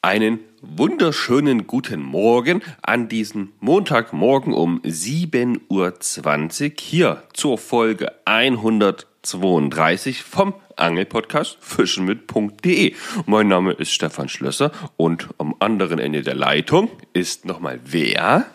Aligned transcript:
Einen 0.00 0.38
wunderschönen 0.62 1.66
guten 1.66 2.00
Morgen 2.02 2.62
an 2.82 3.08
diesem 3.08 3.52
Montagmorgen 3.58 4.54
um 4.54 4.80
7.20 4.82 6.70
Uhr 6.70 6.72
hier 6.78 7.24
zur 7.32 7.58
Folge 7.58 8.12
132 8.24 10.22
vom 10.22 10.54
Angelpodcast 10.76 11.58
fischenmit.de. 11.60 12.94
Mein 13.26 13.48
Name 13.48 13.72
ist 13.72 13.90
Stefan 13.90 14.28
Schlösser 14.28 14.70
und 14.96 15.30
am 15.38 15.56
anderen 15.58 15.98
Ende 15.98 16.22
der 16.22 16.36
Leitung 16.36 16.90
ist 17.12 17.44
nochmal 17.44 17.80
wer? 17.84 18.46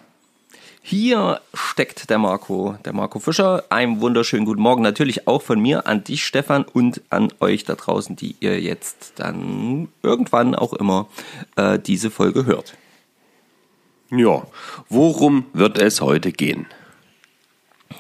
Hier 0.86 1.40
steckt 1.54 2.10
der 2.10 2.20
Marco, 2.20 2.76
der 2.84 2.92
Marco 2.92 3.20
Fischer. 3.20 3.64
Einen 3.70 4.02
wunderschönen 4.02 4.46
guten 4.46 4.62
Morgen 4.62 4.84
natürlich 4.84 5.30
auch 5.30 5.42
von 5.42 5.62
mir 5.62 5.88
an 5.88 6.04
dich, 6.04 6.26
Stefan, 6.26 6.66
und 6.66 7.02
an 7.10 7.32
euch 7.40 7.64
da 7.64 7.76
draußen, 7.76 8.18
die 8.18 8.36
ihr 8.42 8.60
jetzt 8.60 9.14
dann 9.16 9.88
irgendwann 10.02 10.56
auch 10.56 10.74
immer 10.74 11.08
äh, 11.56 11.80
diese 11.80 12.12
Folge 12.12 12.46
hört. 12.46 12.76
Ja, 14.12 14.46
worum 14.90 15.46
wird 15.54 15.80
es 15.80 16.02
heute 16.02 16.34
gehen? 16.34 16.66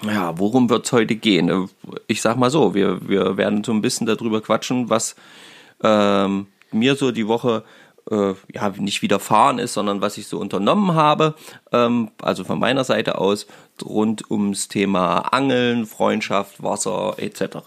Ja, 0.05 0.37
worum 0.37 0.69
wird 0.69 0.85
es 0.85 0.91
heute 0.91 1.15
gehen? 1.15 1.69
Ich 2.07 2.21
sag 2.21 2.35
mal 2.35 2.49
so, 2.49 2.75
wir, 2.75 3.07
wir 3.07 3.37
werden 3.37 3.63
so 3.63 3.71
ein 3.71 3.81
bisschen 3.81 4.07
darüber 4.07 4.41
quatschen, 4.41 4.89
was 4.89 5.15
ähm, 5.81 6.47
mir 6.73 6.95
so 6.95 7.11
die 7.11 7.29
Woche 7.29 7.63
äh, 7.65 7.82
ja, 8.09 8.69
nicht 8.69 9.01
widerfahren 9.01 9.59
ist, 9.59 9.73
sondern 9.73 10.01
was 10.01 10.17
ich 10.17 10.27
so 10.27 10.39
unternommen 10.39 10.93
habe, 10.93 11.35
ähm, 11.71 12.11
also 12.21 12.43
von 12.43 12.59
meiner 12.59 12.83
Seite 12.83 13.17
aus, 13.17 13.47
rund 13.83 14.29
ums 14.29 14.67
Thema 14.67 15.19
Angeln, 15.19 15.85
Freundschaft, 15.85 16.61
Wasser 16.61 17.15
etc. 17.17 17.57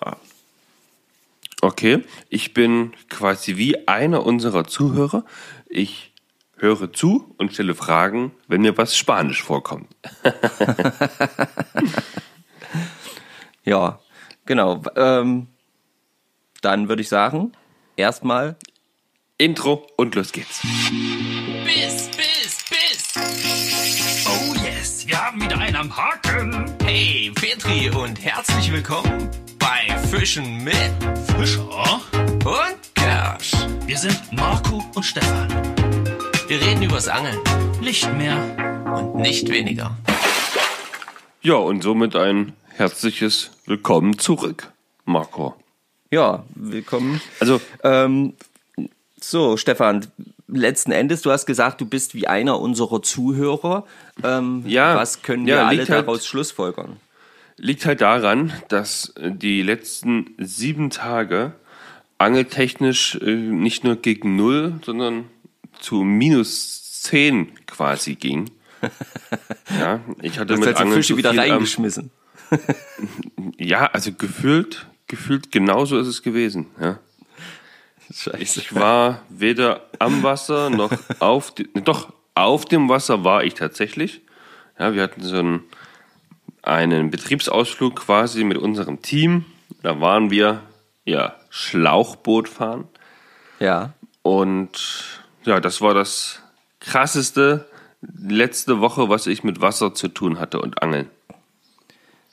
Okay, 1.62 2.04
ich 2.28 2.54
bin 2.54 2.92
quasi 3.08 3.56
wie 3.56 3.88
einer 3.88 4.24
unserer 4.24 4.64
Zuhörer. 4.64 5.24
Ich 5.68 6.12
höre 6.58 6.92
zu 6.92 7.34
und 7.38 7.52
stelle 7.52 7.74
Fragen, 7.74 8.32
wenn 8.46 8.62
mir 8.62 8.76
was 8.76 8.96
Spanisch 8.96 9.42
vorkommt. 9.42 9.88
ja, 13.64 14.00
genau. 14.44 14.82
Ähm, 14.96 15.48
dann 16.62 16.88
würde 16.88 17.02
ich 17.02 17.08
sagen, 17.08 17.52
erstmal 17.96 18.56
Intro 19.46 19.86
und 19.96 20.14
los 20.14 20.32
geht's. 20.32 20.62
Biss, 20.62 22.08
Biss, 22.16 22.64
Biss. 22.70 24.24
Oh 24.26 24.54
yes, 24.64 25.06
wir 25.06 25.22
haben 25.22 25.42
wieder 25.42 25.58
einen 25.58 25.76
am 25.76 25.94
Haken. 25.94 26.64
Hey, 26.82 27.30
Petri 27.34 27.90
und 27.90 28.18
herzlich 28.24 28.72
willkommen 28.72 29.28
bei 29.58 29.94
Fischen 30.08 30.64
mit 30.64 30.74
Fischer 31.36 32.00
und 32.44 32.94
Kersch. 32.94 33.52
Wir 33.84 33.98
sind 33.98 34.18
Marco 34.32 34.82
und 34.94 35.02
Stefan. 35.02 35.48
Wir 36.48 36.58
reden 36.58 36.82
übers 36.84 37.06
Angeln. 37.06 37.38
Nicht 37.82 38.10
mehr 38.14 38.38
und 38.96 39.16
nicht 39.16 39.50
weniger. 39.50 39.94
Ja, 41.42 41.56
und 41.56 41.82
somit 41.82 42.16
ein 42.16 42.54
herzliches 42.70 43.50
Willkommen 43.66 44.18
zurück, 44.18 44.72
Marco. 45.04 45.54
Ja, 46.10 46.44
willkommen. 46.54 47.20
Also, 47.38 47.60
Ähm, 47.84 48.32
so, 49.30 49.56
Stefan, 49.56 50.06
letzten 50.48 50.92
Endes, 50.92 51.22
du 51.22 51.30
hast 51.30 51.46
gesagt, 51.46 51.80
du 51.80 51.86
bist 51.86 52.14
wie 52.14 52.26
einer 52.26 52.60
unserer 52.60 53.02
Zuhörer. 53.02 53.84
Ähm, 54.22 54.62
Ja, 54.66 54.96
Was 54.96 55.22
können 55.22 55.46
wir 55.46 55.56
ja, 55.56 55.66
alle 55.66 55.78
halt- 55.78 55.88
daraus 55.88 56.26
schlussfolgern? 56.26 56.96
liegt 57.58 57.86
halt 57.86 58.02
daran, 58.02 58.52
dass 58.68 59.14
die 59.18 59.62
letzten 59.62 60.34
sieben 60.38 60.90
Tage 60.90 61.52
angeltechnisch 62.18 63.14
äh, 63.22 63.34
nicht 63.34 63.82
nur 63.82 63.96
gegen 63.96 64.36
Null, 64.36 64.74
sondern 64.84 65.24
zu 65.80 65.96
minus 66.04 67.00
zehn 67.02 67.48
quasi 67.66 68.14
ging. 68.14 68.50
Ja, 69.80 70.00
ich 70.22 70.38
hatte 70.38 70.54
Du 70.54 70.60
mit 70.60 70.66
halt 70.68 70.76
Angeln 70.76 70.96
Fische 70.96 71.14
so 71.14 71.18
wieder 71.18 71.30
am- 71.30 71.38
reingeschmissen. 71.38 72.10
Ja, 73.58 73.86
also 73.86 74.12
gefühlt, 74.12 74.86
gefühlt 75.08 75.50
genauso 75.50 75.98
ist 75.98 76.06
es 76.06 76.22
gewesen. 76.22 76.66
Ja. 76.80 76.98
Scheiße. 78.12 78.38
Ich 78.60 78.74
war 78.74 79.22
weder 79.28 79.82
am 79.98 80.22
Wasser 80.22 80.70
noch 80.70 80.90
auf 81.18 81.54
dem, 81.54 81.68
doch 81.84 82.12
auf 82.34 82.64
dem 82.64 82.88
Wasser 82.88 83.24
war 83.24 83.44
ich 83.44 83.54
tatsächlich. 83.54 84.20
Ja, 84.78 84.94
wir 84.94 85.02
hatten 85.02 85.22
so 85.22 85.36
einen, 85.36 85.64
einen 86.62 87.10
Betriebsausflug 87.10 87.96
quasi 87.96 88.44
mit 88.44 88.58
unserem 88.58 89.02
Team. 89.02 89.44
Da 89.82 90.00
waren 90.00 90.30
wir 90.30 90.60
ja 91.04 91.34
Schlauchboot 91.50 92.48
fahren 92.48 92.88
Ja. 93.60 93.92
und 94.22 95.22
ja, 95.44 95.60
das 95.60 95.80
war 95.80 95.94
das 95.94 96.40
krasseste 96.80 97.66
letzte 98.02 98.80
Woche, 98.80 99.08
was 99.08 99.26
ich 99.26 99.42
mit 99.44 99.60
Wasser 99.60 99.94
zu 99.94 100.08
tun 100.08 100.38
hatte 100.38 100.60
und 100.60 100.82
Angeln. 100.82 101.08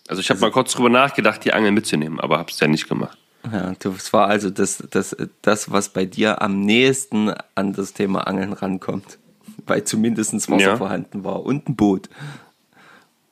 Also 0.07 0.19
ich 0.19 0.29
habe 0.29 0.39
mal 0.41 0.51
kurz 0.51 0.73
drüber 0.73 0.89
nachgedacht, 0.89 1.45
die 1.45 1.53
Angeln 1.53 1.73
mitzunehmen, 1.73 2.19
aber 2.19 2.37
habe 2.39 2.51
es 2.51 2.59
ja 2.59 2.67
nicht 2.67 2.89
gemacht. 2.89 3.17
Ja, 3.51 3.73
das 3.77 4.13
war 4.13 4.27
also 4.27 4.49
das, 4.49 4.83
das, 4.89 5.15
das, 5.41 5.71
was 5.71 5.89
bei 5.89 6.05
dir 6.05 6.41
am 6.41 6.61
nächsten 6.61 7.33
an 7.55 7.73
das 7.73 7.93
Thema 7.93 8.25
Angeln 8.27 8.53
rankommt. 8.53 9.17
Weil 9.65 9.83
zumindest 9.83 10.33
Wasser 10.49 10.59
Ja. 10.61 10.77
vorhanden 10.77 11.23
war 11.23 11.43
und 11.43 11.67
ein 11.69 11.75
Boot. 11.75 12.09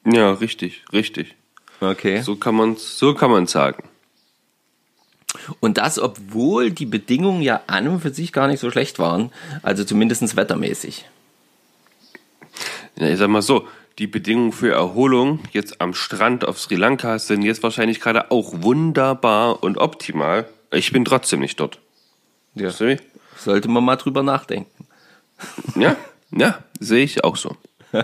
Ja, 0.05 0.31
richtig, 0.33 0.83
richtig. 0.91 1.35
Okay. 1.79 2.22
So 2.22 2.35
kann 2.35 2.55
man 2.55 2.75
so 2.75 3.13
kann 3.13 3.31
man 3.31 3.47
sagen. 3.47 3.83
Und 5.59 5.77
das, 5.77 5.97
obwohl 5.97 6.72
die 6.72 6.85
Bedingungen 6.85 7.41
ja 7.41 7.61
an 7.67 7.88
und 7.88 8.01
für 8.01 8.13
sich 8.13 8.33
gar 8.33 8.47
nicht 8.47 8.59
so 8.59 8.69
schlecht 8.69 8.99
waren. 8.99 9.31
Also 9.63 9.83
zumindest 9.83 10.35
wettermäßig. 10.35 11.05
Ja, 12.97 13.07
ich 13.07 13.17
sag 13.17 13.29
mal 13.29 13.41
so, 13.41 13.67
die 14.00 14.07
Bedingungen 14.07 14.52
für 14.52 14.72
Erholung 14.72 15.40
jetzt 15.52 15.81
am 15.81 15.94
Strand 15.94 16.46
auf 16.46 16.59
Sri 16.59 16.75
Lanka 16.75 17.19
sind 17.19 17.44
jetzt 17.44 17.63
wahrscheinlich 17.63 18.00
gerade 18.00 18.31
auch 18.31 18.62
wunderbar 18.62 19.63
und 19.63 19.78
optimal. 19.78 20.47
Ich 20.72 20.91
bin 20.91 21.06
trotzdem 21.06 21.41
nicht 21.41 21.59
dort. 21.59 21.79
Ja. 22.56 22.72
Sollte 23.38 23.68
man 23.68 23.84
mal 23.84 23.97
drüber 23.97 24.24
nachdenken. 24.24 24.88
Ja, 25.75 25.96
ja, 26.31 26.59
sehe 26.79 27.03
ich 27.03 27.24
auch 27.24 27.35
so. 27.35 27.56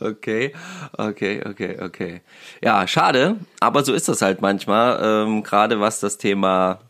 Okay, 0.00 0.52
okay, 0.98 1.42
okay, 1.46 1.78
okay. 1.80 2.20
Ja, 2.62 2.86
schade, 2.86 3.36
aber 3.60 3.84
so 3.84 3.94
ist 3.94 4.08
das 4.08 4.20
halt 4.20 4.42
manchmal, 4.42 5.00
ähm, 5.02 5.42
gerade 5.42 5.80
was 5.80 6.00
das 6.00 6.18
Thema 6.18 6.80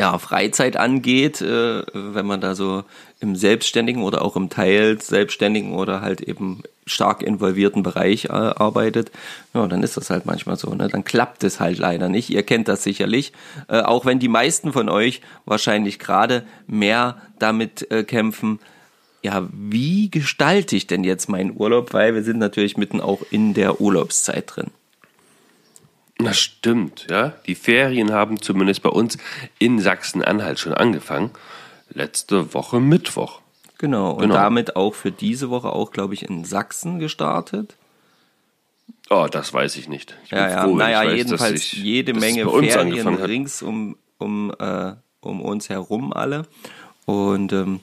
ja, 0.00 0.16
Freizeit 0.18 0.76
angeht, 0.76 1.40
äh, 1.40 1.82
wenn 1.92 2.26
man 2.26 2.40
da 2.40 2.54
so 2.54 2.84
im 3.20 3.34
selbstständigen 3.34 4.02
oder 4.02 4.22
auch 4.22 4.36
im 4.36 4.48
Teil 4.48 5.00
selbstständigen 5.00 5.74
oder 5.74 6.00
halt 6.00 6.20
eben 6.20 6.62
stark 6.86 7.22
involvierten 7.22 7.82
Bereich 7.82 8.26
äh, 8.26 8.28
arbeitet, 8.28 9.10
ja, 9.54 9.66
dann 9.66 9.82
ist 9.82 9.96
das 9.96 10.10
halt 10.10 10.24
manchmal 10.24 10.56
so, 10.56 10.72
ne? 10.72 10.88
Dann 10.88 11.02
klappt 11.02 11.42
es 11.42 11.58
halt 11.58 11.78
leider 11.78 12.08
nicht. 12.08 12.30
Ihr 12.30 12.44
kennt 12.44 12.68
das 12.68 12.84
sicherlich, 12.84 13.32
äh, 13.68 13.80
auch 13.80 14.06
wenn 14.06 14.20
die 14.20 14.28
meisten 14.28 14.72
von 14.72 14.88
euch 14.88 15.20
wahrscheinlich 15.46 15.98
gerade 15.98 16.44
mehr 16.68 17.20
damit 17.40 17.90
äh, 17.90 18.04
kämpfen, 18.04 18.60
ja, 19.22 19.48
wie 19.52 20.10
gestalte 20.10 20.76
ich 20.76 20.86
denn 20.86 21.02
jetzt 21.02 21.28
meinen 21.28 21.52
Urlaub? 21.56 21.92
Weil 21.92 22.14
wir 22.14 22.22
sind 22.22 22.38
natürlich 22.38 22.76
mitten 22.76 23.00
auch 23.00 23.20
in 23.30 23.52
der 23.52 23.80
Urlaubszeit 23.80 24.44
drin. 24.46 24.70
Das 26.18 26.38
stimmt, 26.38 27.06
ja. 27.08 27.34
Die 27.46 27.54
Ferien 27.54 28.12
haben 28.12 28.42
zumindest 28.42 28.82
bei 28.82 28.90
uns 28.90 29.18
in 29.58 29.78
Sachsen-Anhalt 29.78 30.58
schon 30.58 30.74
angefangen. 30.74 31.30
Letzte 31.90 32.52
Woche 32.54 32.80
Mittwoch. 32.80 33.40
Genau. 33.78 34.10
Und 34.12 34.22
Genau. 34.22 34.34
damit 34.34 34.74
auch 34.74 34.94
für 34.94 35.12
diese 35.12 35.48
Woche 35.50 35.70
auch, 35.70 35.92
glaube 35.92 36.14
ich, 36.14 36.28
in 36.28 36.44
Sachsen 36.44 36.98
gestartet. 36.98 37.76
Oh, 39.10 39.26
das 39.30 39.54
weiß 39.54 39.76
ich 39.76 39.88
nicht. 39.88 40.16
Ich 40.24 40.32
Ja, 40.32 40.50
ja. 40.50 40.64
froh, 40.64 40.74
naja, 40.74 41.04
weiß, 41.04 41.16
jedenfalls 41.16 41.54
ich, 41.60 41.72
jede 41.74 42.12
Menge 42.14 42.48
Ferien 42.48 43.14
rings 43.14 43.62
um, 43.62 43.96
um, 44.18 44.52
äh, 44.58 44.92
um 45.20 45.40
uns 45.40 45.68
herum 45.68 46.12
alle. 46.12 46.46
Und 47.06 47.52
ähm, 47.52 47.80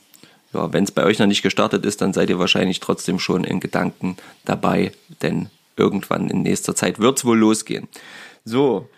ja, 0.54 0.72
wenn 0.72 0.84
es 0.84 0.92
bei 0.92 1.04
euch 1.04 1.20
noch 1.20 1.26
nicht 1.26 1.42
gestartet 1.42 1.86
ist, 1.86 2.02
dann 2.02 2.14
seid 2.14 2.30
ihr 2.30 2.38
wahrscheinlich 2.38 2.80
trotzdem 2.80 3.18
schon 3.18 3.44
in 3.44 3.60
Gedanken 3.60 4.18
dabei, 4.44 4.92
denn 5.22 5.50
irgendwann 5.78 6.30
in 6.30 6.42
nächster 6.42 6.76
Zeit 6.76 7.00
wird 7.00 7.18
es 7.18 7.26
wohl 7.26 7.38
losgehen. 7.38 7.88
So. 8.44 8.90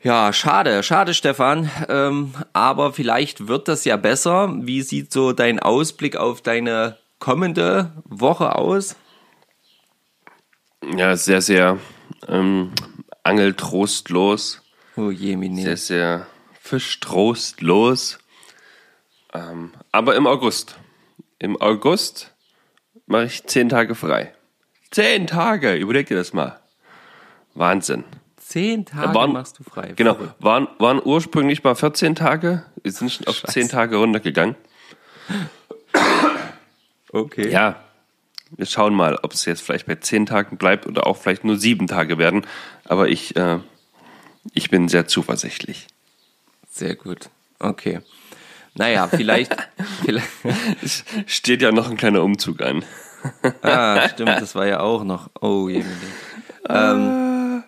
Ja, 0.00 0.32
schade, 0.32 0.82
schade, 0.84 1.12
Stefan. 1.12 1.70
Ähm, 1.88 2.34
aber 2.52 2.92
vielleicht 2.92 3.48
wird 3.48 3.66
das 3.66 3.84
ja 3.84 3.96
besser. 3.96 4.54
Wie 4.60 4.82
sieht 4.82 5.12
so 5.12 5.32
dein 5.32 5.58
Ausblick 5.58 6.16
auf 6.16 6.40
deine 6.40 6.98
kommende 7.18 7.92
Woche 8.04 8.54
aus? 8.54 8.94
Ja, 10.96 11.16
sehr, 11.16 11.42
sehr 11.42 11.78
ähm, 12.28 12.70
angeltrostlos. 13.24 14.62
Oh 14.96 15.10
je, 15.10 15.36
Mine. 15.36 15.62
Sehr, 15.62 15.76
sehr 15.76 16.26
fischtrostlos. 16.60 18.18
Ähm, 19.34 19.72
aber 19.90 20.16
im 20.16 20.26
August. 20.26 20.78
Im 21.38 21.60
August 21.60 22.34
mache 23.06 23.24
ich 23.24 23.44
zehn 23.46 23.68
Tage 23.68 23.94
frei. 23.94 24.32
Zehn 24.90 25.26
Tage, 25.26 25.74
überleg 25.74 26.06
dir 26.06 26.16
das 26.16 26.32
mal. 26.32 26.58
Wahnsinn. 27.54 28.04
Zehn 28.36 28.86
Tage 28.86 29.14
Waren- 29.14 29.32
machst 29.32 29.58
du 29.58 29.64
frei. 29.64 29.92
Genau, 29.96 30.16
waren, 30.38 30.68
waren 30.78 31.00
ursprünglich 31.04 31.62
mal 31.64 31.74
14 31.74 32.14
Tage, 32.14 32.64
wir 32.82 32.92
sind 32.92 33.12
schon 33.12 33.26
auf 33.26 33.36
Scheiße. 33.36 33.52
10 33.52 33.68
Tage 33.68 33.96
runtergegangen. 33.96 34.56
Okay. 37.12 37.50
Ja, 37.50 37.76
wir 38.56 38.66
schauen 38.66 38.94
mal, 38.94 39.16
ob 39.22 39.32
es 39.34 39.44
jetzt 39.44 39.62
vielleicht 39.62 39.86
bei 39.86 39.96
10 39.96 40.26
Tagen 40.26 40.56
bleibt 40.56 40.86
oder 40.86 41.06
auch 41.06 41.16
vielleicht 41.16 41.44
nur 41.44 41.58
7 41.58 41.86
Tage 41.86 42.18
werden. 42.18 42.46
Aber 42.84 43.08
ich, 43.08 43.36
äh, 43.36 43.58
ich 44.54 44.70
bin 44.70 44.88
sehr 44.88 45.06
zuversichtlich. 45.06 45.86
Sehr 46.70 46.94
gut. 46.94 47.28
Okay. 47.58 48.00
Naja, 48.74 49.08
vielleicht, 49.08 49.54
vielleicht. 50.04 50.28
Es 50.82 51.04
steht 51.26 51.60
ja 51.62 51.72
noch 51.72 51.90
ein 51.90 51.96
kleiner 51.96 52.22
Umzug 52.22 52.62
an. 52.62 52.84
Ah, 53.62 54.08
stimmt, 54.08 54.40
das 54.40 54.54
war 54.54 54.66
ja 54.66 54.80
auch 54.80 55.04
noch. 55.04 55.30
Oh, 55.40 55.68
je. 55.68 55.84
Ähm, 56.68 57.64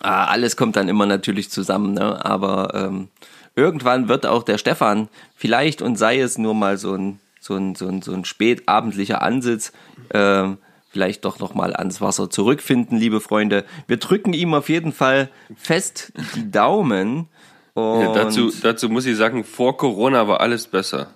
ah, 0.00 0.24
alles 0.24 0.56
kommt 0.56 0.76
dann 0.76 0.88
immer 0.88 1.06
natürlich 1.06 1.50
zusammen, 1.50 1.94
ne? 1.94 2.24
Aber 2.24 2.72
ähm, 2.74 3.08
irgendwann 3.56 4.08
wird 4.08 4.26
auch 4.26 4.42
der 4.42 4.58
Stefan 4.58 5.08
vielleicht 5.36 5.82
und 5.82 5.96
sei 5.96 6.20
es 6.20 6.38
nur 6.38 6.54
mal 6.54 6.76
so 6.78 6.94
ein 6.94 7.20
so 7.40 7.54
ein 7.56 7.74
so 7.74 7.88
ein, 7.88 8.02
so 8.02 8.12
ein 8.12 8.24
spätabendlicher 8.24 9.22
Ansitz. 9.22 9.72
Ähm, 10.12 10.58
Vielleicht 10.90 11.26
doch 11.26 11.38
noch 11.38 11.54
mal 11.54 11.76
ans 11.76 12.00
Wasser 12.00 12.30
zurückfinden, 12.30 12.98
liebe 12.98 13.20
Freunde. 13.20 13.64
Wir 13.86 13.98
drücken 13.98 14.32
ihm 14.32 14.54
auf 14.54 14.70
jeden 14.70 14.92
Fall 14.92 15.28
fest 15.54 16.12
die 16.34 16.50
Daumen. 16.50 17.28
Ja, 17.76 18.12
dazu, 18.12 18.50
dazu 18.62 18.88
muss 18.88 19.04
ich 19.04 19.16
sagen, 19.16 19.44
vor 19.44 19.76
Corona 19.76 20.26
war 20.26 20.40
alles 20.40 20.66
besser. 20.66 21.12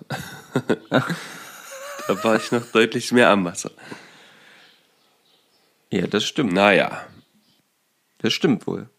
da 2.07 2.23
war 2.23 2.35
ich 2.35 2.51
noch 2.51 2.65
deutlich 2.71 3.11
mehr 3.11 3.29
am 3.29 3.45
Wasser. 3.45 3.71
ja, 5.91 6.07
das 6.07 6.23
stimmt. 6.23 6.53
Naja, 6.53 7.05
Das 8.19 8.33
stimmt 8.33 8.65
wohl. 8.67 8.89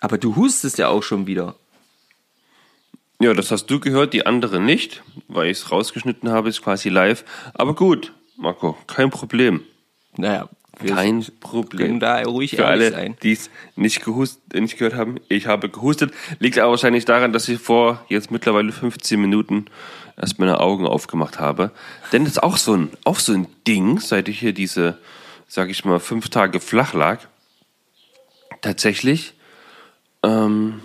Aber 0.00 0.18
du 0.18 0.36
hustest 0.36 0.78
ja 0.78 0.88
auch 0.88 1.02
schon 1.02 1.26
wieder. 1.26 1.56
ja, 3.20 3.34
das 3.34 3.50
hast 3.50 3.66
du 3.66 3.80
gehört, 3.80 4.12
die 4.12 4.26
andere 4.26 4.60
nicht, 4.60 5.02
weil 5.28 5.50
ich 5.50 5.58
es 5.58 5.70
rausgeschnitten 5.72 6.30
habe, 6.30 6.48
ist 6.50 6.62
quasi 6.62 6.88
live. 6.88 7.24
Aber 7.54 7.74
gut, 7.74 8.12
Marco, 8.36 8.76
kein 8.86 9.10
Problem. 9.10 9.62
Naja, 10.16 10.48
wir 10.78 10.94
Kein 10.94 11.22
können 11.22 11.40
Problem. 11.40 12.00
da 12.00 12.22
ruhig 12.22 12.52
Für 12.54 12.66
alle, 12.66 12.92
sein. 12.92 13.16
die 13.24 13.32
es 13.32 13.50
nicht, 13.74 14.04
gehust, 14.04 14.40
nicht 14.54 14.78
gehört 14.78 14.94
haben, 14.94 15.16
ich 15.28 15.46
habe 15.48 15.68
gehustet. 15.68 16.12
Liegt 16.38 16.58
aber 16.60 16.70
wahrscheinlich 16.70 17.04
daran, 17.04 17.32
dass 17.32 17.48
ich 17.48 17.58
vor 17.60 18.04
jetzt 18.08 18.30
mittlerweile 18.30 18.70
15 18.70 19.20
Minuten 19.20 19.64
erst 20.20 20.38
meine 20.38 20.60
Augen 20.60 20.86
aufgemacht 20.86 21.38
habe. 21.38 21.70
Denn 22.12 22.24
das 22.24 22.32
ist 22.34 22.42
auch 22.42 22.56
so 22.56 22.74
ein, 22.74 22.90
auch 23.04 23.18
so 23.18 23.32
ein 23.32 23.46
Ding, 23.66 24.00
seit 24.00 24.28
ich 24.28 24.38
hier 24.40 24.52
diese, 24.52 24.98
sag 25.46 25.70
ich 25.70 25.84
mal, 25.84 26.00
fünf 26.00 26.28
Tage 26.28 26.60
flach 26.60 26.92
lag. 26.94 27.20
Tatsächlich 28.60 29.34
ähm, 30.22 30.80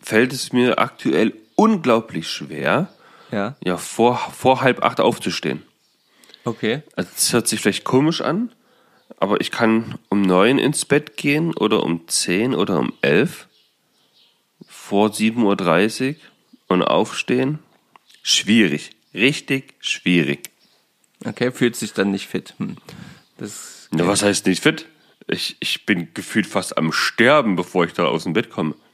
fällt 0.00 0.32
es 0.32 0.52
mir 0.52 0.78
aktuell 0.78 1.34
unglaublich 1.54 2.28
schwer, 2.28 2.88
Ja, 3.30 3.56
ja, 3.62 3.76
vor, 3.76 4.16
vor 4.16 4.62
halb 4.62 4.82
acht 4.82 5.00
aufzustehen. 5.00 5.62
okay. 6.44 6.82
Also 6.96 7.10
es 7.14 7.32
hört 7.32 7.48
sich 7.48 7.60
vielleicht 7.60 7.84
komisch 7.84 8.20
an, 8.22 8.52
aber 9.20 9.40
ich 9.40 9.50
kann 9.50 9.98
um 10.08 10.22
neun 10.22 10.58
ins 10.58 10.84
Bett 10.84 11.16
gehen 11.16 11.52
oder 11.54 11.82
um 11.82 12.08
zehn 12.08 12.54
oder 12.54 12.78
um 12.78 12.92
elf 13.02 13.48
vor 14.66 15.08
7.30 15.10 16.10
Uhr 16.10 16.16
und 16.68 16.82
aufstehen. 16.82 17.58
Schwierig. 18.28 18.90
Richtig 19.14 19.72
schwierig. 19.80 20.50
Okay, 21.24 21.50
fühlt 21.50 21.76
sich 21.76 21.94
dann 21.94 22.10
nicht 22.10 22.28
fit. 22.28 22.52
Hm. 22.58 22.76
Das, 23.38 23.88
Na, 23.90 24.06
was 24.06 24.22
heißt 24.22 24.44
nicht 24.44 24.62
fit? 24.62 24.84
Ich, 25.26 25.56
ich 25.60 25.86
bin 25.86 26.12
gefühlt 26.12 26.46
fast 26.46 26.76
am 26.76 26.92
Sterben, 26.92 27.56
bevor 27.56 27.86
ich 27.86 27.94
da 27.94 28.04
aus 28.04 28.24
dem 28.24 28.34
Bett 28.34 28.50
komme. 28.50 28.74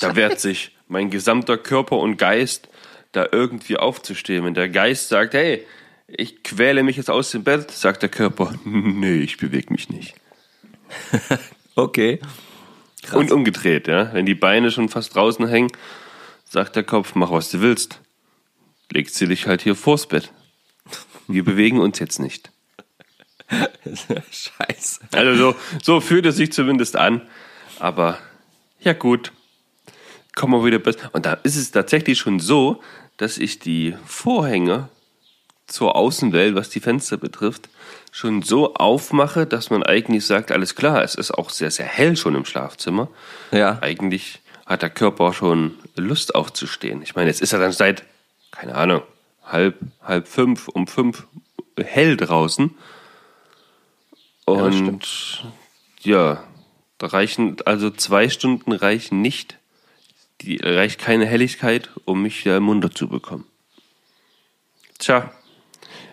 Da 0.00 0.16
wehrt 0.16 0.40
sich 0.40 0.72
mein 0.88 1.10
gesamter 1.10 1.58
Körper 1.58 1.98
und 1.98 2.16
Geist, 2.16 2.68
da 3.12 3.26
irgendwie 3.30 3.76
aufzustehen. 3.76 4.44
Wenn 4.44 4.54
der 4.54 4.68
Geist 4.68 5.08
sagt, 5.08 5.34
hey, 5.34 5.64
ich 6.08 6.42
quäle 6.42 6.82
mich 6.82 6.96
jetzt 6.96 7.10
aus 7.10 7.30
dem 7.30 7.44
Bett, 7.44 7.70
sagt 7.70 8.02
der 8.02 8.08
Körper, 8.08 8.58
nee, 8.64 9.18
ich 9.18 9.36
bewege 9.36 9.72
mich 9.72 9.90
nicht. 9.90 10.14
okay. 11.76 12.18
Und 13.12 13.30
umgedreht, 13.30 13.86
ja. 13.86 14.12
Wenn 14.12 14.26
die 14.26 14.34
Beine 14.34 14.70
schon 14.70 14.88
fast 14.88 15.14
draußen 15.14 15.46
hängen, 15.46 15.70
sagt 16.48 16.76
der 16.76 16.84
Kopf, 16.84 17.14
mach 17.14 17.30
was 17.30 17.50
du 17.50 17.60
willst. 17.60 18.00
Legt 18.90 19.12
sie 19.12 19.26
dich 19.26 19.46
halt 19.46 19.62
hier 19.62 19.74
vors 19.74 20.06
Bett. 20.06 20.32
Wir 21.28 21.44
bewegen 21.44 21.80
uns 21.80 21.98
jetzt 21.98 22.18
nicht. 22.18 22.50
Scheiße. 23.50 25.00
Also 25.12 25.36
so, 25.36 25.56
so 25.82 26.00
fühlt 26.00 26.26
es 26.26 26.36
sich 26.36 26.52
zumindest 26.52 26.96
an. 26.96 27.22
Aber 27.78 28.18
ja 28.80 28.92
gut, 28.92 29.32
kommen 30.34 30.54
wir 30.54 30.64
wieder 30.64 30.78
besser. 30.78 31.10
Und 31.12 31.26
da 31.26 31.34
ist 31.34 31.56
es 31.56 31.70
tatsächlich 31.70 32.18
schon 32.18 32.40
so, 32.40 32.80
dass 33.16 33.38
ich 33.38 33.58
die 33.58 33.96
Vorhänge 34.06 34.88
zur 35.66 35.96
Außenwelt, 35.96 36.54
was 36.54 36.70
die 36.70 36.80
Fenster 36.80 37.16
betrifft, 37.16 37.68
schon 38.12 38.42
so 38.42 38.74
aufmache, 38.74 39.46
dass 39.46 39.70
man 39.70 39.82
eigentlich 39.82 40.24
sagt, 40.24 40.52
alles 40.52 40.74
klar, 40.76 41.02
es 41.02 41.16
ist 41.16 41.32
auch 41.32 41.50
sehr, 41.50 41.70
sehr 41.70 41.86
hell 41.86 42.16
schon 42.16 42.36
im 42.36 42.44
Schlafzimmer. 42.44 43.08
Ja. 43.50 43.78
Eigentlich 43.82 44.40
hat 44.66 44.82
der 44.82 44.90
Körper 44.90 45.32
schon 45.32 45.78
Lust 45.94 46.34
aufzustehen. 46.34 47.00
Ich 47.02 47.14
meine, 47.14 47.28
jetzt 47.28 47.40
ist 47.40 47.52
er 47.52 47.60
dann 47.60 47.72
seit, 47.72 48.04
keine 48.50 48.74
Ahnung, 48.74 49.02
halb, 49.44 49.78
halb 50.02 50.26
fünf, 50.26 50.68
um 50.68 50.86
fünf 50.86 51.26
hell 51.78 52.16
draußen. 52.16 52.76
Und 54.44 55.44
ja, 56.00 56.42
da 56.98 57.06
reichen, 57.06 57.56
also 57.64 57.90
zwei 57.90 58.28
Stunden 58.28 58.72
reichen 58.72 59.22
nicht. 59.22 59.58
Die 60.42 60.56
reicht 60.58 61.00
keine 61.00 61.26
Helligkeit, 61.26 61.90
um 62.04 62.22
mich 62.22 62.44
wieder 62.44 62.60
munter 62.60 62.90
zu 62.90 63.08
bekommen. 63.08 63.46
Tja, 64.98 65.32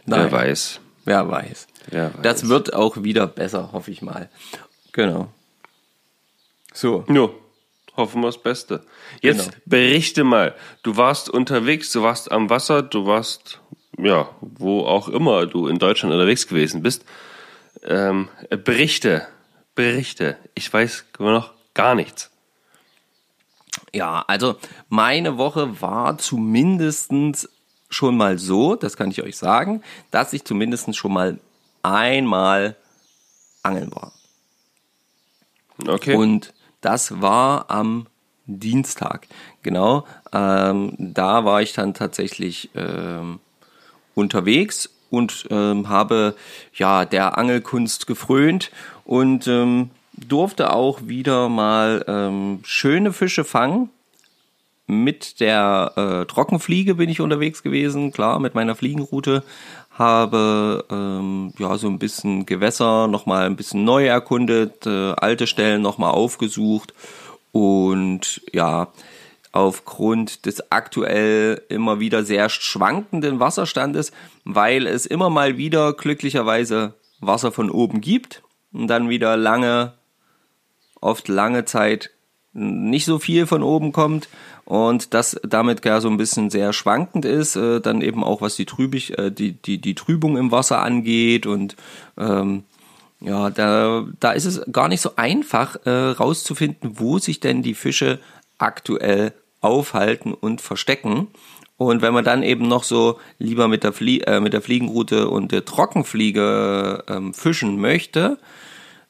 Nein. 0.06 0.20
wer 0.20 0.32
weiß. 0.32 0.80
Wer 1.06 1.30
weiß. 1.30 1.68
Wer 1.88 2.14
weiß. 2.14 2.22
Das 2.22 2.48
wird 2.48 2.74
auch 2.74 3.04
wieder 3.04 3.28
besser, 3.28 3.72
hoffe 3.72 3.92
ich 3.92 4.02
mal. 4.02 4.30
Genau. 4.94 5.30
So. 6.74 7.06
Ja, 7.10 7.30
hoffen 7.96 8.22
wir 8.22 8.28
das 8.28 8.42
Beste. 8.42 8.84
Jetzt 9.22 9.52
Genau. 9.52 9.58
berichte 9.66 10.24
mal. 10.24 10.56
Du 10.82 10.98
warst 10.98 11.30
unterwegs, 11.30 11.92
du 11.92 12.02
warst 12.02 12.32
am 12.32 12.50
Wasser, 12.50 12.82
du 12.82 13.06
warst, 13.06 13.60
ja, 13.98 14.30
wo 14.42 14.86
auch 14.86 15.08
immer 15.08 15.46
du 15.46 15.68
in 15.68 15.80
Deutschland 15.80 16.14
unterwegs 16.14 16.48
gewesen 16.48 16.82
bist. 16.82 17.06
Ähm, 17.84 18.30
berichte, 18.50 19.28
berichte. 19.76 20.38
Ich 20.56 20.72
weiß 20.72 21.06
noch 21.20 21.52
gar 21.74 21.96
nichts. 21.96 22.30
Ja, 23.94 24.24
also 24.28 24.56
meine 24.90 25.38
Woche 25.38 25.82
war 25.82 26.18
zumindestens 26.18 27.50
schon 27.90 28.18
mal 28.18 28.40
so, 28.40 28.76
das 28.76 28.98
kann 28.98 29.12
ich 29.12 29.22
euch 29.22 29.38
sagen, 29.38 29.84
dass 30.10 30.34
ich 30.34 30.44
zumindest 30.46 30.96
schon 30.96 31.14
mal 31.14 31.40
einmal 31.84 32.76
angeln 33.62 33.92
war. 33.94 34.14
Okay. 35.88 36.16
Und 36.16 36.54
das 36.84 37.22
war 37.22 37.70
am 37.70 38.08
Dienstag. 38.46 39.28
Genau. 39.62 40.06
Ähm, 40.34 40.94
da 40.98 41.46
war 41.46 41.62
ich 41.62 41.74
dann 41.74 41.94
tatsächlich 41.94 42.70
ähm, 42.76 43.40
unterwegs 44.16 44.90
und 45.10 45.48
ähm, 45.50 45.90
habe 45.90 46.36
ja 46.74 47.06
der 47.06 47.38
Angelkunst 47.38 48.08
gefrönt 48.08 48.72
und 49.06 49.48
ähm, 49.48 49.92
durfte 50.14 50.74
auch 50.74 51.02
wieder 51.04 51.50
mal 51.50 52.04
ähm, 52.08 52.60
schöne 52.64 53.14
Fische 53.14 53.44
fangen. 53.44 53.90
Mit 54.86 55.40
der 55.40 55.94
äh, 55.96 56.26
Trockenfliege 56.26 56.96
bin 56.96 57.10
ich 57.10 57.22
unterwegs 57.22 57.64
gewesen, 57.64 58.12
klar, 58.12 58.40
mit 58.40 58.54
meiner 58.54 58.76
Fliegenroute. 58.76 59.44
Habe 59.92 60.86
ähm, 60.90 61.54
ja 61.58 61.78
so 61.78 61.88
ein 61.88 62.00
bisschen 62.00 62.46
Gewässer 62.46 63.08
nochmal 63.08 63.46
ein 63.46 63.56
bisschen 63.56 63.86
neu 63.86 64.06
erkundet, 64.06 64.86
äh, 64.86 65.14
alte 65.14 65.48
Stellen 65.48 65.82
nochmal 65.82 66.12
aufgesucht 66.12 66.94
und 67.54 68.42
ja, 68.52 68.90
aufgrund 69.54 70.48
des 70.48 70.72
aktuell 70.72 71.62
immer 71.70 72.00
wieder 72.00 72.24
sehr 72.24 72.50
schwankenden 72.50 73.40
Wasserstandes, 73.40 74.12
weil 74.44 74.88
es 74.88 75.06
immer 75.06 75.30
mal 75.30 75.58
wieder 75.58 75.94
glücklicherweise 75.94 76.96
Wasser 77.22 77.52
von 77.52 77.70
oben 77.70 78.02
gibt 78.02 78.42
und 78.74 78.88
dann 78.88 79.10
wieder 79.10 79.38
lange, 79.38 79.94
oft 81.00 81.28
lange 81.28 81.66
Zeit 81.66 82.10
nicht 82.54 83.06
so 83.06 83.20
viel 83.20 83.48
von 83.48 83.64
oben 83.64 83.92
kommt 83.92 84.30
und 84.66 85.14
das 85.14 85.40
damit 85.44 85.82
gar 85.82 86.02
so 86.02 86.10
ein 86.10 86.18
bisschen 86.18 86.50
sehr 86.50 86.72
schwankend 86.72 87.26
ist, 87.26 87.56
äh, 87.56 87.82
dann 87.82 88.02
eben 88.02 88.24
auch 88.24 88.42
was 88.42 88.56
die, 88.56 88.66
Trübig, 88.66 89.18
äh, 89.18 89.32
die, 89.32 89.54
die, 89.54 89.80
die 89.80 89.96
Trübung 89.96 90.38
im 90.38 90.52
Wasser 90.52 90.82
angeht 90.82 91.46
und 91.46 91.76
ähm, 92.18 92.64
ja, 93.20 93.50
da, 93.50 94.06
da 94.20 94.32
ist 94.32 94.46
es 94.46 94.62
gar 94.72 94.90
nicht 94.90 95.02
so 95.02 95.12
einfach 95.16 95.78
äh, 95.86 95.90
rauszufinden, 95.90 97.00
wo 97.00 97.20
sich 97.20 97.40
denn 97.40 97.64
die 97.64 97.74
Fische 97.74 98.20
aktuell 98.58 99.34
aufhalten 99.62 100.34
und 100.34 100.62
verstecken. 100.62 101.28
Und 101.78 102.02
wenn 102.02 102.14
man 102.14 102.26
dann 102.26 102.44
eben 102.44 102.68
noch 102.68 102.84
so 102.84 103.20
lieber 103.40 103.68
mit 103.68 103.84
der, 103.84 103.94
Flie 103.94 104.20
äh, 104.22 104.40
mit 104.42 104.54
der 104.54 104.62
Fliegenroute 104.62 105.30
und 105.30 105.52
der 105.52 105.66
Trockenfliege 105.66 107.06
ähm, 107.08 107.34
fischen 107.34 107.80
möchte, 107.80 108.38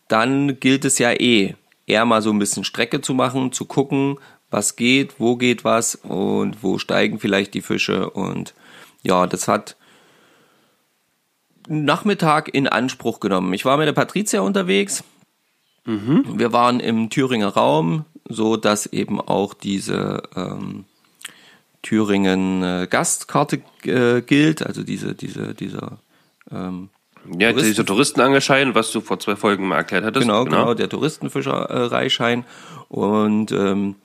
dann 0.08 0.60
gilt 0.60 0.86
es 0.86 1.00
ja 1.00 1.12
eh, 1.12 1.56
eher 1.86 2.06
mal 2.06 2.22
so 2.22 2.32
ein 2.32 2.40
bisschen 2.40 2.64
Strecke 2.64 3.02
zu 3.02 3.14
machen, 3.14 3.52
zu 3.52 3.66
gucken, 3.66 4.18
was 4.50 4.76
geht, 4.76 5.20
wo 5.20 5.36
geht 5.36 5.64
was 5.64 5.96
und 5.96 6.64
wo 6.64 6.78
steigen 6.78 7.20
vielleicht 7.20 7.54
die 7.54 7.62
Fische. 7.62 8.10
Und 8.10 8.54
ja, 9.02 9.28
das 9.28 9.48
hat 9.48 9.76
Nachmittag 11.68 12.54
in 12.54 12.68
Anspruch 12.68 13.20
genommen. 13.20 13.54
Ich 13.54 13.66
war 13.66 13.78
mit 13.78 13.88
der 13.88 13.94
Patricia 13.94 14.42
unterwegs. 14.42 15.04
Mhm. 15.86 16.38
Wir 16.38 16.54
waren 16.54 16.80
im 16.80 17.10
Thüringer 17.10 17.50
Raum, 17.50 18.06
so 18.28 18.56
dass 18.58 18.86
eben 18.86 19.20
auch 19.20 19.54
diese 19.54 20.24
ähm, 20.36 20.86
Thüringen 21.82 22.64
äh, 22.64 22.88
Gastkarte 22.90 23.62
äh, 23.84 24.22
gilt, 24.22 24.66
also 24.66 24.84
diese, 24.84 25.16
diese, 25.16 25.54
dieser 25.54 26.00
ähm, 26.50 26.90
ja, 27.38 27.50
Touristen 27.50 27.70
dieser 27.70 27.86
Touristenangelschein, 27.86 28.76
was 28.76 28.92
du 28.92 29.02
vor 29.02 29.20
zwei 29.20 29.36
Folgen 29.36 29.68
mal 29.68 29.78
erklärt 29.78 30.04
hattest. 30.04 30.26
Genau, 30.26 30.44
genau, 30.44 30.58
genau 30.58 30.74
der 30.74 30.90
Touristenfischereischein. 30.90 32.46
Und 32.90 33.52
ähm, 33.52 33.96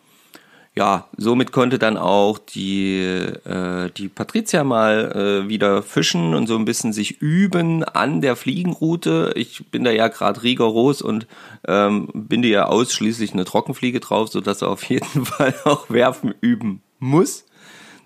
ja, 0.78 1.08
somit 1.16 1.50
konnte 1.50 1.80
dann 1.80 1.96
auch 1.96 2.38
die, 2.38 3.00
äh, 3.00 3.90
die 3.96 4.08
Patricia 4.08 4.62
mal 4.62 5.42
äh, 5.44 5.48
wieder 5.48 5.82
fischen 5.82 6.34
und 6.34 6.46
so 6.46 6.56
ein 6.56 6.64
bisschen 6.64 6.92
sich 6.92 7.20
üben 7.20 7.82
an 7.82 8.20
der 8.20 8.36
Fliegenroute. 8.36 9.32
Ich 9.34 9.72
bin 9.72 9.82
da 9.82 9.90
ja 9.90 10.06
gerade 10.06 10.42
rigoros 10.44 11.02
und 11.02 11.26
ähm, 11.66 12.08
binde 12.14 12.46
ja 12.46 12.66
ausschließlich 12.66 13.32
eine 13.32 13.44
Trockenfliege 13.44 13.98
drauf, 13.98 14.28
sodass 14.28 14.62
er 14.62 14.68
auf 14.68 14.84
jeden 14.84 15.24
Fall 15.26 15.52
auch 15.64 15.90
werfen 15.90 16.32
üben 16.40 16.82
muss, 17.00 17.44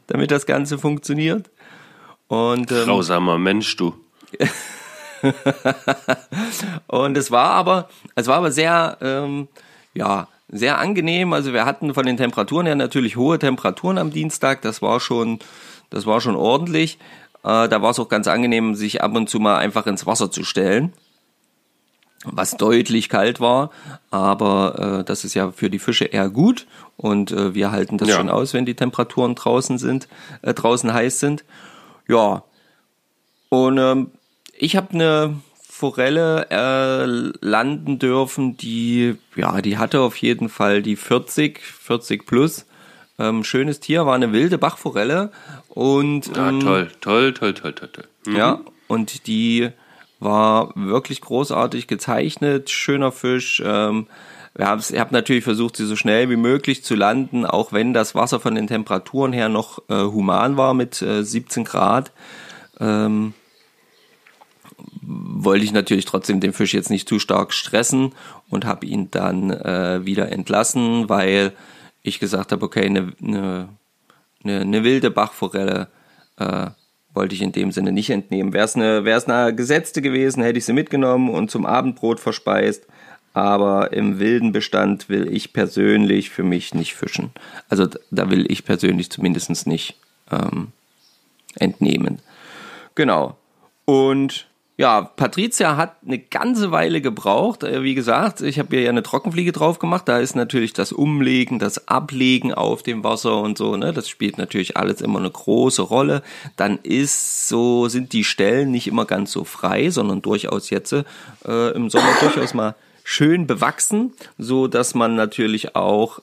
damit 0.07 0.31
das 0.31 0.47
Ganze 0.47 0.79
funktioniert. 0.79 1.51
Und, 2.29 2.73
ähm, 2.73 2.85
Grausamer 2.87 3.37
Mensch, 3.37 3.77
du. 3.77 3.95
und 6.87 7.17
es 7.17 7.31
war 7.31 7.51
aber, 7.51 7.89
es 8.15 8.27
war 8.27 8.37
aber 8.37 8.53
sehr, 8.53 8.97
ähm, 9.01 9.49
ja, 9.95 10.29
sehr 10.49 10.79
angenehm. 10.79 11.33
Also 11.33 11.53
wir 11.53 11.65
hatten 11.65 11.95
von 11.95 12.07
den 12.07 12.17
Temperaturen 12.17 12.67
her 12.67 12.75
natürlich 12.75 13.17
hohe 13.17 13.39
Temperaturen 13.39 13.99
am 13.99 14.11
Dienstag. 14.11 14.63
Das 14.63 14.83
war 14.83 15.01
schon, 15.01 15.39
das 15.91 16.07
war 16.07 16.21
schon 16.21 16.37
ordentlich. 16.37 16.99
Äh, 17.45 17.69
da 17.69 17.83
war 17.83 17.91
es 17.91 17.99
auch 17.99 18.09
ganz 18.09 18.29
angenehm, 18.29 18.75
sich 18.75 19.03
ab 19.03 19.15
und 19.15 19.29
zu 19.29 19.41
mal 19.41 19.59
einfach 19.59 19.87
ins 19.87 20.07
Wasser 20.07 20.31
zu 20.31 20.45
stellen. 20.45 20.93
Was 22.25 22.57
deutlich 22.57 23.09
kalt 23.09 23.41
war, 23.41 23.73
aber 24.13 25.01
äh, 25.01 25.05
das 25.05 25.25
ist 25.25 25.35
ja 25.35 25.51
für 25.51 25.71
die 25.71 25.81
Fische 25.81 26.05
eher 26.05 26.29
gut 26.29 26.69
und 26.97 27.33
äh, 27.33 27.53
wir 27.53 27.73
halten 27.73 27.99
das 27.99 28.11
ja. 28.11 28.17
schon 28.17 28.29
aus, 28.29 28.55
wenn 28.55 28.65
die 28.65 28.77
Temperaturen 28.77 29.35
draußen 29.35 29.77
sind, 29.77 30.07
äh, 30.43 30.55
draußen 30.55 30.95
heiß 30.95 31.19
sind. 31.19 31.45
Ja, 32.07 32.45
und 33.49 33.77
ähm, 33.79 34.13
ich 34.53 34.77
habe 34.77 34.95
eine 34.95 35.37
Forelle 35.83 36.47
äh, 36.51 37.07
landen 37.45 37.99
dürfen, 37.99 38.57
die, 38.57 39.17
ja, 39.35 39.61
die 39.61 39.79
hatte 39.79 40.01
auf 40.01 40.17
jeden 40.17 40.49
Fall 40.49 40.83
die 40.83 40.97
40, 40.97 41.61
40 41.61 42.27
plus. 42.27 42.67
Ähm, 43.19 43.45
schönes 43.45 43.81
Tier, 43.81 44.07
war 44.07 44.15
eine 44.15 44.33
wilde 44.33 44.59
Bachforelle 44.59 45.31
und 45.69 46.35
ja, 46.37 46.49
ähm, 46.49 46.61
toll, 46.61 46.91
toll, 47.01 47.35
toll, 47.35 47.55
toll, 47.55 47.73
toll, 47.73 47.89
toll. 47.89 48.05
Mhm. 48.27 48.37
Ja, 48.37 48.61
und 48.89 49.27
die 49.27 49.71
war 50.21 50.73
wirklich 50.75 51.21
großartig 51.21 51.89
gezeichnet, 51.89 52.71
schöner 52.71 53.13
Fisch. 53.13 53.63
Ähm, 53.65 54.07
wir 54.55 54.67
haben 54.67 54.81
hab 54.81 55.13
natürlich 55.13 55.45
versucht, 55.45 55.77
sie 55.77 55.87
so 55.87 55.97
schnell 55.97 56.31
wie 56.31 56.37
möglich 56.37 56.85
zu 56.85 56.95
landen, 56.95 57.45
auch 57.47 57.73
wenn 57.73 57.93
das 57.93 58.15
Wasser 58.15 58.39
von 58.39 58.55
den 58.55 58.67
Temperaturen 58.67 59.33
her 59.33 59.49
noch 59.49 59.79
äh, 59.89 59.95
human 59.95 60.57
war 60.57 60.75
mit 60.75 61.03
äh, 61.03 61.25
17 61.25 61.65
Grad. 61.65 62.13
Ähm, 62.79 63.35
wollte 65.03 65.65
ich 65.65 65.73
natürlich 65.73 66.05
trotzdem 66.05 66.41
den 66.41 66.53
Fisch 66.53 66.75
jetzt 66.75 66.91
nicht 66.91 67.09
zu 67.09 67.19
stark 67.19 67.53
stressen 67.53 68.13
und 68.49 68.65
habe 68.65 68.87
ihn 68.87 69.11
dann 69.11 69.51
äh, 69.51 70.05
wieder 70.05 70.31
entlassen, 70.31 71.09
weil 71.09 71.53
ich 72.03 72.21
gesagt 72.21 72.53
habe, 72.53 72.65
okay, 72.65 72.87
eine, 72.87 73.13
eine, 73.23 73.69
eine, 74.45 74.61
eine 74.61 74.85
wilde 74.85 75.11
Bachforelle 75.11 75.89
äh, 76.37 76.71
wollte 77.15 77.35
ich 77.35 77.43
in 77.43 77.53
dem 77.53 77.73
Sinne 77.73 77.93
nicht 77.93 78.11
entnehmen. 78.11 78.53
Wäre 78.53 78.65
es 78.65 78.77
eine, 78.77 79.05
wär's 79.05 79.29
eine 79.29 79.55
gesetzte 79.55 80.03
gewesen, 80.03 80.43
hätte 80.43 80.59
ich 80.59 80.65
sie 80.65 80.73
mitgenommen 80.73 81.31
und 81.31 81.51
zum 81.51 81.67
Abendbrot 81.67 82.21
verspeist. 82.21 82.87
Aber 83.35 83.93
im 83.93 84.19
wilden 84.19 84.53
Bestand 84.53 85.09
will 85.09 85.33
ich 85.33 85.53
persönlich 85.53 86.31
für 86.31 86.43
mich 86.43 86.75
nicht 86.75 86.95
fischen. 86.95 87.31
Also 87.69 87.87
da 88.11 88.31
will 88.31 88.51
ich 88.51 88.65
persönlich 88.65 89.11
zumindest 89.11 89.67
nicht 89.67 89.97
ähm, 90.31 90.69
entnehmen. 91.57 92.19
Genau. 92.95 93.37
Und 93.87 94.47
ja, 94.79 95.03
Patricia 95.03 95.77
hat 95.77 95.97
eine 96.05 96.19
ganze 96.19 96.71
Weile 96.71 97.03
gebraucht. 97.03 97.63
Äh, 97.63 97.83
wie 97.83 97.95
gesagt, 97.95 98.41
ich 98.41 98.59
habe 98.59 98.75
ihr 98.77 98.83
ja 98.83 98.91
eine 98.91 99.03
Trockenfliege 99.03 99.53
drauf 99.53 99.79
gemacht. 99.79 100.09
Da 100.09 100.19
ist 100.19 100.35
natürlich 100.35 100.73
das 100.73 100.93
Umlegen, 100.93 101.59
das 101.59 101.89
Ablegen 101.89 102.55
auf 102.55 102.83
dem 102.83 103.05
Wasser 103.05 103.39
und 103.41 103.59
so, 103.59 103.77
ne, 103.77 103.93
das 103.93 104.09
spielt 104.09 104.39
natürlich 104.39 104.77
alles 104.77 105.01
immer 105.01 105.19
eine 105.19 105.31
große 105.31 105.83
Rolle. 105.83 106.23
Dann 106.57 106.79
ist 106.83 107.49
so, 107.49 107.89
sind 107.89 108.13
die 108.13 108.25
Stellen 108.25 108.71
nicht 108.71 108.87
immer 108.87 109.05
ganz 109.05 109.33
so 109.33 109.45
frei, 109.45 109.91
sondern 109.91 110.23
durchaus 110.23 110.71
jetzt 110.71 110.93
äh, 110.93 111.05
im 111.75 111.91
Sommer 111.91 112.15
durchaus 112.21 112.55
mal 112.55 112.75
schön 113.05 113.47
bewachsen, 113.47 114.15
so 114.39 114.69
dass 114.69 114.95
man 114.95 115.17
natürlich 115.17 115.77
auch 115.77 116.21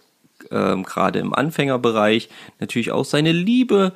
ähm, 0.50 0.84
gerade 0.84 1.20
im 1.20 1.36
Anfängerbereich 1.36 2.30
natürlich 2.60 2.92
auch 2.92 3.06
seine 3.06 3.32
Liebe, 3.32 3.94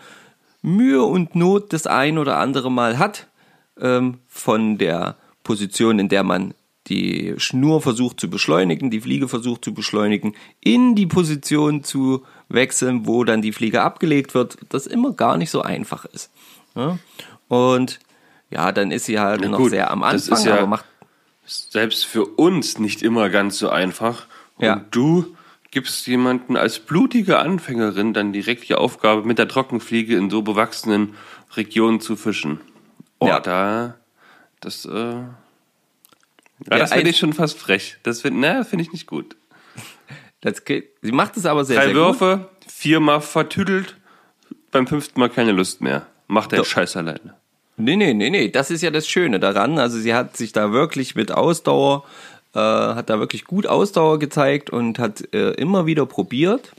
Mühe 0.61 1.03
und 1.03 1.35
Not 1.35 1.73
das 1.73 1.87
ein 1.87 2.17
oder 2.17 2.37
andere 2.37 2.71
Mal 2.71 2.99
hat 2.99 3.27
ähm, 3.79 4.19
von 4.27 4.77
der 4.77 5.17
Position, 5.43 5.99
in 5.99 6.09
der 6.09 6.23
man 6.23 6.53
die 6.87 7.35
Schnur 7.37 7.81
versucht 7.81 8.19
zu 8.19 8.29
beschleunigen, 8.29 8.91
die 8.91 9.01
Fliege 9.01 9.27
versucht 9.27 9.63
zu 9.63 9.73
beschleunigen, 9.73 10.35
in 10.59 10.95
die 10.95 11.05
Position 11.05 11.83
zu 11.83 12.25
wechseln, 12.49 13.07
wo 13.07 13.23
dann 13.23 13.41
die 13.41 13.53
Fliege 13.53 13.81
abgelegt 13.81 14.33
wird, 14.33 14.57
das 14.69 14.85
immer 14.85 15.13
gar 15.13 15.37
nicht 15.37 15.49
so 15.49 15.61
einfach 15.61 16.05
ist. 16.05 16.29
Ja? 16.75 16.99
Und 17.47 17.99
ja, 18.49 18.71
dann 18.71 18.91
ist 18.91 19.05
sie 19.05 19.19
halt 19.19 19.47
noch 19.47 19.67
sehr 19.69 19.91
am 19.91 20.03
Anfang, 20.03 20.45
ja 20.45 20.57
aber 20.57 20.67
macht 20.67 20.85
selbst 21.45 22.05
für 22.05 22.25
uns 22.25 22.79
nicht 22.79 23.01
immer 23.01 23.29
ganz 23.29 23.57
so 23.57 23.69
einfach. 23.69 24.27
Und 24.57 24.65
ja. 24.65 24.85
du 24.91 25.35
gibst 25.71 26.05
jemanden 26.07 26.55
als 26.55 26.79
blutige 26.79 27.39
Anfängerin 27.39 28.13
dann 28.13 28.31
direkt 28.31 28.69
die 28.69 28.75
Aufgabe, 28.75 29.23
mit 29.23 29.39
der 29.39 29.47
Trockenfliege 29.47 30.15
in 30.15 30.29
so 30.29 30.41
bewachsenen 30.41 31.15
Regionen 31.55 31.99
zu 31.99 32.15
fischen. 32.15 32.59
Oh, 33.23 33.27
ja. 33.27 33.39
da, 33.39 33.95
das, 34.59 34.85
äh, 34.85 34.89
ja, 34.89 35.27
das 36.65 36.93
finde 36.93 37.09
ich 37.09 37.17
schon 37.17 37.33
fast 37.33 37.57
frech. 37.57 37.97
Das 38.03 38.21
finde 38.21 38.39
ne, 38.39 38.65
find 38.65 38.81
ich 38.81 38.91
nicht 38.91 39.07
gut. 39.07 39.35
Das, 40.41 40.61
sie 41.01 41.11
macht 41.11 41.37
es 41.37 41.45
aber 41.45 41.63
sehr, 41.63 41.77
Drei 41.77 41.85
sehr 41.85 41.95
Würfe, 41.95 42.49
gut. 42.49 42.71
viermal 42.71 43.21
vertüdelt, 43.21 43.95
beim 44.71 44.87
fünften 44.87 45.19
Mal 45.19 45.29
keine 45.29 45.53
Lust 45.53 45.81
mehr. 45.81 46.05
Macht 46.27 46.51
der 46.51 46.63
Scheiß 46.63 46.97
alleine. 46.97 47.35
Nee, 47.77 47.95
nee, 47.95 48.13
nee, 48.13 48.29
nee, 48.29 48.49
das 48.49 48.69
ist 48.69 48.81
ja 48.81 48.91
das 48.91 49.07
Schöne 49.07 49.39
daran. 49.39 49.79
Also 49.79 49.97
sie 49.97 50.13
hat 50.13 50.37
sich 50.37 50.51
da 50.51 50.71
wirklich 50.71 51.15
mit 51.15 51.31
Ausdauer, 51.31 52.03
äh, 52.53 52.59
hat 52.59 53.09
da 53.09 53.19
wirklich 53.19 53.45
gut 53.45 53.67
Ausdauer 53.67 54.19
gezeigt 54.19 54.69
und 54.69 54.99
hat 54.99 55.33
äh, 55.33 55.51
immer 55.51 55.85
wieder 55.85 56.05
probiert. 56.05 56.73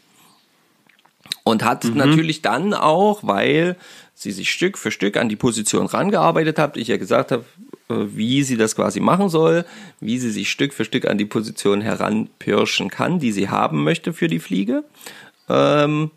Und 1.44 1.62
hat 1.62 1.84
mhm. 1.84 1.96
natürlich 1.96 2.42
dann 2.42 2.72
auch, 2.72 3.20
weil 3.22 3.76
sie 4.14 4.32
sich 4.32 4.50
Stück 4.50 4.78
für 4.78 4.90
Stück 4.90 5.16
an 5.16 5.28
die 5.28 5.36
Position 5.36 5.86
rangearbeitet 5.86 6.58
hat. 6.58 6.76
Ich 6.76 6.88
ja 6.88 6.96
gesagt 6.96 7.32
habe, 7.32 7.44
äh, 7.90 7.94
wie 8.14 8.42
sie 8.42 8.56
das 8.56 8.76
quasi 8.76 9.00
machen 9.00 9.28
soll, 9.28 9.66
wie 10.00 10.18
sie 10.18 10.30
sich 10.30 10.50
Stück 10.50 10.72
für 10.72 10.84
Stück 10.84 11.06
an 11.06 11.18
die 11.18 11.26
Position 11.26 11.82
heranpirschen 11.82 12.88
kann, 12.88 13.18
die 13.18 13.32
sie 13.32 13.50
haben 13.50 13.84
möchte 13.84 14.12
für 14.12 14.28
die 14.28 14.38
Fliege. 14.38 14.84
Ähm, 15.48 16.10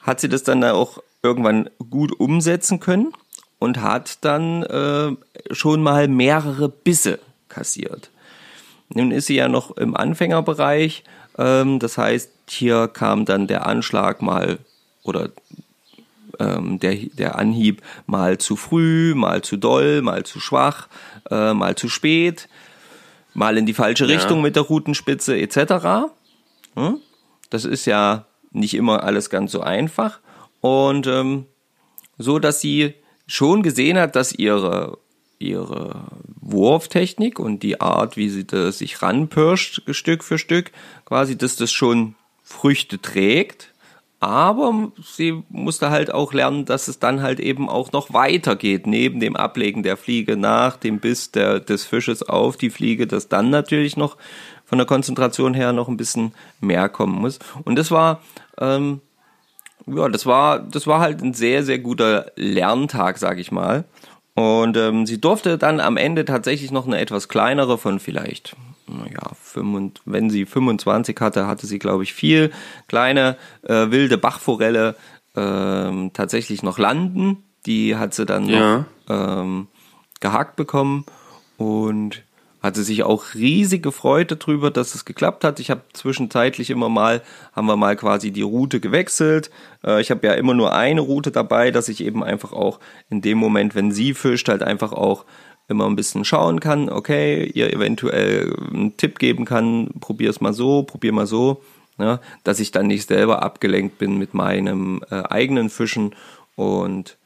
hat 0.00 0.20
sie 0.20 0.28
das 0.28 0.44
dann 0.44 0.62
auch 0.62 1.02
irgendwann 1.22 1.70
gut 1.90 2.18
umsetzen 2.18 2.80
können 2.80 3.12
und 3.58 3.80
hat 3.80 4.24
dann 4.24 4.62
äh, 4.64 5.12
schon 5.52 5.82
mal 5.82 6.08
mehrere 6.08 6.68
Bisse 6.68 7.18
kassiert. 7.48 8.10
Nun 8.94 9.10
ist 9.10 9.26
sie 9.26 9.36
ja 9.36 9.48
noch 9.48 9.76
im 9.76 9.96
Anfängerbereich, 9.96 11.04
ähm, 11.38 11.78
das 11.78 11.96
heißt, 11.96 12.30
hier 12.52 12.88
kam 12.88 13.24
dann 13.24 13.46
der 13.46 13.66
Anschlag 13.66 14.22
mal 14.22 14.58
oder 15.02 15.30
ähm, 16.38 16.78
der, 16.78 16.94
der 16.94 17.38
Anhieb 17.38 17.82
mal 18.06 18.38
zu 18.38 18.56
früh, 18.56 19.14
mal 19.14 19.42
zu 19.42 19.56
doll, 19.56 20.02
mal 20.02 20.24
zu 20.24 20.40
schwach, 20.40 20.88
äh, 21.30 21.52
mal 21.54 21.74
zu 21.74 21.88
spät, 21.88 22.48
mal 23.34 23.58
in 23.58 23.66
die 23.66 23.74
falsche 23.74 24.06
ja. 24.06 24.14
Richtung 24.14 24.42
mit 24.42 24.56
der 24.56 24.64
Routenspitze 24.64 25.38
etc. 25.38 26.10
Hm? 26.74 26.98
Das 27.50 27.64
ist 27.64 27.86
ja 27.86 28.26
nicht 28.50 28.74
immer 28.74 29.02
alles 29.02 29.30
ganz 29.30 29.52
so 29.52 29.60
einfach. 29.60 30.20
Und 30.60 31.06
ähm, 31.06 31.46
so, 32.18 32.38
dass 32.38 32.60
sie 32.60 32.94
schon 33.26 33.62
gesehen 33.62 33.98
hat, 33.98 34.16
dass 34.16 34.32
ihre, 34.32 34.98
ihre 35.38 36.06
Wurftechnik 36.40 37.38
und 37.38 37.62
die 37.62 37.80
Art, 37.80 38.16
wie 38.16 38.28
sie 38.28 38.46
das 38.46 38.78
sich 38.78 39.02
ranpirscht, 39.02 39.82
Stück 39.90 40.22
für 40.22 40.38
Stück, 40.38 40.70
quasi, 41.04 41.36
dass 41.36 41.56
das 41.56 41.72
schon 41.72 42.14
Früchte 42.42 43.00
trägt 43.00 43.72
aber 44.22 44.92
sie 45.02 45.42
musste 45.48 45.90
halt 45.90 46.14
auch 46.14 46.32
lernen, 46.32 46.64
dass 46.64 46.86
es 46.86 47.00
dann 47.00 47.22
halt 47.22 47.40
eben 47.40 47.68
auch 47.68 47.90
noch 47.90 48.12
weitergeht, 48.12 48.86
neben 48.86 49.18
dem 49.18 49.34
Ablegen 49.34 49.82
der 49.82 49.96
Fliege 49.96 50.36
nach 50.36 50.76
dem 50.76 51.00
Biss 51.00 51.32
der, 51.32 51.58
des 51.58 51.84
Fisches 51.84 52.22
auf 52.22 52.56
die 52.56 52.70
Fliege, 52.70 53.08
dass 53.08 53.28
dann 53.28 53.50
natürlich 53.50 53.96
noch 53.96 54.16
von 54.64 54.78
der 54.78 54.86
Konzentration 54.86 55.54
her 55.54 55.72
noch 55.72 55.88
ein 55.88 55.96
bisschen 55.96 56.34
mehr 56.60 56.88
kommen 56.88 57.20
muss. 57.20 57.40
Und 57.64 57.74
das 57.74 57.90
war, 57.90 58.22
ähm, 58.60 59.00
ja, 59.88 60.08
das 60.08 60.24
war, 60.24 60.60
das 60.60 60.86
war 60.86 61.00
halt 61.00 61.20
ein 61.20 61.34
sehr, 61.34 61.64
sehr 61.64 61.80
guter 61.80 62.30
Lerntag, 62.36 63.18
sag 63.18 63.40
ich 63.40 63.50
mal. 63.50 63.86
Und 64.34 64.76
ähm, 64.76 65.04
sie 65.04 65.20
durfte 65.20 65.58
dann 65.58 65.80
am 65.80 65.96
Ende 65.96 66.24
tatsächlich 66.24 66.70
noch 66.70 66.86
eine 66.86 67.00
etwas 67.00 67.28
kleinere 67.28 67.76
von 67.76 67.98
vielleicht 67.98 68.54
ja, 68.88 69.30
wenn 70.04 70.30
sie 70.30 70.46
25 70.46 71.16
hatte, 71.20 71.46
hatte 71.46 71.66
sie, 71.66 71.78
glaube 71.78 72.02
ich, 72.02 72.12
viel 72.12 72.50
kleine 72.88 73.36
äh, 73.62 73.90
wilde 73.90 74.18
Bachforelle 74.18 74.96
ähm, 75.36 76.10
tatsächlich 76.12 76.62
noch 76.62 76.78
landen. 76.78 77.44
Die 77.66 77.96
hat 77.96 78.14
sie 78.14 78.26
dann 78.26 78.46
ja. 78.46 78.78
noch 78.78 78.84
ähm, 79.08 79.68
gehakt 80.20 80.56
bekommen 80.56 81.04
und 81.56 82.22
hatte 82.62 82.84
sich 82.84 83.02
auch 83.02 83.34
riesig 83.34 83.82
gefreut 83.82 84.30
darüber, 84.30 84.70
dass 84.70 84.94
es 84.94 85.04
geklappt 85.04 85.42
hat. 85.42 85.58
Ich 85.58 85.70
habe 85.70 85.82
zwischenzeitlich 85.92 86.70
immer 86.70 86.88
mal, 86.88 87.22
haben 87.52 87.66
wir 87.66 87.76
mal 87.76 87.96
quasi 87.96 88.30
die 88.30 88.42
Route 88.42 88.78
gewechselt. 88.78 89.50
Äh, 89.84 90.00
ich 90.00 90.10
habe 90.12 90.26
ja 90.26 90.34
immer 90.34 90.54
nur 90.54 90.72
eine 90.72 91.00
Route 91.00 91.32
dabei, 91.32 91.72
dass 91.72 91.88
ich 91.88 92.04
eben 92.04 92.22
einfach 92.22 92.52
auch 92.52 92.78
in 93.10 93.20
dem 93.20 93.38
Moment, 93.38 93.74
wenn 93.74 93.90
sie 93.90 94.14
fischt, 94.14 94.48
halt 94.48 94.62
einfach 94.62 94.92
auch 94.92 95.24
immer 95.72 95.86
ein 95.86 95.96
bisschen 95.96 96.24
schauen 96.24 96.60
kann, 96.60 96.88
okay, 96.88 97.44
ihr 97.52 97.72
eventuell 97.72 98.54
einen 98.72 98.96
Tipp 98.96 99.18
geben 99.18 99.44
kann, 99.44 99.88
probier 100.00 100.30
es 100.30 100.40
mal 100.40 100.52
so, 100.52 100.84
probier 100.84 101.12
mal 101.12 101.26
so, 101.26 101.62
ja, 101.98 102.20
dass 102.44 102.60
ich 102.60 102.70
dann 102.70 102.86
nicht 102.86 103.08
selber 103.08 103.42
abgelenkt 103.42 103.98
bin 103.98 104.18
mit 104.18 104.34
meinem 104.34 105.02
äh, 105.10 105.22
eigenen 105.24 105.68
Fischen 105.70 106.14
und 106.54 107.18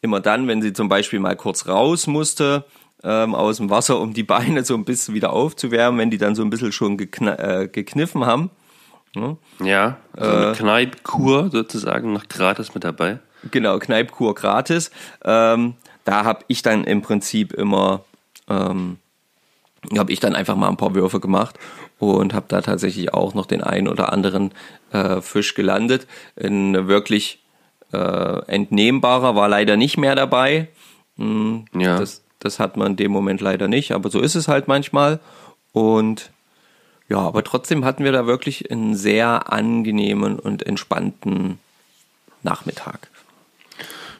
immer 0.00 0.20
dann, 0.20 0.46
wenn 0.46 0.62
sie 0.62 0.72
zum 0.72 0.88
Beispiel 0.88 1.18
mal 1.18 1.36
kurz 1.36 1.66
raus 1.66 2.06
musste 2.06 2.64
ähm, 3.04 3.34
aus 3.34 3.58
dem 3.58 3.70
Wasser, 3.70 4.00
um 4.00 4.14
die 4.14 4.22
Beine 4.22 4.64
so 4.64 4.74
ein 4.74 4.84
bisschen 4.84 5.14
wieder 5.14 5.32
aufzuwärmen, 5.32 6.00
wenn 6.00 6.10
die 6.10 6.18
dann 6.18 6.34
so 6.34 6.42
ein 6.42 6.50
bisschen 6.50 6.72
schon 6.72 6.98
äh, 6.98 7.68
gekniffen 7.70 8.26
haben. 8.26 8.50
Ja, 9.14 9.36
ja 9.62 9.96
also 10.16 10.50
äh, 10.50 10.52
Kneipkur 10.54 11.50
sozusagen 11.50 12.12
noch 12.12 12.28
gratis 12.28 12.74
mit 12.74 12.84
dabei. 12.84 13.18
Genau, 13.50 13.78
Kneipkur 13.78 14.34
gratis. 14.34 14.90
Ähm, 15.22 15.74
da 16.04 16.24
habe 16.24 16.44
ich 16.48 16.62
dann 16.62 16.84
im 16.84 17.02
Prinzip 17.02 17.52
immer, 17.52 18.04
ähm, 18.48 18.98
habe 19.96 20.12
ich 20.12 20.20
dann 20.20 20.34
einfach 20.34 20.56
mal 20.56 20.68
ein 20.68 20.76
paar 20.76 20.94
Würfe 20.94 21.20
gemacht 21.20 21.58
und 21.98 22.34
habe 22.34 22.46
da 22.48 22.60
tatsächlich 22.60 23.12
auch 23.12 23.34
noch 23.34 23.46
den 23.46 23.62
einen 23.62 23.88
oder 23.88 24.12
anderen 24.12 24.52
äh, 24.92 25.20
Fisch 25.20 25.54
gelandet. 25.54 26.06
Ein 26.40 26.88
wirklich 26.88 27.42
äh, 27.92 28.46
entnehmbarer 28.46 29.34
war 29.34 29.48
leider 29.48 29.76
nicht 29.76 29.96
mehr 29.96 30.14
dabei. 30.14 30.68
Hm, 31.16 31.66
ja. 31.74 31.98
Das, 31.98 32.22
das 32.38 32.58
hat 32.58 32.76
man 32.76 32.92
in 32.92 32.96
dem 32.96 33.12
Moment 33.12 33.40
leider 33.40 33.68
nicht, 33.68 33.92
aber 33.92 34.10
so 34.10 34.20
ist 34.20 34.34
es 34.34 34.48
halt 34.48 34.68
manchmal. 34.68 35.20
Und 35.72 36.30
ja, 37.08 37.18
aber 37.18 37.44
trotzdem 37.44 37.84
hatten 37.84 38.04
wir 38.04 38.12
da 38.12 38.26
wirklich 38.26 38.70
einen 38.70 38.94
sehr 38.94 39.52
angenehmen 39.52 40.38
und 40.38 40.64
entspannten 40.64 41.58
Nachmittag. 42.42 43.08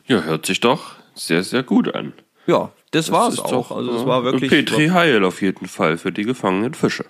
Ja, 0.07 0.23
hört 0.23 0.47
sich 0.47 0.61
doch 0.61 0.97
sehr, 1.15 1.43
sehr 1.43 1.63
gut 1.63 1.95
an. 1.95 2.13
Ja, 2.47 2.73
das, 2.91 3.07
das 3.07 3.13
war 3.13 3.29
es 3.29 3.39
auch. 3.39 3.71
Also 3.71 3.93
es 3.93 4.07
war 4.07 4.25
wirklich. 4.25 4.51
Petri 4.51 4.89
Heil 4.89 5.25
auf 5.25 5.43
jeden 5.43 5.67
Fall 5.67 5.97
für 5.99 6.13
die 6.13 6.25
gefangenen 6.25 6.75
Fische. 6.75 7.05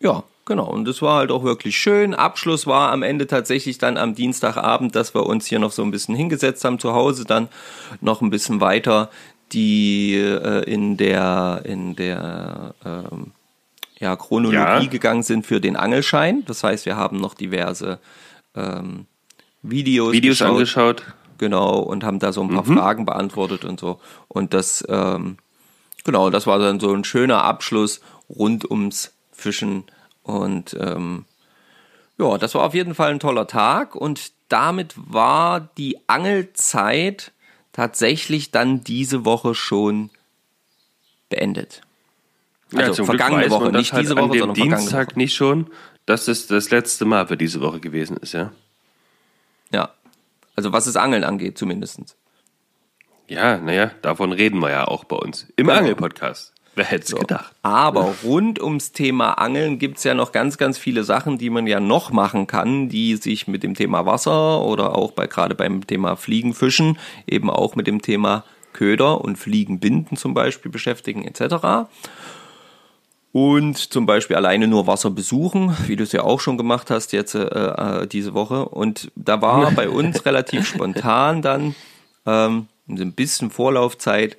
Ja, 0.00 0.24
genau. 0.44 0.66
Und 0.66 0.86
das 0.86 1.02
war 1.02 1.18
halt 1.18 1.30
auch 1.30 1.44
wirklich 1.44 1.76
schön. 1.76 2.14
Abschluss 2.14 2.66
war 2.66 2.92
am 2.92 3.02
Ende 3.02 3.26
tatsächlich 3.26 3.78
dann 3.78 3.96
am 3.96 4.14
Dienstagabend, 4.14 4.94
dass 4.94 5.14
wir 5.14 5.26
uns 5.26 5.46
hier 5.46 5.58
noch 5.58 5.72
so 5.72 5.82
ein 5.82 5.90
bisschen 5.90 6.14
hingesetzt 6.14 6.64
haben 6.64 6.78
zu 6.78 6.92
Hause, 6.92 7.24
dann 7.24 7.48
noch 8.00 8.22
ein 8.22 8.30
bisschen 8.30 8.60
weiter 8.60 9.10
die 9.52 10.14
äh, 10.14 10.64
in 10.70 10.96
der 10.96 11.62
in 11.64 11.96
der 11.96 12.74
ähm, 12.84 13.32
ja, 13.98 14.14
Chronologie 14.14 14.84
ja. 14.84 14.90
gegangen 14.90 15.22
sind 15.22 15.46
für 15.46 15.60
den 15.60 15.76
Angelschein. 15.76 16.44
Das 16.46 16.62
heißt, 16.62 16.86
wir 16.86 16.96
haben 16.96 17.18
noch 17.18 17.34
diverse 17.34 17.98
ähm, 18.54 19.06
Videos, 19.62 20.12
Videos 20.12 20.38
geschaut. 20.38 20.50
angeschaut. 20.50 21.02
Genau, 21.38 21.78
und 21.78 22.04
haben 22.04 22.18
da 22.18 22.32
so 22.32 22.42
ein 22.42 22.48
paar 22.48 22.66
mhm. 22.66 22.76
Fragen 22.76 23.06
beantwortet 23.06 23.64
und 23.64 23.78
so. 23.78 24.00
Und 24.26 24.54
das, 24.54 24.84
ähm, 24.88 25.38
genau, 26.04 26.30
das 26.30 26.46
war 26.46 26.58
dann 26.58 26.80
so 26.80 26.92
ein 26.92 27.04
schöner 27.04 27.42
Abschluss 27.44 28.00
rund 28.28 28.68
ums 28.70 29.12
Fischen. 29.32 29.84
Und 30.22 30.76
ähm, 30.78 31.24
ja, 32.18 32.36
das 32.38 32.54
war 32.54 32.64
auf 32.64 32.74
jeden 32.74 32.94
Fall 32.94 33.10
ein 33.10 33.20
toller 33.20 33.46
Tag. 33.46 33.94
Und 33.94 34.32
damit 34.48 34.94
war 34.96 35.60
die 35.78 35.98
Angelzeit 36.08 37.32
tatsächlich 37.72 38.50
dann 38.50 38.82
diese 38.82 39.24
Woche 39.24 39.54
schon 39.54 40.10
beendet. 41.28 41.82
Also 42.74 43.02
ja, 43.02 43.06
vergangene 43.06 43.50
Woche, 43.50 43.70
nicht 43.70 43.92
halt 43.92 44.02
diese 44.02 44.16
Woche, 44.16 44.38
sondern 44.38 44.54
Dienstag 44.54 45.10
Woche. 45.10 45.18
nicht 45.18 45.34
schon, 45.34 45.70
dass 46.04 46.28
es 46.28 46.48
das 46.48 46.70
letzte 46.70 47.04
Mal 47.04 47.28
für 47.28 47.36
diese 47.36 47.60
Woche 47.60 47.80
gewesen 47.80 48.16
ist? 48.18 48.32
Ja, 48.32 48.52
also 50.58 50.72
was 50.72 50.86
das 50.86 50.96
Angeln 50.96 51.22
angeht, 51.22 51.56
zumindest. 51.56 52.16
Ja, 53.28 53.58
naja, 53.58 53.92
davon 54.02 54.32
reden 54.32 54.58
wir 54.58 54.70
ja 54.70 54.88
auch 54.88 55.04
bei 55.04 55.14
uns. 55.14 55.46
Im 55.54 55.68
genau. 55.68 55.78
Angelpodcast. 55.78 56.52
Wer 56.74 56.84
hätte 56.84 57.04
es 57.04 57.10
so. 57.10 57.18
gedacht? 57.18 57.54
Aber 57.62 58.12
rund 58.24 58.60
ums 58.60 58.90
Thema 58.90 59.34
Angeln 59.34 59.78
gibt 59.78 59.98
es 59.98 60.04
ja 60.04 60.14
noch 60.14 60.32
ganz, 60.32 60.58
ganz 60.58 60.76
viele 60.76 61.04
Sachen, 61.04 61.38
die 61.38 61.48
man 61.48 61.68
ja 61.68 61.78
noch 61.78 62.10
machen 62.10 62.48
kann, 62.48 62.88
die 62.88 63.14
sich 63.14 63.46
mit 63.46 63.62
dem 63.62 63.74
Thema 63.74 64.04
Wasser 64.04 64.64
oder 64.64 64.96
auch 64.96 65.12
bei 65.12 65.28
gerade 65.28 65.54
beim 65.54 65.86
Thema 65.86 66.16
Fliegenfischen 66.16 66.98
eben 67.28 67.50
auch 67.50 67.76
mit 67.76 67.86
dem 67.86 68.02
Thema 68.02 68.42
Köder 68.72 69.20
und 69.20 69.36
Fliegenbinden 69.36 70.16
zum 70.16 70.34
Beispiel 70.34 70.72
beschäftigen 70.72 71.24
etc 71.24 71.86
und 73.32 73.76
zum 73.76 74.06
Beispiel 74.06 74.36
alleine 74.36 74.68
nur 74.68 74.86
Wasser 74.86 75.10
besuchen, 75.10 75.76
wie 75.86 75.96
du 75.96 76.04
es 76.04 76.12
ja 76.12 76.22
auch 76.22 76.40
schon 76.40 76.56
gemacht 76.56 76.90
hast 76.90 77.12
jetzt 77.12 77.34
äh, 77.34 77.44
äh 77.44 78.06
diese 78.06 78.34
Woche. 78.34 78.64
Und 78.66 79.10
da 79.16 79.42
war 79.42 79.70
bei 79.72 79.88
uns 79.90 80.24
relativ 80.24 80.66
spontan 80.66 81.42
dann 81.42 81.74
ähm, 82.26 82.66
ein 82.88 83.12
bisschen 83.12 83.50
Vorlaufzeit 83.50 84.36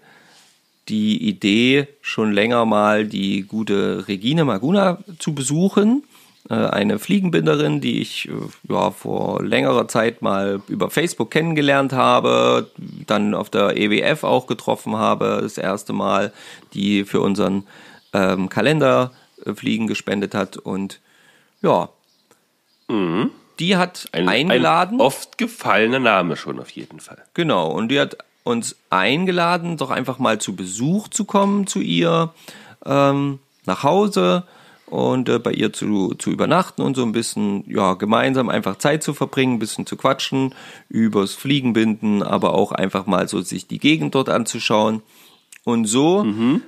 die 0.90 1.30
Idee, 1.30 1.88
schon 2.02 2.32
länger 2.32 2.66
mal 2.66 3.06
die 3.06 3.44
gute 3.44 4.08
Regine 4.08 4.44
Maguna 4.44 4.98
zu 5.20 5.36
besuchen. 5.36 6.04
Äh, 6.50 6.56
eine 6.56 6.98
Fliegenbinderin, 6.98 7.80
die 7.80 8.02
ich 8.02 8.28
äh, 8.28 8.74
ja, 8.74 8.90
vor 8.90 9.44
längerer 9.44 9.88
Zeit 9.88 10.24
mal 10.24 10.62
über 10.68 10.90
Facebook 10.90 11.30
kennengelernt 11.30 11.94
habe, 11.94 12.72
dann 13.06 13.36
auf 13.36 13.52
der 13.52 13.78
EWF 13.78 14.24
auch 14.24 14.48
getroffen 14.48 14.96
habe, 14.96 15.40
das 15.44 15.60
erste 15.60 15.94
Mal, 15.94 16.34
die 16.74 17.06
für 17.06 17.22
unseren 17.22 17.66
ähm, 18.14 18.50
Kalenderfliegen 18.50 19.88
gespendet 19.88 20.34
hat 20.34 20.58
und 20.58 21.00
ja. 21.62 21.90
Mhm. 22.88 23.32
Die 23.60 23.76
hat 23.76 24.08
ein, 24.14 24.30
eingeladen. 24.30 25.00
Ein 25.00 25.06
oft 25.06 25.38
gefallener 25.38 26.00
Name 26.00 26.38
schon 26.38 26.60
auf 26.60 26.70
jeden 26.70 27.00
Fall. 27.00 27.24
Genau, 27.34 27.70
und 27.72 27.90
die 27.90 28.00
hat 28.00 28.18
uns 28.44 28.78
eingeladen, 28.90 29.78
doch 29.78 29.92
einfach 29.92 30.18
mal 30.18 30.40
zu 30.40 30.56
Besuch 30.56 31.10
zu 31.10 31.26
kommen 31.26 31.68
zu 31.68 31.82
ihr 31.82 32.34
ähm, 32.86 33.40
nach 33.66 33.84
Hause 33.84 34.44
und 34.86 35.30
äh, 35.30 35.40
bei 35.40 35.52
ihr 35.52 35.74
zu, 35.74 36.16
zu 36.16 36.32
übernachten 36.32 36.82
und 36.82 36.96
so 36.96 37.04
ein 37.04 37.12
bisschen, 37.12 37.70
ja, 37.70 37.94
gemeinsam 37.94 38.50
einfach 38.50 38.78
Zeit 38.78 39.04
zu 39.04 39.14
verbringen, 39.14 39.56
ein 39.56 39.60
bisschen 39.60 39.86
zu 39.86 39.98
quatschen, 39.98 40.56
übers 40.88 41.34
Fliegenbinden, 41.34 42.24
aber 42.24 42.56
auch 42.56 42.72
einfach 42.72 43.06
mal 43.06 43.28
so 43.28 43.42
sich 43.42 43.68
die 43.68 43.78
Gegend 43.78 44.16
dort 44.16 44.30
anzuschauen. 44.30 45.04
Und 45.66 45.86
so 45.86 46.24
mhm 46.24 46.64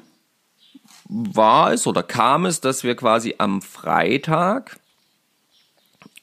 war 1.12 1.74
es 1.74 1.86
oder 1.88 2.04
kam 2.04 2.46
es, 2.46 2.62
dass 2.62 2.84
wir 2.84 2.96
quasi 2.96 3.36
am 3.38 3.62
Freitag 3.62 4.80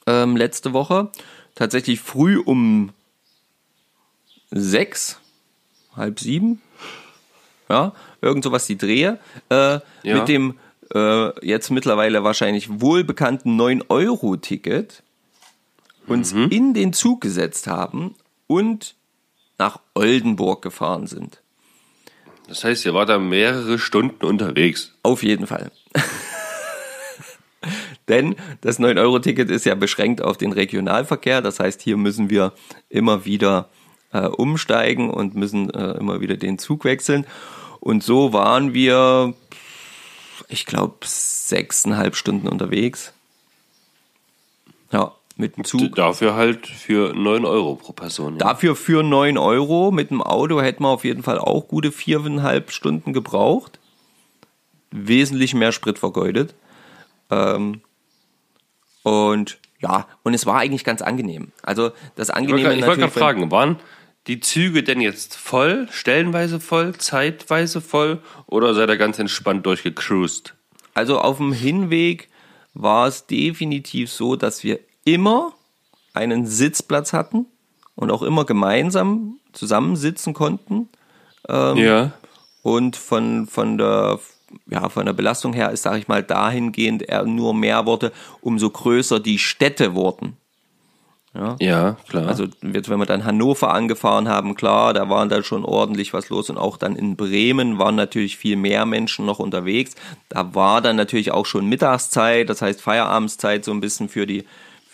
ähm, 0.07 0.35
letzte 0.35 0.73
Woche 0.73 1.11
tatsächlich 1.55 2.01
früh 2.01 2.39
um 2.39 2.91
sechs, 4.51 5.21
halb 5.95 6.19
sieben, 6.19 6.63
ja, 7.69 7.93
irgend 8.23 8.45
sowas 8.45 8.67
die 8.67 8.79
Drehe, 8.79 9.19
äh, 9.51 9.55
ja. 9.75 9.81
mit 10.03 10.29
dem 10.29 10.59
äh, 10.95 11.47
jetzt 11.47 11.71
mittlerweile 11.71 12.25
wahrscheinlich 12.25 12.81
wohlbekannten 12.81 13.61
9-Euro-Ticket 13.61 15.03
uns 16.07 16.33
mhm. 16.33 16.49
in 16.49 16.73
den 16.73 16.95
Zug 16.95 17.21
gesetzt 17.21 17.67
haben 17.67 18.15
und 18.47 18.95
nach 19.59 19.81
Oldenburg 19.95 20.63
gefahren 20.63 21.07
sind. 21.07 21.43
Das 22.49 22.65
heißt, 22.65 22.87
ihr 22.87 22.95
wart 22.95 23.11
da 23.11 23.19
mehrere 23.19 23.79
Stunden 23.79 24.25
unterwegs. 24.25 24.95
Auf 25.03 25.23
jeden 25.23 25.47
Fall. 25.47 25.71
Denn 28.09 28.37
das 28.63 28.81
9-Euro-Ticket 28.81 29.51
ist 29.51 29.67
ja 29.67 29.75
beschränkt 29.75 30.23
auf 30.23 30.39
den 30.39 30.53
Regionalverkehr. 30.53 31.43
Das 31.43 31.61
heißt, 31.61 31.83
hier 31.83 31.99
müssen 31.99 32.31
wir 32.31 32.55
immer 32.89 33.27
wieder 33.27 33.69
äh, 34.13 34.27
umsteigen 34.27 35.11
und 35.11 35.35
müssen 35.35 35.69
äh, 35.71 35.99
immer 35.99 36.23
wieder 36.23 36.39
den 36.39 36.59
Zug 36.59 36.85
wechseln. 36.85 37.27
Und 37.81 38.03
so 38.03 38.33
waren 38.33 38.73
wir, 38.73 39.35
ich 40.49 40.65
glaube, 40.65 40.97
sechseinhalb 41.05 42.17
Stunden 42.17 42.49
unterwegs. 42.49 43.13
Ja, 44.91 45.18
Mit 45.41 45.57
dem 45.57 45.65
Zug. 45.65 45.95
Dafür 45.95 46.35
halt 46.35 46.67
für 46.67 47.15
9 47.15 47.45
Euro 47.45 47.77
pro 47.77 47.93
Person. 47.93 48.35
Ja. 48.35 48.39
Dafür 48.39 48.75
für 48.75 49.05
9 49.05 49.39
Euro. 49.39 49.93
Mit 49.93 50.11
dem 50.11 50.21
Auto 50.21 50.61
hätten 50.61 50.83
wir 50.83 50.89
auf 50.89 51.05
jeden 51.05 51.23
Fall 51.23 51.39
auch 51.39 51.69
gute 51.69 51.93
viereinhalb 51.93 52.73
Stunden 52.73 53.13
gebraucht. 53.13 53.79
Wesentlich 54.91 55.55
mehr 55.55 55.71
Sprit 55.71 55.97
vergeudet. 56.01 56.57
Ähm, 57.31 57.83
und 59.05 59.59
ja, 59.79 60.09
und 60.25 60.35
es 60.35 60.45
war 60.45 60.59
eigentlich 60.59 60.83
ganz 60.83 61.03
angenehm. 61.03 61.53
Also 61.63 61.93
das 62.17 62.31
Angenehme 62.31 62.75
ich 62.75 62.85
wollte 62.85 63.03
gerade 63.03 63.13
fragen, 63.13 63.51
waren 63.53 63.77
die 64.27 64.41
Züge 64.41 64.83
denn 64.83 65.01
jetzt 65.01 65.37
voll, 65.37 65.87
stellenweise 65.93 66.59
voll, 66.59 66.97
zeitweise 66.97 67.81
voll 67.81 68.21
oder 68.47 68.75
seid 68.75 68.91
ihr 68.91 68.97
ganz 68.97 69.21
entspannt 69.21 69.65
durchgecruised? 69.67 70.55
Also 70.95 71.21
auf 71.21 71.37
dem 71.37 71.53
Hinweg 71.53 72.29
war 72.75 73.07
es 73.07 73.27
definitiv 73.27 74.11
so, 74.11 74.35
dass 74.35 74.65
wir 74.65 74.81
immer 75.15 75.53
einen 76.15 76.47
Sitzplatz 76.47 77.13
hatten 77.13 77.47
und 77.95 78.11
auch 78.11 78.23
immer 78.23 78.45
gemeinsam 78.45 79.39
zusammensitzen 79.53 80.35
konnten. 80.35 80.89
ja. 81.49 82.13
Und 82.63 82.97
von, 82.97 83.47
von, 83.47 83.79
der, 83.79 84.19
ja, 84.67 84.89
von 84.89 85.07
der 85.07 85.13
Belastung 85.13 85.53
her 85.53 85.71
ist, 85.71 85.83
sage 85.83 85.99
ich 85.99 86.09
mal, 86.09 86.23
dahingehend 86.23 87.03
eher 87.03 87.25
nur 87.25 87.55
mehr 87.55 87.87
Worte, 87.87 88.13
umso 88.41 88.69
größer 88.69 89.21
die 89.21 89.39
Städte 89.39 89.95
wurden. 89.95 90.37
Ja, 91.61 91.97
klar. 92.09 92.27
Also 92.27 92.47
jetzt, 92.63 92.89
wenn 92.89 92.99
wir 92.99 93.07
dann 93.07 93.25
Hannover 93.25 93.73
angefahren 93.73 94.29
haben, 94.29 94.55
klar, 94.55 94.93
da 94.93 95.09
waren 95.09 95.29
dann 95.29 95.45
schon 95.45 95.65
ordentlich 95.65 96.13
was 96.13 96.31
los 96.31 96.51
und 96.51 96.59
auch 96.59 96.77
dann 96.77 96.97
in 96.97 97.17
Bremen 97.17 97.79
waren 97.79 97.95
natürlich 97.95 98.37
viel 98.37 98.57
mehr 98.57 98.87
Menschen 98.87 99.27
noch 99.27 99.39
unterwegs. 99.39 99.95
Da 100.31 100.55
war 100.55 100.81
dann 100.81 100.97
natürlich 100.97 101.31
auch 101.31 101.47
schon 101.47 101.67
Mittagszeit, 101.67 102.49
das 102.49 102.63
heißt 102.63 102.81
Feierabendszeit 102.81 103.65
so 103.65 103.73
ein 103.73 103.81
bisschen 103.81 104.09
für 104.09 104.27
die 104.27 104.45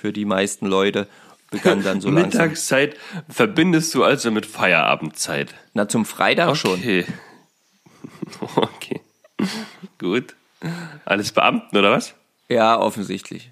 für 0.04 0.12
die 0.12 0.26
meisten 0.26 0.66
Leute 0.66 1.08
begann 1.50 1.82
dann 1.82 2.02
so 2.02 2.10
langsam. 2.10 2.42
Mittagszeit 2.42 2.94
verbindest 3.26 3.94
du 3.94 4.04
also 4.04 4.30
mit 4.30 4.44
Feierabendzeit. 4.44 5.54
Na 5.72 5.88
zum 5.88 6.04
Freitag 6.04 6.56
schon. 6.56 6.78
Okay. 6.78 7.06
Okay. 8.56 9.00
Gut. 9.98 10.34
Alles 11.06 11.32
Beamten 11.32 11.76
oder 11.76 11.92
was? 11.92 12.14
Ja, 12.48 12.78
offensichtlich. 12.78 13.50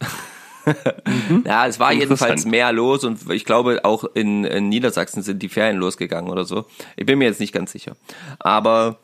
ja, 1.44 1.66
es 1.66 1.80
war 1.80 1.92
jedenfalls 1.92 2.44
mehr 2.44 2.72
los 2.72 3.04
und 3.04 3.30
ich 3.30 3.46
glaube 3.46 3.84
auch 3.84 4.04
in, 4.14 4.44
in 4.44 4.68
Niedersachsen 4.68 5.22
sind 5.22 5.42
die 5.42 5.48
Ferien 5.48 5.78
losgegangen 5.78 6.30
oder 6.30 6.44
so. 6.44 6.66
Ich 6.96 7.06
bin 7.06 7.18
mir 7.18 7.26
jetzt 7.26 7.40
nicht 7.40 7.52
ganz 7.52 7.72
sicher. 7.72 7.96
Aber 8.38 8.98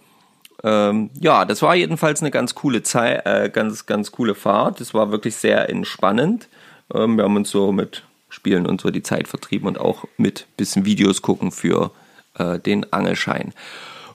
ähm, 0.62 1.10
ja, 1.18 1.44
das 1.44 1.62
war 1.62 1.74
jedenfalls 1.74 2.20
eine 2.20 2.30
ganz 2.30 2.54
coole 2.54 2.82
Zeit, 2.82 3.24
äh, 3.24 3.50
ganz, 3.50 3.86
ganz 3.86 4.12
coole 4.12 4.34
Fahrt. 4.34 4.80
Das 4.80 4.92
war 4.92 5.10
wirklich 5.10 5.36
sehr 5.36 5.68
entspannend. 5.70 6.48
Ähm, 6.94 7.16
wir 7.16 7.24
haben 7.24 7.36
uns 7.36 7.50
so 7.50 7.72
mit 7.72 8.02
Spielen 8.28 8.66
und 8.66 8.80
so 8.80 8.90
die 8.90 9.02
Zeit 9.02 9.28
vertrieben 9.28 9.68
und 9.68 9.78
auch 9.78 10.04
mit 10.16 10.46
bisschen 10.56 10.84
Videos 10.84 11.22
gucken 11.22 11.52
für 11.52 11.90
äh, 12.38 12.58
den 12.58 12.92
Angelschein. 12.92 13.52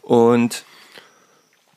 Und 0.02 0.66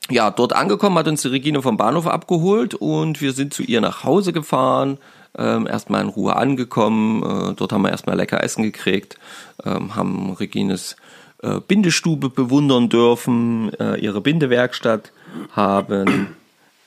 ja, 0.09 0.29
dort 0.29 0.53
angekommen 0.53 0.97
hat 0.97 1.07
uns 1.07 1.23
die 1.23 1.29
Regine 1.29 1.61
vom 1.61 1.77
Bahnhof 1.77 2.05
abgeholt 2.05 2.75
und 2.75 3.21
wir 3.21 3.33
sind 3.33 3.53
zu 3.53 3.63
ihr 3.63 3.81
nach 3.81 4.03
Hause 4.03 4.33
gefahren. 4.33 4.99
Ähm, 5.37 5.67
erstmal 5.67 6.01
in 6.01 6.09
Ruhe 6.09 6.35
angekommen. 6.35 7.23
Äh, 7.23 7.53
dort 7.55 7.73
haben 7.73 7.81
wir 7.81 7.89
erstmal 7.89 8.15
lecker 8.15 8.43
Essen 8.43 8.63
gekriegt, 8.63 9.17
ähm, 9.65 9.95
haben 9.95 10.31
Regines 10.33 10.95
äh, 11.41 11.59
Bindestube 11.59 12.29
bewundern 12.29 12.89
dürfen, 12.89 13.73
äh, 13.79 13.99
ihre 13.99 14.21
Bindewerkstatt 14.21 15.11
haben 15.51 16.35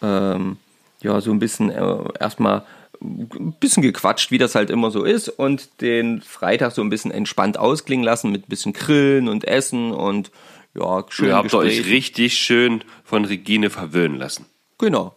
ähm, 0.02 0.56
ja 1.02 1.20
so 1.20 1.30
ein 1.30 1.38
bisschen 1.38 1.70
äh, 1.70 1.96
erstmal 2.18 2.62
ein 3.00 3.54
bisschen 3.60 3.82
gequatscht, 3.82 4.30
wie 4.30 4.38
das 4.38 4.54
halt 4.54 4.70
immer 4.70 4.90
so 4.90 5.04
ist 5.04 5.28
und 5.28 5.80
den 5.80 6.20
Freitag 6.22 6.72
so 6.72 6.82
ein 6.82 6.90
bisschen 6.90 7.10
entspannt 7.10 7.58
ausklingen 7.58 8.04
lassen 8.04 8.30
mit 8.32 8.44
ein 8.46 8.48
bisschen 8.48 8.72
Grillen 8.72 9.28
und 9.28 9.44
Essen 9.44 9.92
und 9.92 10.30
ja, 10.74 11.04
schön 11.08 11.28
Ihr 11.28 11.36
habt 11.36 11.54
euch 11.54 11.76
Gespräch. 11.78 11.92
richtig 11.94 12.38
schön 12.38 12.84
von 13.04 13.24
Regine 13.24 13.70
verwöhnen 13.70 14.18
lassen. 14.18 14.46
Genau. 14.78 15.14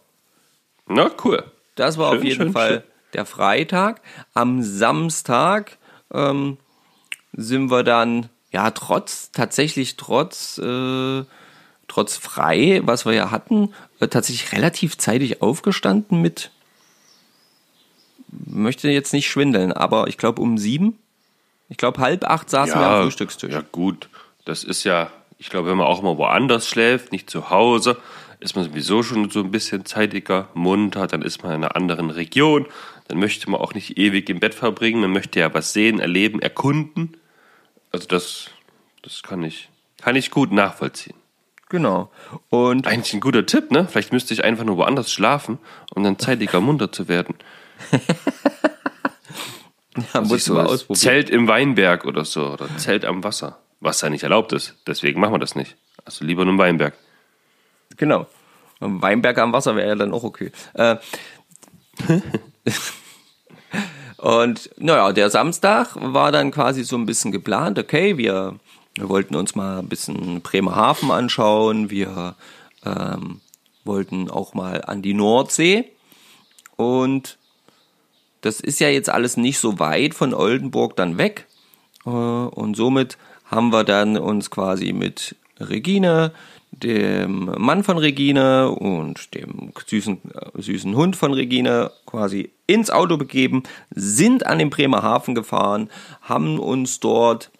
Na, 0.86 1.10
cool. 1.24 1.44
Das 1.76 1.98
war 1.98 2.08
auf 2.08 2.16
Schön, 2.16 2.24
jeden 2.26 2.36
schön, 2.42 2.52
Fall 2.52 2.70
schön. 2.70 2.82
der 3.14 3.26
Freitag. 3.26 4.00
Am 4.34 4.62
Samstag 4.62 5.78
ähm, 6.12 6.58
sind 7.32 7.70
wir 7.70 7.82
dann, 7.84 8.28
ja, 8.50 8.70
trotz, 8.72 9.30
tatsächlich 9.32 9.96
trotz, 9.96 10.58
äh, 10.58 11.24
trotz 11.88 12.16
frei, 12.16 12.80
was 12.84 13.06
wir 13.06 13.12
ja 13.14 13.30
hatten, 13.30 13.72
äh, 14.00 14.08
tatsächlich 14.08 14.52
relativ 14.52 14.98
zeitig 14.98 15.40
aufgestanden 15.42 16.20
mit, 16.20 16.50
möchte 18.32 18.90
jetzt 18.90 19.12
nicht 19.12 19.28
schwindeln, 19.28 19.72
aber 19.72 20.08
ich 20.08 20.16
glaube 20.16 20.42
um 20.42 20.58
sieben. 20.58 20.98
Ich 21.68 21.76
glaube 21.76 22.00
halb 22.00 22.24
acht 22.24 22.50
saßen 22.50 22.78
wir 22.78 22.86
am 22.86 23.02
Frühstückstisch. 23.04 23.52
Ja, 23.52 23.62
gut. 23.72 24.08
Das 24.44 24.64
ist 24.64 24.84
ja, 24.84 25.10
ich 25.38 25.48
glaube, 25.48 25.70
wenn 25.70 25.76
man 25.76 25.86
auch 25.86 26.02
mal 26.02 26.18
woanders 26.18 26.68
schläft, 26.68 27.12
nicht 27.12 27.30
zu 27.30 27.50
Hause, 27.50 27.96
ist 28.40 28.56
man 28.56 28.64
sowieso 28.64 29.02
schon 29.02 29.30
so 29.30 29.40
ein 29.40 29.50
bisschen 29.50 29.84
zeitiger, 29.84 30.48
munter, 30.54 31.06
dann 31.06 31.22
ist 31.22 31.42
man 31.42 31.52
in 31.52 31.64
einer 31.64 31.76
anderen 31.76 32.10
Region, 32.10 32.66
dann 33.08 33.18
möchte 33.18 33.48
man 33.48 33.60
auch 33.60 33.74
nicht 33.74 33.98
ewig 33.98 34.28
im 34.28 34.40
Bett 34.40 34.54
verbringen, 34.54 35.00
man 35.00 35.12
möchte 35.12 35.38
ja 35.40 35.54
was 35.54 35.72
sehen, 35.72 36.00
erleben, 36.00 36.40
erkunden. 36.42 37.16
Also 37.92 38.06
das, 38.08 38.50
das 39.02 39.22
kann 39.22 39.44
ich, 39.44 39.68
kann 40.00 40.16
ich 40.16 40.30
gut 40.30 40.50
nachvollziehen. 40.50 41.16
Genau. 41.68 42.10
Und 42.50 42.86
Eigentlich 42.86 43.14
ein 43.14 43.20
guter 43.20 43.46
Tipp, 43.46 43.70
ne? 43.70 43.88
Vielleicht 43.90 44.12
müsste 44.12 44.34
ich 44.34 44.44
einfach 44.44 44.64
nur 44.64 44.76
woanders 44.76 45.10
schlafen, 45.10 45.58
um 45.94 46.02
dann 46.02 46.18
zeitiger 46.18 46.60
munter 46.60 46.92
zu 46.92 47.08
werden. 47.08 47.34
du 50.14 50.38
so 50.38 50.54
mal 50.54 50.66
ausprobieren. 50.66 51.00
Zelt 51.00 51.30
im 51.30 51.48
Weinberg 51.48 52.04
oder 52.04 52.24
so, 52.24 52.52
oder 52.52 52.68
Zelt 52.76 53.04
am 53.04 53.24
Wasser, 53.24 53.58
was 53.80 54.00
ja 54.00 54.10
nicht 54.10 54.22
erlaubt 54.22 54.52
ist. 54.52 54.74
Deswegen 54.86 55.20
machen 55.20 55.34
wir 55.34 55.38
das 55.38 55.54
nicht. 55.54 55.76
Also 56.04 56.24
lieber 56.24 56.44
nur 56.44 56.54
im 56.54 56.58
Weinberg. 56.58 56.94
Genau. 57.96 58.26
Und 58.80 59.02
Weinberg 59.02 59.38
am 59.38 59.52
Wasser 59.52 59.76
wäre 59.76 59.88
ja 59.88 59.94
dann 59.94 60.12
auch 60.12 60.24
okay. 60.24 60.50
Äh, 60.74 60.96
und 64.16 64.70
naja, 64.76 65.12
der 65.12 65.30
Samstag 65.30 65.94
war 65.94 66.32
dann 66.32 66.50
quasi 66.50 66.82
so 66.82 66.96
ein 66.96 67.06
bisschen 67.06 67.30
geplant. 67.30 67.78
Okay, 67.78 68.16
wir, 68.16 68.58
wir 68.94 69.08
wollten 69.08 69.36
uns 69.36 69.54
mal 69.54 69.78
ein 69.78 69.88
bisschen 69.88 70.40
Bremerhaven 70.40 71.10
anschauen. 71.10 71.90
Wir 71.90 72.34
ähm, 72.84 73.40
wollten 73.84 74.30
auch 74.30 74.54
mal 74.54 74.82
an 74.84 75.02
die 75.02 75.14
Nordsee. 75.14 75.92
Und 76.76 77.38
das 78.42 78.60
ist 78.60 78.80
ja 78.80 78.88
jetzt 78.88 79.08
alles 79.08 79.36
nicht 79.36 79.58
so 79.58 79.78
weit 79.78 80.14
von 80.14 80.34
Oldenburg 80.34 80.96
dann 80.96 81.16
weg. 81.16 81.46
Äh, 82.04 82.10
Und 82.10 82.76
somit 82.76 83.16
haben 83.46 83.72
wir 83.72 83.84
dann 83.84 84.18
uns 84.18 84.50
quasi 84.50 84.92
mit 84.92 85.36
Regine, 85.58 86.32
dem 86.70 87.52
Mann 87.58 87.84
von 87.84 87.98
Regine 87.98 88.70
und 88.70 89.34
dem 89.34 89.72
süßen, 89.86 90.20
äh, 90.34 90.60
süßen 90.60 90.96
Hund 90.96 91.16
von 91.16 91.32
Regine 91.32 91.90
quasi 92.06 92.50
ins 92.66 92.90
Auto 92.90 93.16
begeben, 93.16 93.62
sind 93.90 94.46
an 94.46 94.58
den 94.58 94.70
Bremerhaven 94.70 95.34
gefahren, 95.34 95.90
haben 96.22 96.58
uns 96.58 97.00
dort 97.00 97.50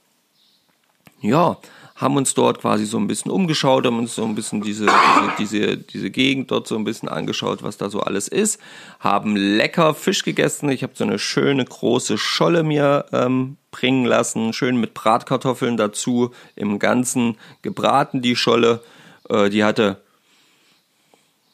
ja, 1.20 1.58
haben 2.02 2.16
uns 2.16 2.34
dort 2.34 2.60
quasi 2.60 2.84
so 2.84 2.98
ein 2.98 3.06
bisschen 3.06 3.30
umgeschaut, 3.30 3.86
haben 3.86 3.98
uns 3.98 4.14
so 4.14 4.24
ein 4.24 4.34
bisschen 4.34 4.60
diese, 4.60 4.86
diese, 4.86 5.32
diese, 5.38 5.76
diese 5.78 6.10
Gegend 6.10 6.50
dort 6.50 6.66
so 6.66 6.76
ein 6.76 6.84
bisschen 6.84 7.08
angeschaut, 7.08 7.62
was 7.62 7.78
da 7.78 7.88
so 7.88 8.00
alles 8.00 8.28
ist, 8.28 8.60
haben 8.98 9.36
lecker 9.36 9.94
Fisch 9.94 10.24
gegessen. 10.24 10.68
Ich 10.68 10.82
habe 10.82 10.92
so 10.96 11.04
eine 11.04 11.18
schöne 11.18 11.64
große 11.64 12.18
Scholle 12.18 12.64
mir 12.64 13.06
ähm, 13.12 13.56
bringen 13.70 14.04
lassen, 14.04 14.52
schön 14.52 14.76
mit 14.76 14.94
Bratkartoffeln 14.94 15.76
dazu, 15.76 16.32
im 16.56 16.78
Ganzen 16.78 17.38
gebraten 17.62 18.20
die 18.20 18.36
Scholle. 18.36 18.82
Äh, 19.30 19.48
die 19.48 19.64
hatte 19.64 20.02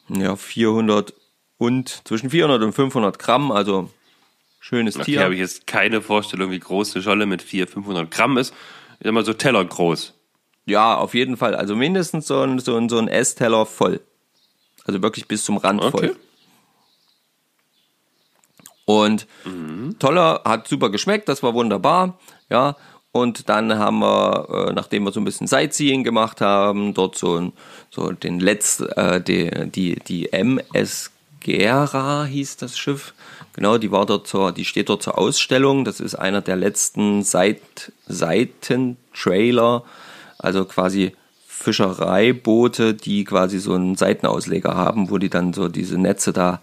ja 0.09 0.35
400 0.35 1.13
und 1.59 2.01
zwischen 2.07 2.31
400 2.31 2.63
und 2.63 2.73
500 2.73 3.19
Gramm, 3.19 3.51
also 3.51 3.91
schönes 4.59 4.95
Okay, 4.95 5.05
Tier. 5.05 5.23
habe 5.23 5.35
ich 5.35 5.39
jetzt 5.39 5.67
keine 5.67 6.01
Vorstellung, 6.01 6.49
wie 6.49 6.59
groß 6.59 6.95
eine 6.95 7.03
Scholle 7.03 7.25
mit 7.27 7.43
400, 7.43 7.73
500 7.73 8.11
Gramm 8.11 8.37
ist. 8.37 8.53
Ich 8.99 9.05
sag 9.05 9.13
mal 9.13 9.23
so 9.23 9.33
Teller 9.33 9.63
groß. 9.63 10.15
Ja, 10.69 10.95
auf 10.95 11.13
jeden 11.13 11.37
Fall. 11.37 11.55
Also 11.55 11.75
mindestens 11.75 12.27
so 12.27 12.41
ein, 12.41 12.59
so 12.59 12.77
ein, 12.77 12.89
so 12.89 12.97
ein 12.97 13.07
Essteller 13.07 13.65
voll. 13.65 13.99
Also 14.85 15.01
wirklich 15.01 15.27
bis 15.27 15.43
zum 15.43 15.57
Rand 15.57 15.81
Okay. 15.81 15.91
voll. 15.91 16.15
Und 18.85 19.27
toller, 19.99 20.41
hat 20.45 20.67
super 20.67 20.89
geschmeckt, 20.89 21.29
das 21.29 21.43
war 21.43 21.53
wunderbar. 21.53 22.17
Ja, 22.49 22.75
und 23.11 23.49
dann 23.49 23.77
haben 23.77 23.99
wir, 23.99 24.47
äh, 24.69 24.73
nachdem 24.73 25.03
wir 25.03 25.11
so 25.11 25.19
ein 25.19 25.25
bisschen 25.25 25.45
Sightseeing 25.47 26.03
gemacht 26.03 26.41
haben, 26.41 26.93
dort 26.93 27.15
so, 27.15 27.35
ein, 27.35 27.53
so 27.89 28.11
den 28.11 28.39
letzten, 28.39 28.87
äh, 28.89 29.21
die, 29.21 29.51
die, 29.69 29.95
die 30.07 30.31
MS 30.33 31.11
Gera 31.39 32.25
hieß 32.25 32.57
das 32.57 32.77
Schiff. 32.77 33.13
Genau, 33.53 33.77
die 33.77 33.91
war 33.91 34.05
dort 34.05 34.27
zur, 34.27 34.51
die 34.51 34.65
steht 34.65 34.89
dort 34.89 35.03
zur 35.03 35.17
Ausstellung. 35.17 35.85
Das 35.85 35.99
ist 35.99 36.15
einer 36.15 36.41
der 36.41 36.55
letzten 36.55 37.23
Seit, 37.23 37.91
Seitentrailer, 38.07 39.83
also 40.39 40.65
quasi 40.65 41.15
Fischereiboote, 41.47 42.93
die 42.93 43.25
quasi 43.25 43.59
so 43.59 43.73
einen 43.73 43.95
Seitenausleger 43.95 44.75
haben, 44.75 45.11
wo 45.11 45.17
die 45.17 45.29
dann 45.29 45.53
so 45.53 45.67
diese 45.67 45.97
Netze 45.97 46.33
da 46.33 46.61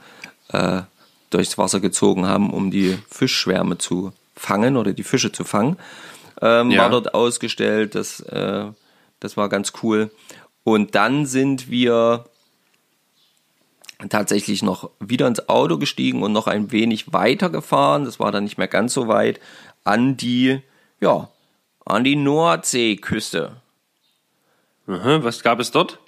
äh, 0.48 0.82
durchs 1.30 1.58
Wasser 1.58 1.80
gezogen 1.80 2.26
haben, 2.26 2.50
um 2.50 2.70
die 2.70 2.98
Fischschwärme 3.10 3.78
zu 3.78 4.12
fangen 4.34 4.76
oder 4.76 4.92
die 4.92 5.02
Fische 5.02 5.32
zu 5.32 5.44
fangen. 5.44 5.76
Ähm, 6.40 6.70
Ja. 6.70 6.82
War 6.82 6.90
dort 6.90 7.14
ausgestellt, 7.14 7.94
das, 7.94 8.20
äh, 8.20 8.64
das 9.20 9.36
war 9.36 9.48
ganz 9.48 9.72
cool. 9.82 10.10
Und 10.64 10.94
dann 10.94 11.26
sind 11.26 11.70
wir 11.70 12.24
tatsächlich 14.08 14.62
noch 14.62 14.90
wieder 15.00 15.26
ins 15.26 15.48
Auto 15.48 15.78
gestiegen 15.78 16.22
und 16.22 16.32
noch 16.32 16.46
ein 16.46 16.72
wenig 16.72 17.12
weiter 17.12 17.50
gefahren. 17.50 18.04
Das 18.04 18.18
war 18.18 18.32
dann 18.32 18.44
nicht 18.44 18.58
mehr 18.58 18.68
ganz 18.68 18.92
so 18.94 19.08
weit 19.08 19.40
an 19.84 20.16
die, 20.16 20.60
ja, 21.00 21.28
an 21.84 22.04
die 22.04 22.16
Nordseeküste. 22.16 23.52
Mhm, 24.86 25.22
was 25.24 25.42
gab 25.42 25.60
es 25.60 25.70
dort? 25.70 25.98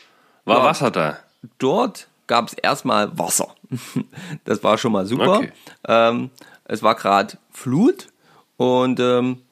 War 0.45 0.59
Ja. 0.59 0.65
Wasser 0.65 0.91
da? 0.91 1.19
Dort 1.59 2.09
gab 2.27 2.49
es 2.49 2.55
erstmal 2.55 3.17
Wasser. 3.19 3.55
Das 4.45 4.63
war 4.63 4.79
schon 4.79 4.93
mal 4.93 5.07
super. 5.07 5.39
Okay. 5.39 5.53
Ähm, 5.87 6.31
es 6.65 6.83
war 6.83 6.95
gerade 6.95 7.39
Flut 7.51 8.09
und 8.57 8.99
ähm, 9.01 9.43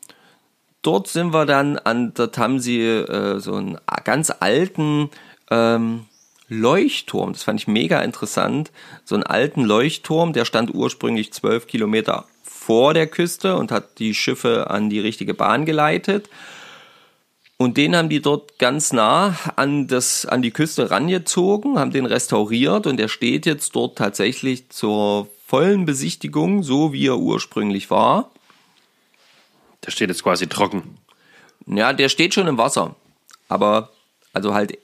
dort 0.82 1.08
sind 1.08 1.32
wir 1.32 1.46
dann 1.46 1.78
an, 1.78 2.12
dort 2.14 2.38
haben 2.38 2.60
sie 2.60 2.80
äh, 2.80 3.38
so 3.40 3.54
einen 3.54 3.78
ganz 4.04 4.32
alten 4.40 5.10
ähm, 5.50 6.06
Leuchtturm. 6.48 7.32
Das 7.32 7.42
fand 7.42 7.60
ich 7.60 7.66
mega 7.68 8.00
interessant. 8.00 8.70
So 9.04 9.14
einen 9.16 9.24
alten 9.24 9.64
Leuchtturm, 9.64 10.32
der 10.32 10.44
stand 10.44 10.74
ursprünglich 10.74 11.32
zwölf 11.32 11.66
Kilometer 11.66 12.26
vor 12.42 12.94
der 12.94 13.06
Küste 13.06 13.56
und 13.56 13.70
hat 13.70 13.98
die 13.98 14.14
Schiffe 14.14 14.70
an 14.70 14.90
die 14.90 15.00
richtige 15.00 15.34
Bahn 15.34 15.64
geleitet. 15.64 16.28
Und 17.58 17.78
den 17.78 17.96
haben 17.96 18.10
die 18.10 18.20
dort 18.20 18.58
ganz 18.58 18.92
nah 18.92 19.34
an, 19.56 19.86
das, 19.86 20.26
an 20.26 20.42
die 20.42 20.50
Küste 20.50 20.90
rangezogen, 20.90 21.78
haben 21.78 21.90
den 21.90 22.04
restauriert 22.04 22.86
und 22.86 22.98
der 22.98 23.08
steht 23.08 23.46
jetzt 23.46 23.74
dort 23.74 23.96
tatsächlich 23.96 24.68
zur 24.68 25.28
vollen 25.46 25.86
Besichtigung, 25.86 26.62
so 26.62 26.92
wie 26.92 27.06
er 27.06 27.18
ursprünglich 27.18 27.90
war. 27.90 28.30
Der 29.86 29.90
steht 29.90 30.10
jetzt 30.10 30.22
quasi 30.22 30.48
trocken. 30.48 30.98
Ja, 31.66 31.92
der 31.94 32.10
steht 32.10 32.34
schon 32.34 32.46
im 32.46 32.58
Wasser. 32.58 32.94
Aber, 33.48 33.90
also 34.34 34.52
halt 34.52 34.78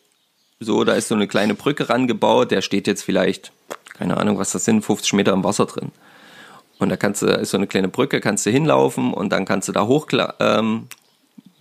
so, 0.60 0.84
da 0.84 0.94
ist 0.94 1.08
so 1.08 1.14
eine 1.14 1.28
kleine 1.28 1.54
Brücke 1.54 1.88
rangebaut, 1.88 2.52
der 2.52 2.62
steht 2.62 2.86
jetzt 2.86 3.02
vielleicht, 3.02 3.52
keine 3.98 4.16
Ahnung, 4.16 4.38
was 4.38 4.52
das 4.52 4.64
sind, 4.64 4.82
50 4.82 5.12
Meter 5.14 5.32
im 5.32 5.44
Wasser 5.44 5.66
drin. 5.66 5.92
Und 6.78 6.88
da 6.88 6.96
kannst 6.96 7.22
du, 7.22 7.26
ist 7.26 7.50
so 7.50 7.58
eine 7.58 7.66
kleine 7.66 7.88
Brücke, 7.88 8.20
kannst 8.20 8.46
du 8.46 8.50
hinlaufen 8.50 9.12
und 9.12 9.30
dann 9.30 9.44
kannst 9.44 9.68
du 9.68 9.72
da 9.72 9.86
hochkla 9.86 10.34
ähm, 10.40 10.88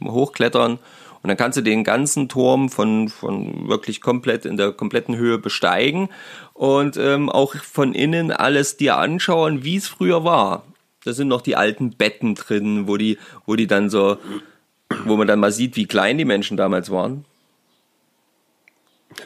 hochklettern 0.04 0.80
und 1.24 1.28
dann 1.28 1.38
kannst 1.38 1.58
du 1.58 1.62
den 1.62 1.84
ganzen 1.84 2.30
Turm 2.30 2.70
von, 2.70 3.10
von 3.10 3.68
wirklich 3.68 4.02
komplett 4.02 4.46
in 4.46 4.58
der 4.58 4.72
kompletten 4.72 5.16
Höhe 5.16 5.38
besteigen 5.38 6.10
und 6.54 6.98
ähm, 6.98 7.30
auch 7.30 7.56
von 7.56 7.94
innen 7.94 8.32
alles 8.32 8.78
dir 8.78 8.98
anschauen, 8.98 9.64
wie 9.64 9.76
es 9.76 9.88
früher 9.88 10.24
war. 10.24 10.64
Da 11.04 11.14
sind 11.14 11.28
noch 11.28 11.42
die 11.42 11.56
alten 11.56 11.92
Betten 11.92 12.36
drin, 12.36 12.88
wo 12.88 12.98
die, 12.98 13.18
wo 13.46 13.56
die 13.56 13.68
dann 13.68 13.90
so, 13.90 14.18
wo 15.06 15.16
man 15.16 15.28
dann 15.28 15.40
mal 15.40 15.52
sieht, 15.52 15.76
wie 15.76 15.86
klein 15.86 16.18
die 16.18 16.26
Menschen 16.26 16.58
damals 16.58 16.90
waren. 16.90 17.26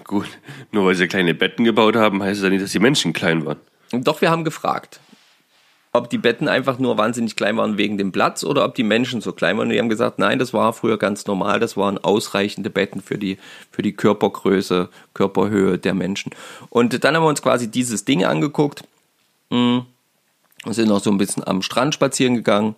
Gut, 0.03 0.27
nur 0.71 0.85
weil 0.85 0.95
sie 0.95 1.07
kleine 1.07 1.33
Betten 1.33 1.63
gebaut 1.63 1.95
haben, 1.95 2.21
heißt 2.21 2.39
es 2.39 2.43
ja 2.43 2.49
nicht, 2.49 2.63
dass 2.63 2.71
die 2.71 2.79
Menschen 2.79 3.13
klein 3.13 3.45
waren. 3.45 3.59
Doch, 3.91 4.21
wir 4.21 4.31
haben 4.31 4.43
gefragt, 4.43 4.99
ob 5.97 6.09
die 6.09 6.17
Betten 6.17 6.47
einfach 6.47 6.79
nur 6.79 6.97
wahnsinnig 6.97 7.35
klein 7.35 7.57
waren 7.57 7.77
wegen 7.77 7.97
dem 7.97 8.11
Platz 8.11 8.43
oder 8.43 8.65
ob 8.65 8.75
die 8.75 8.83
Menschen 8.83 9.21
so 9.21 9.31
klein 9.31 9.57
waren. 9.57 9.67
Und 9.67 9.73
die 9.73 9.79
haben 9.79 9.89
gesagt, 9.89 10.19
nein, 10.19 10.39
das 10.39 10.53
war 10.53 10.73
früher 10.73 10.97
ganz 10.97 11.25
normal, 11.25 11.59
das 11.59 11.77
waren 11.77 11.97
ausreichende 11.97 12.69
Betten 12.69 13.01
für 13.01 13.17
die, 13.17 13.37
für 13.71 13.81
die 13.81 13.93
Körpergröße, 13.93 14.89
Körperhöhe 15.13 15.77
der 15.77 15.93
Menschen. 15.93 16.31
Und 16.69 17.03
dann 17.03 17.15
haben 17.15 17.23
wir 17.23 17.29
uns 17.29 17.41
quasi 17.41 17.69
dieses 17.69 18.05
Ding 18.05 18.25
angeguckt, 18.25 18.83
und 20.65 20.73
sind 20.73 20.89
noch 20.89 21.01
so 21.01 21.11
ein 21.11 21.17
bisschen 21.17 21.45
am 21.45 21.61
Strand 21.61 21.93
spazieren 21.93 22.35
gegangen. 22.35 22.75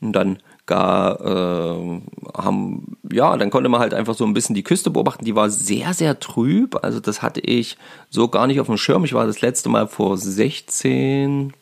Und 0.00 0.12
dann 0.12 0.38
gar 0.66 1.20
äh, 1.20 2.00
haben 2.36 2.96
ja 3.10 3.36
dann 3.36 3.50
konnte 3.50 3.68
man 3.68 3.80
halt 3.80 3.94
einfach 3.94 4.14
so 4.14 4.24
ein 4.24 4.34
bisschen 4.34 4.54
die 4.54 4.64
Küste 4.64 4.90
beobachten. 4.90 5.24
Die 5.24 5.36
war 5.36 5.48
sehr 5.48 5.94
sehr 5.94 6.18
trüb. 6.18 6.76
Also 6.82 6.98
das 7.00 7.22
hatte 7.22 7.40
ich 7.40 7.76
so 8.10 8.28
gar 8.28 8.46
nicht 8.46 8.60
auf 8.60 8.66
dem 8.66 8.76
Schirm. 8.76 9.04
Ich 9.04 9.14
war 9.14 9.26
das 9.26 9.40
letzte 9.40 9.68
Mal 9.68 9.86
vor 9.86 10.18
16 10.18 11.52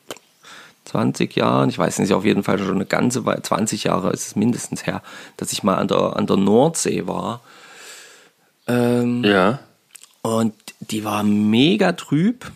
20 0.85 1.35
Jahren, 1.37 1.68
ich 1.70 1.79
weiß 1.79 1.99
nicht, 1.99 2.12
auf 2.12 2.25
jeden 2.25 2.42
Fall 2.42 2.59
schon 2.59 2.75
eine 2.75 2.87
ganze 2.87 3.25
Weile, 3.25 3.42
20 3.42 3.85
Jahre 3.85 4.11
ist 4.11 4.27
es 4.27 4.37
mindestens 4.37 4.87
her, 4.87 5.03
dass 5.37 5.53
ich 5.53 5.62
mal 5.62 5.77
an 5.77 5.88
der, 5.88 6.16
an 6.16 6.27
der 6.27 6.37
Nordsee 6.37 7.07
war. 7.07 7.40
Ähm, 8.66 9.25
Ja. 9.25 9.61
und 10.23 10.55
die 10.81 11.05
war 11.05 11.23
mega 11.23 11.92
trüb. 11.92 12.51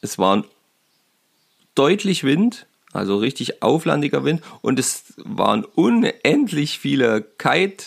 Es 0.00 0.18
war 0.18 0.44
deutlich 1.74 2.24
Wind, 2.24 2.66
also 2.92 3.16
richtig 3.16 3.62
auflandiger 3.62 4.24
Wind. 4.24 4.42
Und 4.62 4.78
es 4.78 5.14
waren 5.16 5.64
unendlich 5.64 6.78
viele 6.78 7.22
Kite, 7.22 7.84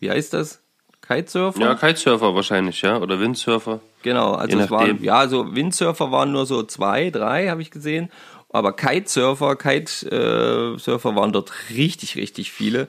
wie 0.00 0.10
heißt 0.10 0.32
das? 0.34 0.60
Kitesurfer? 1.06 1.60
Ja, 1.60 1.74
Kitesurfer 1.74 2.34
wahrscheinlich, 2.34 2.82
ja. 2.82 2.98
Oder 2.98 3.18
Windsurfer. 3.18 3.80
Genau, 4.02 4.34
also 4.34 4.58
es 4.58 4.70
waren, 4.70 5.02
ja, 5.02 5.26
so 5.26 5.54
Windsurfer 5.54 6.12
waren 6.12 6.32
nur 6.32 6.46
so 6.46 6.62
zwei, 6.62 7.10
drei, 7.10 7.48
habe 7.48 7.62
ich 7.62 7.70
gesehen. 7.70 8.10
Aber 8.50 8.72
Kitesurfer, 8.72 9.56
Kitesurfer 9.56 11.14
waren 11.16 11.32
dort 11.32 11.52
richtig, 11.70 12.16
richtig 12.16 12.50
viele 12.50 12.88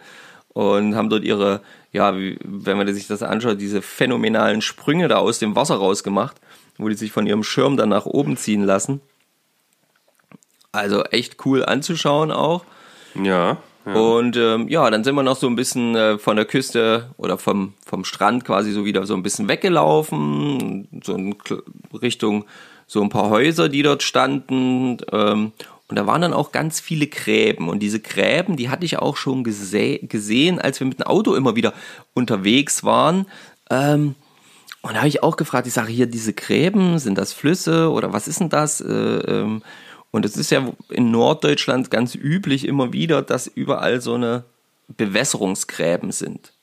und 0.50 0.95
haben 0.95 1.10
dort 1.10 1.24
ihre, 1.24 1.62
ja, 1.91 2.13
wenn 2.15 2.78
man 2.78 2.93
sich 2.93 3.08
das 3.08 3.24
anschaut, 3.24 3.60
diese 3.60 3.82
phänomenalen 3.82 4.62
Sprünge 4.62 5.08
da 5.08 5.17
aus 5.17 5.39
dem 5.39 5.56
Wasser 5.56 5.76
rausgemacht, 5.76 6.38
wo 6.78 6.88
die 6.88 6.95
sich 6.95 7.12
von 7.12 7.28
ihrem 7.28 7.43
Schirm 7.43 7.78
dann 7.78 7.89
nach 7.89 8.06
oben 8.06 8.38
ziehen 8.38 8.63
lassen. 8.63 9.02
Also 10.72 11.04
echt 11.04 11.45
cool 11.45 11.65
anzuschauen 11.65 12.32
auch. 12.32 12.63
Ja. 13.15 13.58
ja. 13.86 13.93
Und 13.93 14.38
ähm, 14.38 14.69
ja, 14.69 14.89
dann 14.89 15.04
sind 15.04 15.15
wir 15.15 15.24
noch 15.24 15.36
so 15.36 15.48
ein 15.48 15.56
bisschen 15.56 15.95
äh, 15.95 16.17
von 16.19 16.36
der 16.36 16.45
Küste 16.45 17.10
oder 17.17 17.38
vom, 17.38 17.74
vom 17.86 18.06
Strand 18.06 18.45
quasi 18.45 18.72
so 18.72 18.86
wieder 18.86 19.06
so 19.06 19.15
ein 19.15 19.24
bisschen 19.24 19.48
weggelaufen, 19.48 20.88
so 21.04 21.15
in 21.15 21.36
Richtung 22.02 22.45
so 22.89 23.04
ein 23.04 23.10
paar 23.10 23.30
Häuser, 23.30 23.69
die 23.69 23.84
dort 23.84 24.02
standen. 24.02 24.97
Ähm, 25.12 25.52
und 25.88 25.95
da 25.95 26.08
waren 26.08 26.21
dann 26.21 26.34
auch 26.34 26.52
ganz 26.52 26.80
viele 26.80 27.06
Gräben. 27.08 27.69
Und 27.69 27.80
diese 27.80 27.99
Gräben, 27.99 28.58
die 28.58 28.69
hatte 28.69 28.84
ich 28.84 28.97
auch 28.97 29.15
schon 29.15 29.43
gese 29.43 29.99
gesehen, 29.99 30.60
als 30.60 30.80
wir 30.80 30.88
mit 30.88 30.99
dem 30.99 31.06
Auto 31.06 31.36
immer 31.36 31.56
wieder 31.56 31.73
unterwegs 32.15 32.84
waren. 32.84 33.28
Ähm, 33.69 34.15
und 34.82 34.93
da 34.93 34.99
habe 34.99 35.08
ich 35.08 35.21
auch 35.21 35.38
gefragt, 35.38 35.67
ich 35.67 35.73
sage 35.73 35.91
hier, 35.91 36.08
diese 36.08 36.34
Gräben, 36.34 36.97
sind 36.97 37.17
das 37.17 37.32
Flüsse 37.32 37.91
oder 37.91 38.12
was 38.12 38.28
ist 38.28 38.39
denn 38.39 38.49
das? 38.49 38.82
Äh, 38.82 38.91
ähm, 38.91 39.62
und 40.10 40.25
es 40.25 40.36
ist 40.36 40.49
ja 40.49 40.67
in 40.89 41.12
Norddeutschland 41.12 41.91
ganz 41.91 42.15
üblich 42.15 42.67
immer 42.67 42.91
wieder, 42.91 43.21
dass 43.21 43.45
überall 43.45 44.02
so 44.02 44.15
eine 44.15 44.45
Bewässerungsgräben 44.88 46.12
sind. 46.12 46.54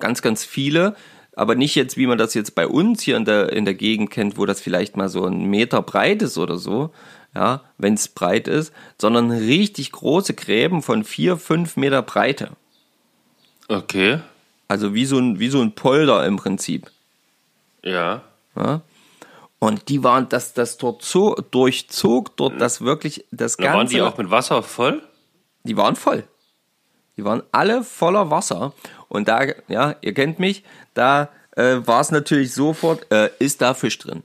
Ganz, 0.00 0.22
ganz 0.22 0.44
viele, 0.44 0.96
aber 1.38 1.54
nicht 1.54 1.74
jetzt, 1.76 1.96
wie 1.96 2.06
man 2.06 2.18
das 2.18 2.34
jetzt 2.34 2.54
bei 2.54 2.66
uns 2.66 3.02
hier 3.02 3.16
in 3.16 3.24
der, 3.24 3.52
in 3.52 3.64
der 3.64 3.74
Gegend 3.74 4.10
kennt, 4.10 4.36
wo 4.36 4.44
das 4.44 4.60
vielleicht 4.60 4.96
mal 4.96 5.08
so 5.08 5.24
ein 5.24 5.44
Meter 5.44 5.82
breit 5.82 6.20
ist 6.22 6.36
oder 6.36 6.56
so, 6.56 6.90
ja, 7.34 7.62
wenn 7.78 7.94
es 7.94 8.08
breit 8.08 8.48
ist, 8.48 8.72
sondern 9.00 9.30
richtig 9.30 9.92
große 9.92 10.34
Gräben 10.34 10.82
von 10.82 11.04
vier, 11.04 11.36
fünf 11.36 11.76
Meter 11.76 12.02
Breite. 12.02 12.50
Okay. 13.68 14.20
Also 14.66 14.94
wie 14.94 15.04
so 15.06 15.18
ein, 15.18 15.38
wie 15.38 15.48
so 15.48 15.60
ein 15.60 15.74
Polder 15.74 16.26
im 16.26 16.36
Prinzip. 16.36 16.90
Ja. 17.84 18.22
Ja? 18.56 18.80
Und 19.60 19.88
die 19.88 20.02
waren, 20.02 20.28
das, 20.28 20.54
das 20.54 20.76
dort 20.76 21.02
so 21.02 21.34
durchzog 21.50 22.36
dort 22.36 22.60
das 22.60 22.80
wirklich 22.80 23.24
das 23.30 23.56
Da 23.56 23.64
ganze. 23.64 23.76
waren 23.78 23.88
die 23.88 24.02
auch 24.02 24.18
mit 24.18 24.30
Wasser 24.30 24.62
voll? 24.62 25.02
die 25.64 25.76
waren 25.76 25.96
voll. 25.96 26.24
Die 27.16 27.24
waren 27.24 27.42
alle 27.52 27.82
voller 27.82 28.30
Wasser. 28.30 28.72
Und 29.08 29.28
da, 29.28 29.40
ja, 29.68 29.96
ihr 30.00 30.14
kennt 30.14 30.38
mich, 30.38 30.62
da 30.98 31.30
äh, 31.56 31.86
war 31.86 32.00
es 32.00 32.10
natürlich 32.10 32.52
sofort, 32.52 33.10
äh, 33.10 33.30
ist 33.38 33.62
da 33.62 33.74
Fisch 33.74 33.98
drin? 33.98 34.22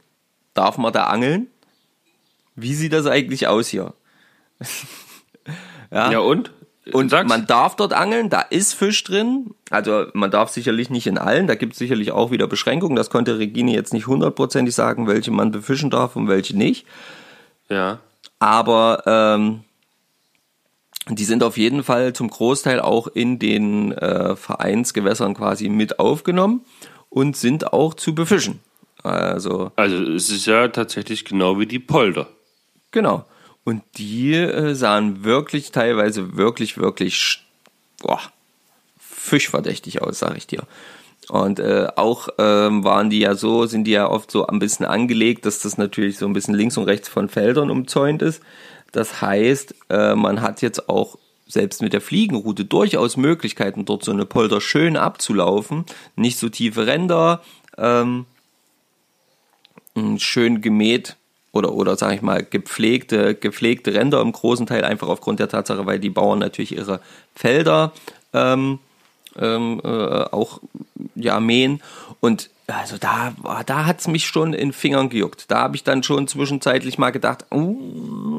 Darf 0.53 0.77
man 0.77 0.93
da 0.93 1.05
angeln? 1.05 1.47
Wie 2.55 2.75
sieht 2.75 2.93
das 2.93 3.07
eigentlich 3.07 3.47
aus 3.47 3.67
hier? 3.67 3.93
Ja, 5.91 6.17
und? 6.19 6.51
Und 6.91 7.09
Sag's. 7.09 7.29
man 7.29 7.45
darf 7.45 7.75
dort 7.75 7.93
angeln, 7.93 8.31
da 8.31 8.41
ist 8.41 8.73
Fisch 8.73 9.03
drin. 9.03 9.53
Also 9.69 10.07
man 10.13 10.31
darf 10.31 10.49
sicherlich 10.49 10.89
nicht 10.89 11.05
in 11.05 11.19
allen, 11.19 11.45
da 11.45 11.53
gibt 11.53 11.73
es 11.73 11.79
sicherlich 11.79 12.12
auch 12.12 12.31
wieder 12.31 12.47
Beschränkungen. 12.47 12.95
Das 12.95 13.12
konnte 13.12 13.38
Regine 13.38 13.73
jetzt 13.73 13.93
nicht 13.93 14.07
hundertprozentig 14.07 14.73
sagen, 14.73 15.07
welche 15.07 15.29
man 15.29 15.51
befischen 15.51 15.91
darf 15.91 16.15
und 16.15 16.27
welche 16.27 16.57
nicht. 16.57 16.88
Ja. 17.69 17.99
Aber 18.39 19.03
ähm, 19.05 19.63
die 21.09 21.25
sind 21.25 21.43
auf 21.43 21.57
jeden 21.57 21.83
Fall 21.83 22.13
zum 22.13 22.29
Großteil 22.29 22.79
auch 22.79 23.07
in 23.07 23.39
den 23.39 23.91
äh, 23.91 24.35
Vereinsgewässern 24.35 25.33
quasi 25.33 25.69
mit 25.69 25.99
aufgenommen 25.99 26.61
und 27.09 27.35
sind 27.35 27.73
auch 27.73 27.93
zu 27.93 28.15
befischen. 28.15 28.59
Also 29.03 29.71
Also 29.75 29.97
es 29.97 30.29
ist 30.29 30.45
ja 30.45 30.69
tatsächlich 30.69 31.25
genau 31.25 31.59
wie 31.59 31.65
die 31.65 31.79
Polder. 31.79 32.27
Genau. 32.91 33.25
Und 33.65 33.83
die 33.97 34.33
äh, 34.33 34.75
sahen 34.75 35.23
wirklich 35.23 35.71
teilweise 35.71 36.37
wirklich, 36.37 36.77
wirklich 36.77 37.43
boah, 38.01 38.19
fischverdächtig 38.97 40.01
aus, 40.01 40.19
sag 40.19 40.37
ich 40.37 40.47
dir. 40.47 40.63
Und 41.29 41.59
äh, 41.59 41.87
auch 41.95 42.27
ähm, 42.37 42.83
waren 42.83 43.09
die 43.09 43.19
ja 43.19 43.35
so, 43.35 43.65
sind 43.65 43.85
die 43.85 43.91
ja 43.91 44.09
oft 44.09 44.29
so 44.29 44.45
ein 44.47 44.59
bisschen 44.59 44.85
angelegt, 44.85 45.45
dass 45.45 45.59
das 45.59 45.77
natürlich 45.77 46.17
so 46.17 46.25
ein 46.25 46.33
bisschen 46.33 46.53
links 46.53 46.77
und 46.77 46.83
rechts 46.83 47.07
von 47.07 47.29
Feldern 47.29 47.69
umzäunt 47.69 48.21
ist, 48.21 48.41
Das 48.93 49.21
heißt, 49.21 49.75
äh, 49.89 50.15
man 50.15 50.41
hat 50.41 50.62
jetzt 50.62 50.88
auch 50.88 51.17
selbst 51.47 51.82
mit 51.82 51.91
der 51.91 52.01
Fliegenroute 52.01 52.63
durchaus 52.63 53.17
Möglichkeiten, 53.17 53.86
dort 53.86 54.06
so 54.06 54.12
eine 54.12 54.25
Polder 54.25 54.62
schön 54.62 54.95
abzulaufen. 54.95 55.86
Nicht 56.15 56.39
so 56.39 56.47
tiefe 56.47 56.88
Ränder, 56.88 57.41
ähm, 57.77 58.25
schön 60.17 60.62
gemäht 60.62 61.17
oder, 61.51 61.73
oder 61.73 61.95
sage 61.97 62.15
ich 62.15 62.21
mal, 62.21 62.43
gepflegte, 62.43 63.36
gepflegte 63.36 63.93
Ränder 63.93 64.21
im 64.21 64.32
großen 64.32 64.65
Teil, 64.65 64.84
einfach 64.84 65.08
aufgrund 65.08 65.39
der 65.39 65.49
Tatsache, 65.49 65.86
weil 65.86 65.99
die 65.99 66.10
Bauern 66.10 66.39
natürlich 66.39 66.75
ihre 66.75 66.99
Felder 67.36 67.91
ähm, 68.34 68.79
ähm, 69.38 69.82
äh, 69.84 69.88
auch 69.88 70.60
ja, 71.15 71.39
mähen. 71.39 71.82
Und 72.19 72.49
also 72.67 72.97
da, 72.97 73.34
da 73.65 73.86
hat 73.86 73.99
es 73.99 74.08
mich 74.08 74.28
schon 74.28 74.54
in 74.54 74.71
Fingern 74.71 75.10
gejuckt. 75.10 75.45
Da 75.49 75.60
habe 75.60 75.76
ich 75.76 75.84
dann 75.84 76.04
schon 76.04 76.28
zwischenzeitlich 76.28 76.97
mal 76.97 77.12
gedacht, 77.12 77.45
oh, 77.49 77.76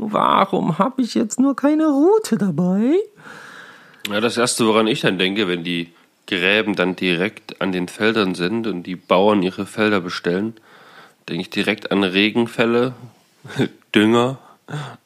warum 0.07 0.79
habe 0.79 1.03
ich 1.03 1.15
jetzt 1.15 1.39
nur 1.39 1.55
keine 1.55 1.87
Route 1.87 2.39
dabei? 2.39 2.97
Ja, 4.11 4.21
das 4.21 4.37
Erste, 4.37 4.67
woran 4.67 4.87
ich 4.87 5.01
dann 5.01 5.19
denke, 5.19 5.49
wenn 5.49 5.65
die 5.65 5.93
Gräben 6.27 6.75
dann 6.75 6.97
direkt 6.97 7.61
an 7.61 7.73
den 7.73 7.89
Feldern 7.89 8.35
sind 8.35 8.67
und 8.67 8.85
die 8.85 8.97
Bauern 8.97 9.43
ihre 9.43 9.67
Felder 9.67 10.01
bestellen, 10.01 10.55
denke 11.29 11.43
ich 11.43 11.51
direkt 11.51 11.93
an 11.93 12.03
Regenfälle, 12.03 12.95
Dünger 13.95 14.39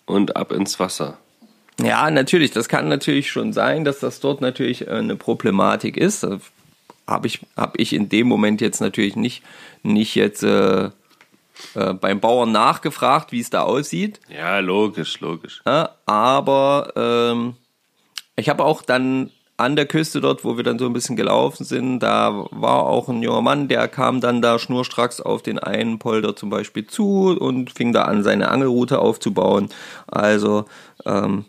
und 0.06 0.36
ab 0.36 0.52
ins 0.52 0.78
Wasser. 0.78 1.18
Ja, 1.80 2.10
natürlich, 2.10 2.50
das 2.50 2.68
kann 2.68 2.88
natürlich 2.88 3.30
schon 3.30 3.52
sein, 3.52 3.84
dass 3.84 4.00
das 4.00 4.20
dort 4.20 4.40
natürlich 4.40 4.86
äh, 4.86 4.90
eine 4.90 5.16
Problematik 5.16 5.96
ist. 5.96 6.26
Habe 7.08 7.26
ich, 7.26 7.40
hab 7.56 7.78
ich 7.78 7.92
in 7.94 8.08
dem 8.08 8.28
Moment 8.28 8.60
jetzt 8.60 8.80
natürlich 8.80 9.16
nicht, 9.16 9.42
nicht 9.82 10.14
jetzt 10.14 10.42
äh, 10.42 10.90
äh, 11.74 11.94
beim 11.94 12.20
Bauern 12.20 12.52
nachgefragt, 12.52 13.32
wie 13.32 13.40
es 13.40 13.50
da 13.50 13.62
aussieht. 13.62 14.20
Ja, 14.28 14.58
logisch, 14.58 15.18
logisch. 15.20 15.62
Ja, 15.66 15.96
aber 16.06 16.92
ähm, 16.96 17.56
ich 18.36 18.48
habe 18.48 18.64
auch 18.64 18.82
dann 18.82 19.30
an 19.56 19.74
der 19.74 19.86
Küste 19.86 20.20
dort, 20.20 20.44
wo 20.44 20.56
wir 20.56 20.62
dann 20.62 20.78
so 20.78 20.86
ein 20.86 20.92
bisschen 20.92 21.16
gelaufen 21.16 21.64
sind, 21.64 21.98
da 21.98 22.46
war 22.52 22.84
auch 22.84 23.08
ein 23.08 23.22
junger 23.22 23.42
Mann, 23.42 23.66
der 23.66 23.88
kam 23.88 24.20
dann 24.20 24.40
da 24.40 24.58
schnurstracks 24.58 25.20
auf 25.20 25.42
den 25.42 25.58
einen 25.58 25.98
Polder 25.98 26.36
zum 26.36 26.48
Beispiel 26.48 26.86
zu 26.86 27.36
und 27.36 27.72
fing 27.72 27.92
da 27.92 28.02
an, 28.02 28.22
seine 28.22 28.50
Angelroute 28.50 29.00
aufzubauen. 29.00 29.68
Also, 30.06 30.66
ähm, 31.04 31.44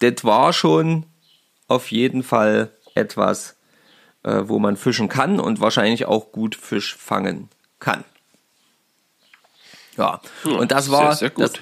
das 0.00 0.24
war 0.24 0.52
schon 0.52 1.06
auf 1.68 1.90
jeden 1.90 2.22
Fall 2.22 2.70
etwas, 2.94 3.56
äh, 4.28 4.48
wo 4.48 4.58
man 4.58 4.76
fischen 4.76 5.08
kann 5.08 5.40
und 5.40 5.60
wahrscheinlich 5.60 6.06
auch 6.06 6.32
gut 6.32 6.54
Fisch 6.54 6.96
fangen 6.96 7.48
kann. 7.80 8.04
Ja, 9.96 10.20
und 10.44 10.70
das 10.70 10.90
war, 10.90 11.14
sehr, 11.14 11.30
sehr 11.30 11.38
das, 11.38 11.52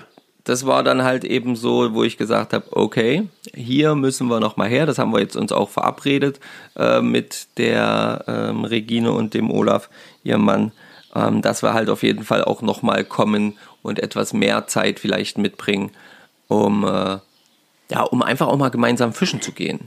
das 0.44 0.66
war 0.66 0.82
dann 0.82 1.04
halt 1.04 1.24
eben 1.24 1.56
so, 1.56 1.94
wo 1.94 2.02
ich 2.02 2.18
gesagt 2.18 2.52
habe, 2.52 2.66
okay, 2.70 3.28
hier 3.54 3.94
müssen 3.94 4.28
wir 4.28 4.40
noch 4.40 4.56
mal 4.56 4.68
her. 4.68 4.84
Das 4.84 4.98
haben 4.98 5.12
wir 5.12 5.20
jetzt 5.20 5.36
uns 5.36 5.52
auch 5.52 5.70
verabredet 5.70 6.40
äh, 6.76 7.00
mit 7.00 7.46
der 7.56 8.24
ähm, 8.26 8.64
Regine 8.64 9.12
und 9.12 9.32
dem 9.32 9.50
Olaf, 9.50 9.88
ihrem 10.24 10.42
Mann, 10.42 10.72
ähm, 11.14 11.42
dass 11.42 11.62
wir 11.62 11.72
halt 11.72 11.88
auf 11.88 12.02
jeden 12.02 12.24
Fall 12.24 12.44
auch 12.44 12.62
noch 12.62 12.82
mal 12.82 13.04
kommen 13.04 13.56
und 13.82 14.00
etwas 14.00 14.32
mehr 14.32 14.66
Zeit 14.66 15.00
vielleicht 15.00 15.38
mitbringen, 15.38 15.92
um 16.48 16.84
äh, 16.84 17.18
ja, 17.88 18.02
um 18.02 18.22
einfach 18.22 18.48
auch 18.48 18.56
mal 18.56 18.70
gemeinsam 18.70 19.12
fischen 19.12 19.40
zu 19.40 19.52
gehen 19.52 19.80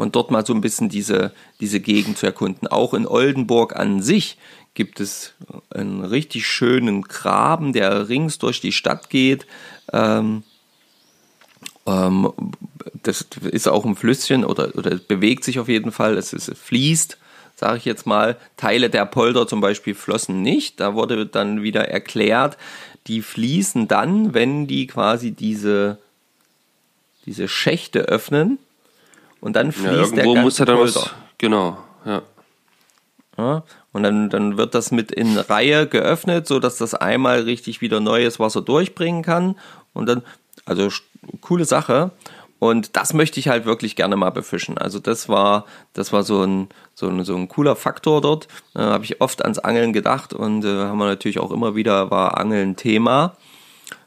und 0.00 0.16
dort 0.16 0.30
mal 0.30 0.46
so 0.46 0.54
ein 0.54 0.62
bisschen 0.62 0.88
diese, 0.88 1.32
diese 1.60 1.78
Gegend 1.78 2.16
zu 2.16 2.24
erkunden. 2.24 2.66
Auch 2.66 2.94
in 2.94 3.06
Oldenburg 3.06 3.76
an 3.76 4.00
sich 4.00 4.38
gibt 4.72 4.98
es 4.98 5.34
einen 5.68 6.02
richtig 6.02 6.46
schönen 6.46 7.02
Graben, 7.02 7.74
der 7.74 8.08
rings 8.08 8.38
durch 8.38 8.62
die 8.62 8.72
Stadt 8.72 9.10
geht. 9.10 9.46
Ähm, 9.92 10.42
ähm, 11.86 12.32
das 13.02 13.26
ist 13.50 13.68
auch 13.68 13.84
ein 13.84 13.94
Flüsschen 13.94 14.46
oder, 14.46 14.74
oder 14.74 14.96
bewegt 14.96 15.44
sich 15.44 15.58
auf 15.58 15.68
jeden 15.68 15.92
Fall. 15.92 16.16
Es, 16.16 16.32
ist, 16.32 16.48
es 16.48 16.58
fließt, 16.58 17.18
sage 17.56 17.76
ich 17.76 17.84
jetzt 17.84 18.06
mal. 18.06 18.38
Teile 18.56 18.88
der 18.88 19.04
Polder 19.04 19.46
zum 19.46 19.60
Beispiel 19.60 19.94
flossen 19.94 20.40
nicht. 20.40 20.80
Da 20.80 20.94
wurde 20.94 21.26
dann 21.26 21.62
wieder 21.62 21.88
erklärt, 21.88 22.56
die 23.06 23.20
fließen 23.20 23.86
dann, 23.86 24.32
wenn 24.32 24.66
die 24.66 24.86
quasi 24.86 25.32
diese 25.32 25.98
diese 27.26 27.48
Schächte 27.48 28.00
öffnen 28.00 28.58
und 29.40 29.56
dann 29.56 29.72
fließt 29.72 29.86
ja, 29.86 29.92
irgendwo 29.92 30.16
der 30.16 30.24
ganze 30.24 30.42
muss 30.42 30.60
er 30.60 30.66
dann 30.66 30.80
was, 30.80 31.10
genau, 31.38 31.78
ja. 32.04 32.22
Ja, 33.38 33.62
und 33.92 34.02
dann, 34.02 34.28
dann 34.28 34.58
wird 34.58 34.74
das 34.74 34.90
mit 34.90 35.10
in 35.12 35.38
Reihe 35.38 35.86
geöffnet, 35.86 36.46
so 36.46 36.58
dass 36.58 36.76
das 36.76 36.94
einmal 36.94 37.40
richtig 37.40 37.80
wieder 37.80 38.00
neues 38.00 38.38
Wasser 38.38 38.60
durchbringen 38.60 39.22
kann. 39.22 39.56
Und 39.94 40.06
dann, 40.06 40.22
also 40.66 40.88
coole 41.40 41.64
Sache. 41.64 42.10
Und 42.58 42.96
das 42.96 43.14
möchte 43.14 43.40
ich 43.40 43.48
halt 43.48 43.64
wirklich 43.64 43.96
gerne 43.96 44.16
mal 44.16 44.30
befischen. 44.30 44.76
Also 44.76 44.98
das 44.98 45.30
war, 45.30 45.64
das 45.94 46.12
war 46.12 46.22
so 46.22 46.44
ein, 46.44 46.68
so 46.94 47.08
ein, 47.08 47.24
so 47.24 47.34
ein 47.34 47.48
cooler 47.48 47.74
Faktor 47.74 48.20
dort. 48.20 48.48
Da 48.74 48.92
habe 48.92 49.04
ich 49.04 49.22
oft 49.22 49.42
ans 49.42 49.58
Angeln 49.58 49.94
gedacht 49.94 50.34
und 50.34 50.64
äh, 50.66 50.84
haben 50.84 50.98
wir 50.98 51.06
natürlich 51.06 51.40
auch 51.40 51.50
immer 51.50 51.74
wieder 51.74 52.10
war 52.10 52.36
Angeln 52.36 52.76
Thema. 52.76 53.36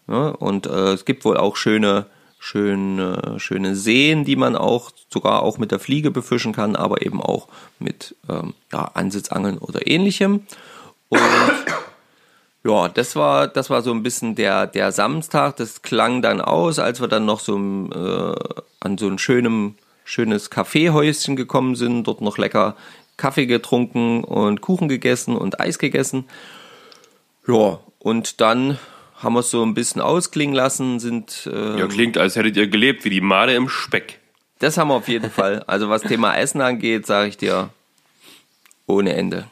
Ja, 0.07 0.27
und 0.27 0.67
äh, 0.67 0.93
es 0.93 1.05
gibt 1.05 1.25
wohl 1.25 1.37
auch 1.37 1.55
schöne, 1.55 2.05
schöne, 2.43 3.35
schöne 3.37 3.73
Seen, 3.73 4.25
die 4.25 4.35
man 4.35 4.57
auch 4.57 4.91
sogar 5.09 5.43
auch 5.43 5.57
mit 5.59 5.71
der 5.71 5.79
Fliege 5.79 6.11
befischen 6.11 6.51
kann, 6.51 6.75
aber 6.75 7.01
eben 7.01 7.21
auch 7.21 7.47
mit 7.79 8.17
ähm, 8.29 8.53
ja, 8.73 8.91
Ansitzangeln 8.95 9.57
oder 9.57 9.87
ähnlichem. 9.87 10.45
Und 11.07 11.21
ja, 12.65 12.89
das 12.89 13.15
war, 13.15 13.47
das 13.47 13.69
war 13.69 13.81
so 13.81 13.93
ein 13.93 14.03
bisschen 14.03 14.35
der, 14.35 14.67
der 14.67 14.91
Samstag. 14.91 15.55
Das 15.55 15.83
klang 15.83 16.21
dann 16.21 16.41
aus, 16.41 16.79
als 16.79 16.99
wir 16.99 17.07
dann 17.07 17.25
noch 17.25 17.39
so 17.39 17.55
äh, 17.55 18.35
an 18.81 18.97
so 18.97 19.07
ein 19.07 19.19
schönem, 19.19 19.75
schönes 20.03 20.49
Kaffeehäuschen 20.49 21.37
gekommen 21.37 21.77
sind, 21.77 22.03
dort 22.03 22.19
noch 22.19 22.37
lecker 22.37 22.75
Kaffee 23.15 23.45
getrunken 23.45 24.25
und 24.25 24.59
Kuchen 24.59 24.89
gegessen 24.89 25.37
und 25.37 25.61
Eis 25.61 25.79
gegessen. 25.79 26.25
Ja, 27.47 27.79
und 27.99 28.41
dann 28.41 28.77
haben 29.23 29.33
wir 29.33 29.39
es 29.39 29.49
so 29.51 29.63
ein 29.65 29.73
bisschen 29.73 30.01
ausklingen 30.01 30.55
lassen, 30.55 30.99
sind. 30.99 31.49
Äh, 31.51 31.79
Ja, 31.79 31.87
klingt, 31.87 32.17
als 32.17 32.35
hättet 32.35 32.57
ihr 32.57 32.67
gelebt 32.67 33.05
wie 33.05 33.09
die 33.09 33.21
Made 33.21 33.53
im 33.53 33.69
Speck. 33.69 34.19
Das 34.59 34.77
haben 34.77 34.89
wir 34.89 34.95
auf 34.95 35.07
jeden 35.07 35.29
Fall. 35.39 35.63
Also 35.67 35.89
was 35.89 36.01
Thema 36.03 36.35
Essen 36.35 36.61
angeht, 36.61 37.05
sage 37.05 37.29
ich 37.29 37.37
dir, 37.37 37.69
ohne 38.85 39.13
Ende. 39.13 39.45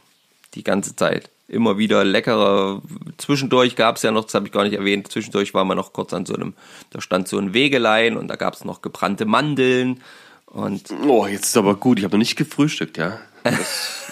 Die 0.55 0.63
ganze 0.63 0.95
Zeit. 0.95 1.29
Immer 1.47 1.77
wieder 1.77 2.03
leckerer. 2.05 2.81
Zwischendurch 3.17 3.75
gab 3.75 3.97
es 3.97 4.03
ja 4.03 4.12
noch, 4.12 4.23
das 4.25 4.34
habe 4.36 4.45
ich 4.47 4.53
gar 4.53 4.63
nicht 4.63 4.73
erwähnt, 4.75 5.12
zwischendurch 5.12 5.53
waren 5.53 5.67
wir 5.67 5.75
noch 5.75 5.91
kurz 5.91 6.13
an 6.13 6.25
so 6.25 6.34
einem, 6.34 6.53
da 6.91 7.01
stand 7.01 7.27
so 7.27 7.38
ein 7.38 7.53
Wegelein 7.53 8.15
und 8.15 8.27
da 8.29 8.36
gab 8.38 8.53
es 8.53 8.63
noch 8.63 8.81
gebrannte 8.81 9.25
Mandeln. 9.25 10.01
Und 10.45 10.89
Oh, 11.07 11.27
jetzt 11.27 11.45
ist 11.47 11.57
aber 11.57 11.75
gut. 11.75 11.97
Ich 11.99 12.05
habe 12.05 12.15
noch 12.15 12.19
nicht 12.19 12.36
gefrühstückt, 12.38 12.97
ja. 12.97 13.19
Das, 13.43 14.12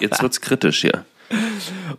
jetzt 0.00 0.22
wird's 0.22 0.40
kritisch 0.40 0.80
hier. 0.82 1.04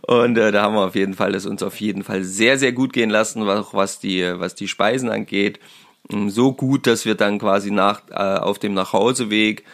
Und 0.02 0.38
äh, 0.38 0.52
da 0.52 0.62
haben 0.62 0.74
wir 0.74 0.86
auf 0.86 0.94
jeden 0.94 1.14
Fall 1.14 1.34
es 1.34 1.46
uns 1.46 1.62
auf 1.62 1.80
jeden 1.80 2.04
Fall 2.04 2.22
sehr, 2.24 2.58
sehr 2.58 2.72
gut 2.72 2.92
gehen 2.92 3.10
lassen, 3.10 3.48
auch 3.48 3.74
was 3.74 3.98
die, 3.98 4.22
was 4.38 4.54
die 4.54 4.68
Speisen 4.68 5.10
angeht. 5.10 5.58
Mm, 6.10 6.28
So 6.28 6.52
gut, 6.52 6.86
dass 6.86 7.04
wir 7.04 7.14
dann 7.14 7.38
quasi 7.38 7.70
nach, 7.70 8.02
äh, 8.10 8.14
auf 8.14 8.58
dem 8.58 8.74
Nachhauseweg, 8.74 9.64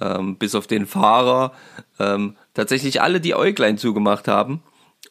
ähm, 0.00 0.36
bis 0.36 0.54
auf 0.54 0.66
den 0.66 0.86
Fahrer, 0.86 1.52
ähm, 1.98 2.36
tatsächlich 2.54 3.02
alle 3.02 3.20
die 3.20 3.34
Äuglein 3.34 3.76
zugemacht 3.78 4.28
haben 4.28 4.62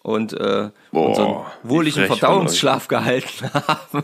und 0.02 0.34
äh, 0.34 0.72
Boah, 0.92 1.08
unseren 1.10 1.46
wohligen 1.64 2.06
Verdauungsschlaf 2.06 2.88
gehalten 2.88 3.50
haben. 3.68 4.04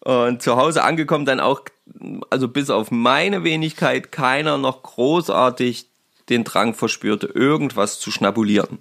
Und 0.00 0.42
zu 0.42 0.56
Hause 0.56 0.84
angekommen 0.84 1.24
dann 1.24 1.40
auch, 1.40 1.62
also 2.30 2.48
bis 2.48 2.70
auf 2.70 2.90
meine 2.90 3.42
Wenigkeit, 3.42 4.12
keiner 4.12 4.56
noch 4.58 4.82
großartig 4.82 5.88
den 6.28 6.44
Drang 6.44 6.74
verspürte, 6.74 7.26
irgendwas 7.26 8.00
zu 8.00 8.10
schnabulieren. 8.10 8.78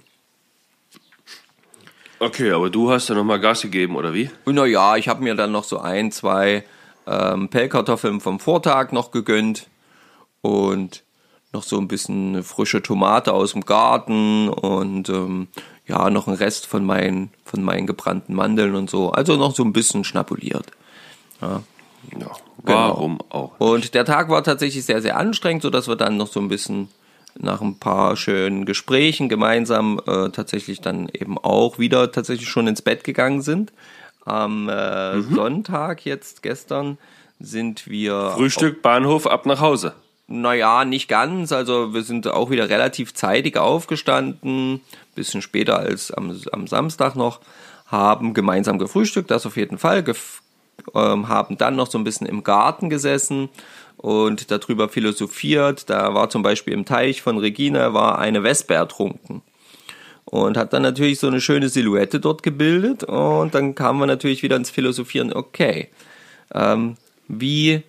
Okay, 2.20 2.52
aber 2.52 2.70
du 2.70 2.92
hast 2.92 3.10
ja 3.10 3.16
nochmal 3.16 3.40
Gas 3.40 3.62
gegeben, 3.62 3.96
oder 3.96 4.14
wie? 4.14 4.30
Naja, 4.46 4.96
ich 4.96 5.08
habe 5.08 5.24
mir 5.24 5.36
dann 5.36 5.52
noch 5.52 5.64
so 5.66 5.80
ein, 5.80 6.12
zwei 6.12 6.64
ähm, 7.06 7.50
Pellkartoffeln 7.50 8.22
vom 8.22 8.40
Vortag 8.40 8.92
noch 8.92 9.12
gegönnt 9.12 9.68
und 10.42 11.04
noch 11.52 11.64
so 11.64 11.78
ein 11.78 11.88
bisschen 11.88 12.44
frische 12.44 12.82
Tomate 12.82 13.34
aus 13.34 13.54
dem 13.54 13.66
Garten 13.66 14.50
und 14.50 15.10
ähm, 15.10 15.48
ja, 15.88 16.10
noch 16.10 16.28
ein 16.28 16.34
Rest 16.34 16.66
von 16.66 16.86
meinen, 16.86 17.32
von 17.44 17.62
meinen 17.62 17.86
gebrannten 17.86 18.34
Mandeln 18.34 18.76
und 18.76 18.90
so. 18.90 19.12
Also 19.12 19.36
noch 19.36 19.56
so 19.56 19.64
ein 19.64 19.74
bisschen 19.74 20.04
schnabuliert. 20.04 20.72
Ja, 21.42 21.62
warum 22.64 23.20
auch? 23.30 23.60
Und 23.60 23.94
der 23.94 24.06
Tag 24.06 24.30
war 24.30 24.44
tatsächlich 24.44 24.86
sehr, 24.86 25.02
sehr 25.02 25.18
anstrengend, 25.18 25.64
sodass 25.64 25.88
wir 25.88 25.96
dann 25.96 26.18
noch 26.18 26.28
so 26.28 26.40
ein 26.40 26.48
bisschen 26.48 26.90
nach 27.38 27.62
ein 27.62 27.80
paar 27.80 28.16
schönen 28.16 28.66
Gesprächen 28.66 29.30
gemeinsam 29.30 30.00
äh, 30.08 30.30
tatsächlich 30.30 30.82
dann 30.82 31.10
eben 31.10 31.38
auch 31.38 31.80
wieder 31.80 32.12
tatsächlich 32.12 32.50
schon 32.50 32.68
ins 32.68 32.82
Bett 32.82 33.04
gegangen 33.04 33.42
sind. 33.42 33.74
Am 34.24 34.70
äh, 34.70 35.22
Sonntag 35.22 36.06
jetzt 36.06 36.42
gestern 36.42 36.98
sind 37.40 37.88
wir 37.88 38.32
Frühstück, 38.36 38.82
Bahnhof, 38.82 39.28
ab 39.28 39.46
nach 39.46 39.60
Hause. 39.60 39.94
naja, 40.28 40.86
nicht 40.86 41.08
ganz. 41.08 41.52
Also 41.52 41.94
wir 41.94 42.02
sind 42.02 42.28
auch 42.28 42.50
wieder 42.50 42.70
relativ 42.70 43.14
zeitig 43.14 43.58
aufgestanden, 43.58 44.82
bisschen 45.14 45.42
später 45.42 45.78
als 45.78 46.12
am, 46.12 46.40
am 46.52 46.68
Samstag 46.68 47.16
noch, 47.16 47.40
haben 47.86 48.34
gemeinsam 48.34 48.80
gefrühstückt, 48.80 49.30
das 49.30 49.46
auf 49.46 49.58
jeden 49.58 49.78
Fall, 49.78 50.04
gef 50.04 50.42
ähm, 50.94 51.30
haben 51.30 51.58
dann 51.58 51.76
noch 51.76 51.90
so 51.90 51.98
ein 51.98 52.04
bisschen 52.04 52.28
im 52.28 52.44
Garten 52.44 52.90
gesessen 52.90 53.50
und 54.06 54.52
darüber 54.52 54.88
philosophiert. 54.88 55.90
Da 55.90 56.14
war 56.14 56.30
zum 56.30 56.44
Beispiel 56.44 56.74
im 56.74 56.86
Teich 56.86 57.24
von 57.24 57.40
Regina 57.40 57.96
war 57.96 58.20
eine 58.20 58.44
Wespe 58.44 58.76
ertrunken 58.76 59.42
und 60.26 60.58
hat 60.58 60.74
dann 60.74 60.84
natürlich 60.84 61.18
so 61.18 61.26
eine 61.26 61.42
schöne 61.42 61.70
Silhouette 61.70 62.20
dort 62.20 62.44
gebildet 62.44 63.04
und 63.04 63.56
dann 63.56 63.74
kamen 63.74 64.00
wir 64.00 64.06
natürlich 64.06 64.44
wieder 64.44 64.58
ins 64.58 64.70
Philosophieren, 64.70 65.34
okay, 65.34 65.90
ähm, 66.54 66.98
wie, 67.28 67.82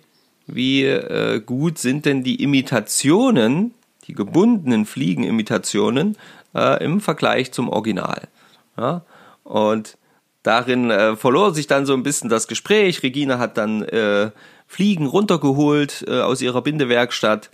wie 0.47 0.85
äh, 0.85 1.39
gut 1.39 1.77
sind 1.77 2.07
denn 2.07 2.23
die 2.23 2.41
Imitationen, 2.41 3.75
die 4.07 4.13
gebundenen 4.13 4.87
Fliegenimitationen 4.87 6.17
äh, 6.55 6.83
im 6.83 6.99
Vergleich 6.99 7.51
zum 7.51 7.69
Original? 7.69 8.27
Ja? 8.75 9.03
Und 9.43 9.99
darin 10.41 10.89
äh, 10.89 11.15
verlor 11.15 11.53
sich 11.53 11.67
dann 11.67 11.85
so 11.85 11.93
ein 11.93 12.01
bisschen 12.01 12.27
das 12.27 12.47
Gespräch. 12.47 13.03
Regina 13.03 13.37
hat 13.37 13.57
dann 13.57 13.83
äh, 13.83 14.31
Fliegen 14.67 15.05
runtergeholt 15.07 16.03
äh, 16.07 16.21
aus 16.21 16.41
ihrer 16.41 16.61
Bindewerkstatt, 16.61 17.49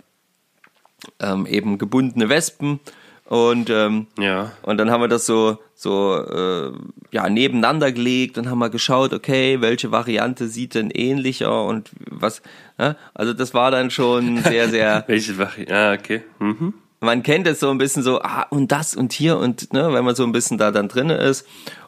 ähm, 1.20 1.46
eben 1.46 1.78
gebundene 1.78 2.28
Wespen 2.28 2.80
und 3.26 3.70
ähm, 3.70 4.06
Ja. 4.18 4.52
und 4.62 4.78
dann 4.78 4.90
haben 4.90 5.00
wir 5.00 5.08
das 5.08 5.24
so 5.26 5.58
so 5.74 6.16
äh, 6.16 6.72
ja 7.10 7.28
nebeneinander 7.28 7.92
gelegt 7.92 8.38
und 8.38 8.48
haben 8.48 8.58
mal 8.58 8.70
geschaut, 8.70 9.12
okay, 9.12 9.60
welche 9.60 9.90
Variante 9.90 10.48
sieht 10.48 10.74
denn 10.74 10.90
ähnlicher 10.90 11.64
und 11.64 11.90
was. 12.10 12.42
Ja? 12.78 12.96
Also 13.12 13.32
das 13.32 13.54
war 13.54 13.70
dann 13.70 13.90
schon 13.90 14.42
sehr 14.42 14.68
sehr. 14.68 15.04
Welche 15.08 15.36
Vari 15.38 15.66
Ah, 15.70 15.92
okay. 15.92 16.22
Mhm. 16.38 16.74
man 17.00 17.22
kennt 17.22 17.46
es 17.46 17.60
so 17.60 17.70
ein 17.70 17.78
bisschen 17.78 18.02
so, 18.02 18.20
ah, 18.22 18.46
und 18.50 18.72
das 18.72 18.94
und 18.94 19.12
hier 19.12 19.36
und, 19.38 19.72
ne, 19.72 19.92
wenn 19.92 20.04
man 20.04 20.14
so 20.14 20.24
ein 20.24 20.32
bisschen 20.32 20.56
da 20.58 20.70
dann 20.70 20.88
drin 20.88 21.10
ist. 21.10 21.46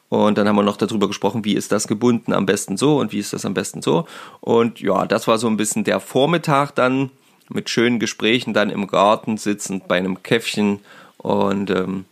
Und 0.09 0.39
dann 0.39 0.47
haben 0.47 0.57
wir 0.57 0.63
noch 0.63 0.77
darüber 0.77 1.09
gesprochen, 1.09 1.45
wie 1.45 1.55
ist 1.55 1.73
das 1.73 1.89
gebunden 1.89 2.33
am 2.33 2.47
besten 2.47 2.77
so 2.77 2.99
und 2.99 3.13
wie 3.13 3.19
ist 3.19 3.33
das 3.33 3.45
am 3.45 3.55
besten 3.55 3.83
so. 3.83 4.07
Und 4.41 4.81
ja, 4.81 5.05
das 5.07 5.27
war 5.27 5.39
so 5.39 5.49
ein 5.49 5.57
bisschen 5.57 5.85
der 5.85 6.01
Vormittag 6.01 6.75
dann 6.75 7.11
mit 7.49 7.71
schönen 7.71 7.99
Gesprächen 7.99 8.55
dann 8.55 8.71
im 8.71 8.87
Garten 8.87 9.37
sitzend 9.37 9.89
bei 9.89 9.97
einem 9.97 10.23
Käffchen 10.23 10.81
und 11.19 11.71
ähm, 11.71 12.05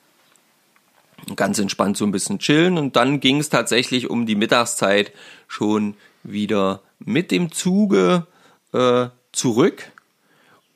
ganz 1.37 1.59
entspannt 1.59 1.97
so 1.97 2.05
ein 2.05 2.13
bisschen 2.13 2.39
chillen. 2.39 2.79
Und 2.79 2.97
dann 2.97 3.21
ging 3.21 3.39
es 3.39 3.49
tatsächlich 3.49 4.11
um 4.11 4.27
die 4.27 4.37
Mittagszeit 4.37 5.13
schon 5.49 5.95
wieder 6.23 6.81
mit 6.99 7.31
dem 7.31 7.53
Zuge 7.53 8.27
äh, 8.73 9.07
zurück. 9.33 9.93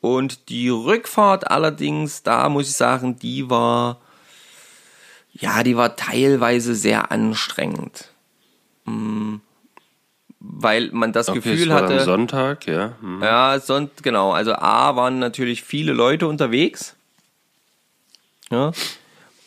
Und 0.01 0.49
die 0.49 0.69
Rückfahrt 0.69 1.51
allerdings, 1.51 2.23
da 2.23 2.47
muss 2.49 2.69
ich 2.69 2.75
sagen, 2.75 3.19
die 3.19 3.49
war, 3.49 3.97
ja, 5.39 5.63
die 5.63 5.75
war 5.77 5.95
teilweise 5.95 6.75
sehr 6.75 7.11
anstrengend. 7.11 8.09
Mm, 8.85 9.35
Weil 10.39 10.89
man 10.91 11.11
das 11.11 11.29
Okay, 11.29 11.39
Gefühl 11.39 11.63
es 11.63 11.69
war 11.69 11.83
hatte. 11.83 11.99
am 11.99 12.05
Sonntag, 12.05 12.65
ja. 12.67 12.93
Mhm. 13.01 13.21
Ja, 13.21 13.59
sonst, 13.59 14.03
genau. 14.03 14.31
Also 14.31 14.53
A 14.53 14.95
waren 14.95 15.19
natürlich 15.19 15.63
viele 15.63 15.93
Leute 15.93 16.27
unterwegs. 16.27 16.95
Ja. 18.51 18.71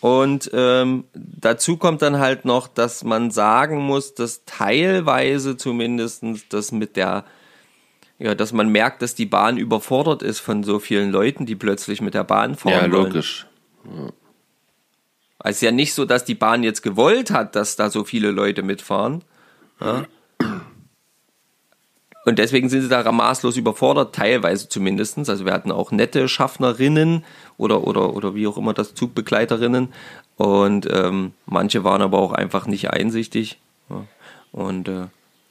Und 0.00 0.50
ähm, 0.52 1.04
dazu 1.14 1.76
kommt 1.76 2.02
dann 2.02 2.18
halt 2.18 2.44
noch, 2.44 2.66
dass 2.68 3.04
man 3.04 3.30
sagen 3.30 3.78
muss, 3.78 4.14
dass 4.14 4.44
teilweise 4.44 5.56
zumindestens 5.56 6.48
das 6.48 6.72
mit 6.72 6.96
der, 6.96 7.24
ja, 8.18 8.34
dass 8.34 8.52
man 8.52 8.68
merkt, 8.68 9.00
dass 9.02 9.14
die 9.14 9.26
Bahn 9.26 9.56
überfordert 9.58 10.22
ist 10.22 10.40
von 10.40 10.64
so 10.64 10.78
vielen 10.80 11.10
Leuten, 11.12 11.46
die 11.46 11.54
plötzlich 11.54 12.00
mit 12.00 12.14
der 12.14 12.24
Bahn 12.24 12.56
fahren 12.56 12.72
Ja, 12.72 12.80
wollen. 12.92 13.12
logisch. 13.12 13.46
Also 13.88 14.12
Es 15.44 15.56
ist 15.56 15.62
ja 15.62 15.72
nicht 15.72 15.94
so, 15.94 16.04
dass 16.04 16.24
die 16.24 16.34
Bahn 16.34 16.62
jetzt 16.62 16.82
gewollt 16.82 17.30
hat, 17.30 17.56
dass 17.56 17.76
da 17.76 17.90
so 17.90 18.04
viele 18.04 18.30
Leute 18.30 18.62
mitfahren. 18.62 19.22
Ja. 19.80 20.04
Und 22.24 22.38
deswegen 22.38 22.68
sind 22.68 22.82
sie 22.82 22.88
da 22.88 23.10
maßlos 23.10 23.56
überfordert, 23.56 24.14
teilweise 24.14 24.68
zumindestens. 24.68 25.28
Also 25.28 25.44
wir 25.44 25.52
hatten 25.52 25.72
auch 25.72 25.90
nette 25.90 26.28
Schaffnerinnen 26.28 27.24
oder, 27.56 27.84
oder, 27.84 28.14
oder 28.14 28.34
wie 28.36 28.46
auch 28.46 28.56
immer 28.56 28.74
das 28.74 28.94
Zugbegleiterinnen. 28.94 29.88
Und 30.36 30.88
ähm, 30.90 31.32
manche 31.46 31.82
waren 31.82 32.02
aber 32.02 32.18
auch 32.18 32.32
einfach 32.32 32.66
nicht 32.66 32.90
einsichtig. 32.90 33.58
Ja. 33.90 34.04
Und 34.52 34.88
äh, 34.88 35.06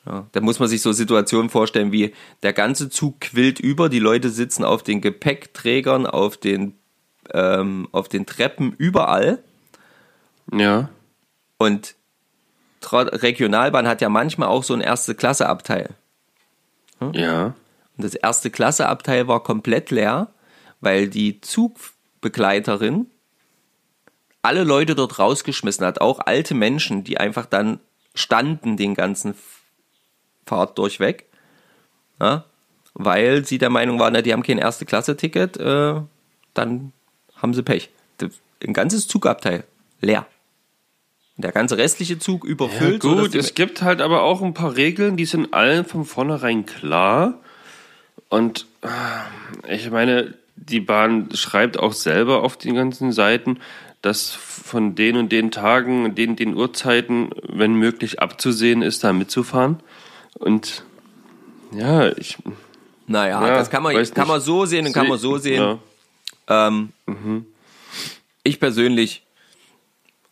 ja, 0.06 0.28
da 0.32 0.42
muss 0.42 0.60
man 0.60 0.70
sich 0.70 0.82
so 0.82 0.94
Situationen 0.94 1.50
vorstellen, 1.50 1.92
wie 1.92 2.14
der 2.42 2.54
ganze 2.54 2.90
Zug 2.90 3.20
quillt 3.20 3.60
über, 3.60 3.90
die 3.90 4.00
Leute 4.00 4.30
sitzen 4.30 4.64
auf 4.64 4.82
den 4.82 5.02
Gepäckträgern, 5.02 6.06
auf 6.06 6.38
den, 6.38 6.76
ähm, 7.34 7.90
auf 7.92 8.08
den 8.08 8.26
Treppen, 8.26 8.74
überall. 8.78 9.44
Ja. 10.52 10.90
Und 11.58 11.96
Regionalbahn 12.84 13.88
hat 13.88 14.02
ja 14.02 14.10
manchmal 14.10 14.50
auch 14.50 14.64
so 14.64 14.74
ein 14.74 14.82
Erste-Klasse-Abteil. 14.82 15.90
Ja. 17.14 17.54
Und 17.98 18.04
das 18.04 18.16
Erste-Klasse-Abteil 18.16 19.28
war 19.28 19.44
komplett 19.44 19.92
leer, 19.92 20.30
weil 20.82 21.08
die 21.08 21.42
Zugbegleiterin 21.42 23.08
alle 24.42 24.64
Leute 24.64 24.96
dort 24.96 25.20
rausgeschmissen 25.20 25.86
hat, 25.86 26.02
auch 26.02 26.20
alte 26.20 26.56
Menschen, 26.56 27.04
die 27.04 27.20
einfach 27.20 27.46
dann 27.46 27.80
standen 28.16 28.76
den 28.76 28.96
ganzen 28.96 29.36
Fahrt 30.46 30.78
durchweg, 30.78 31.26
ja, 32.20 32.46
weil 32.94 33.46
sie 33.46 33.58
der 33.58 33.70
Meinung 33.70 34.00
waren, 34.00 34.14
na, 34.14 34.22
die 34.22 34.34
haben 34.34 34.44
kein 34.44 34.58
Erste-Klasse-Ticket, 34.58 35.58
äh, 35.58 36.02
dann 36.54 36.92
haben 37.36 37.54
sie 37.54 37.64
Pech. 37.64 37.90
Ein 38.64 38.74
ganzes 38.74 39.08
Zugabteil 39.08 39.64
leer. 40.02 40.28
Der 41.38 41.52
ganze 41.52 41.78
restliche 41.78 42.20
Zug 42.20 42.44
Ja, 42.46 42.52
überfüllt. 42.52 43.02
sodass 43.02 43.26
gut, 43.32 43.36
es 43.36 43.56
gibt 43.56 43.82
halt 43.82 44.02
aber 44.02 44.24
auch 44.24 44.42
ein 44.42 44.54
paar 44.54 44.76
Regeln, 44.76 45.18
die 45.18 45.26
sind 45.26 45.54
allen 45.54 45.86
von 45.86 46.06
vornherein 46.06 46.66
klar. 46.66 47.40
Und 48.30 48.68
ah, 48.82 48.90
ich 49.68 49.90
meine, 49.90 50.36
die 50.56 50.80
Bahn 50.80 51.30
schreibt 51.34 51.78
auch 51.80 51.94
selber 51.94 52.44
auf 52.44 52.58
den 52.58 52.76
ganzen 52.76 53.12
Seiten, 53.12 53.60
dass 54.02 54.32
von 54.32 54.96
den 54.96 55.18
und 55.18 55.32
den 55.32 55.52
Tagen, 55.52 56.16
den 56.16 56.36
den 56.36 56.56
Uhrzeiten, 56.56 57.30
wenn 57.48 57.74
möglich 57.74 58.20
abzusehen 58.20 58.82
ist, 58.82 59.04
da 59.04 59.14
mitzufahren. 59.14 59.80
Und 60.36 60.84
ja, 61.72 62.10
ich 62.18 62.38
Naja, 63.08 63.46
ja, 63.46 63.56
das 63.56 63.70
kann 63.70 63.84
man, 63.84 63.96
kann 64.14 64.28
man 64.28 64.42
so 64.42 64.66
sehen 64.66 64.86
und 64.86 64.94
kann 64.94 65.08
man 65.08 65.18
so 65.18 65.38
sehen. 65.38 65.80
Ja. 66.50 66.70
Ähm, 66.70 66.90
Ich 68.44 68.60
persönlich 68.60 69.24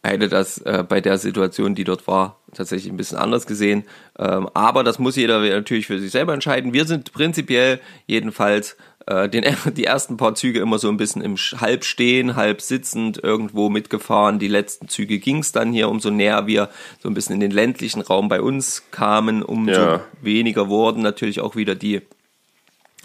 hätte 0.03 0.29
das 0.29 0.59
äh, 0.59 0.83
bei 0.87 1.01
der 1.01 1.17
Situation, 1.17 1.75
die 1.75 1.83
dort 1.83 2.07
war, 2.07 2.39
tatsächlich 2.53 2.91
ein 2.91 2.97
bisschen 2.97 3.17
anders 3.17 3.45
gesehen. 3.47 3.83
Ähm, 4.17 4.49
aber 4.53 4.83
das 4.83 4.97
muss 4.99 5.15
jeder 5.15 5.39
natürlich 5.41 5.87
für 5.87 5.99
sich 5.99 6.11
selber 6.11 6.33
entscheiden. 6.33 6.73
Wir 6.73 6.85
sind 6.85 7.11
prinzipiell 7.11 7.79
jedenfalls 8.07 8.77
äh, 9.07 9.27
den, 9.27 9.43
die 9.75 9.83
ersten 9.83 10.17
paar 10.17 10.35
Züge 10.35 10.59
immer 10.59 10.79
so 10.79 10.87
ein 10.89 10.97
bisschen 10.97 11.21
im 11.21 11.35
halb 11.35 11.83
stehen, 11.83 12.35
halb 12.35 12.61
sitzend 12.61 13.21
irgendwo 13.21 13.69
mitgefahren. 13.69 14.39
Die 14.39 14.47
letzten 14.47 14.87
Züge 14.87 15.19
ging 15.19 15.39
es 15.39 15.51
dann 15.51 15.73
hier, 15.73 15.89
umso 15.89 16.11
näher 16.11 16.47
wir 16.47 16.69
so 17.01 17.09
ein 17.09 17.13
bisschen 17.13 17.35
in 17.35 17.41
den 17.41 17.51
ländlichen 17.51 18.01
Raum 18.01 18.29
bei 18.29 18.41
uns 18.41 18.83
kamen, 18.91 19.43
umso 19.43 19.71
Ja. 19.81 20.01
weniger 20.21 20.69
wurden 20.69 21.01
natürlich 21.01 21.41
auch 21.41 21.55
wieder 21.55 21.75
die 21.75 22.01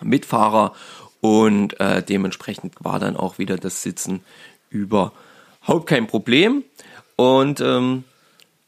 Mitfahrer 0.02 0.74
und 1.20 1.80
äh, 1.80 2.02
dementsprechend 2.02 2.74
war 2.80 2.98
dann 2.98 3.16
auch 3.16 3.38
wieder 3.38 3.56
das 3.56 3.82
Sitzen 3.82 4.20
überhaupt 4.70 5.86
kein 5.86 6.06
Problem. 6.06 6.64
Und 7.16 7.60
ähm, 7.60 8.04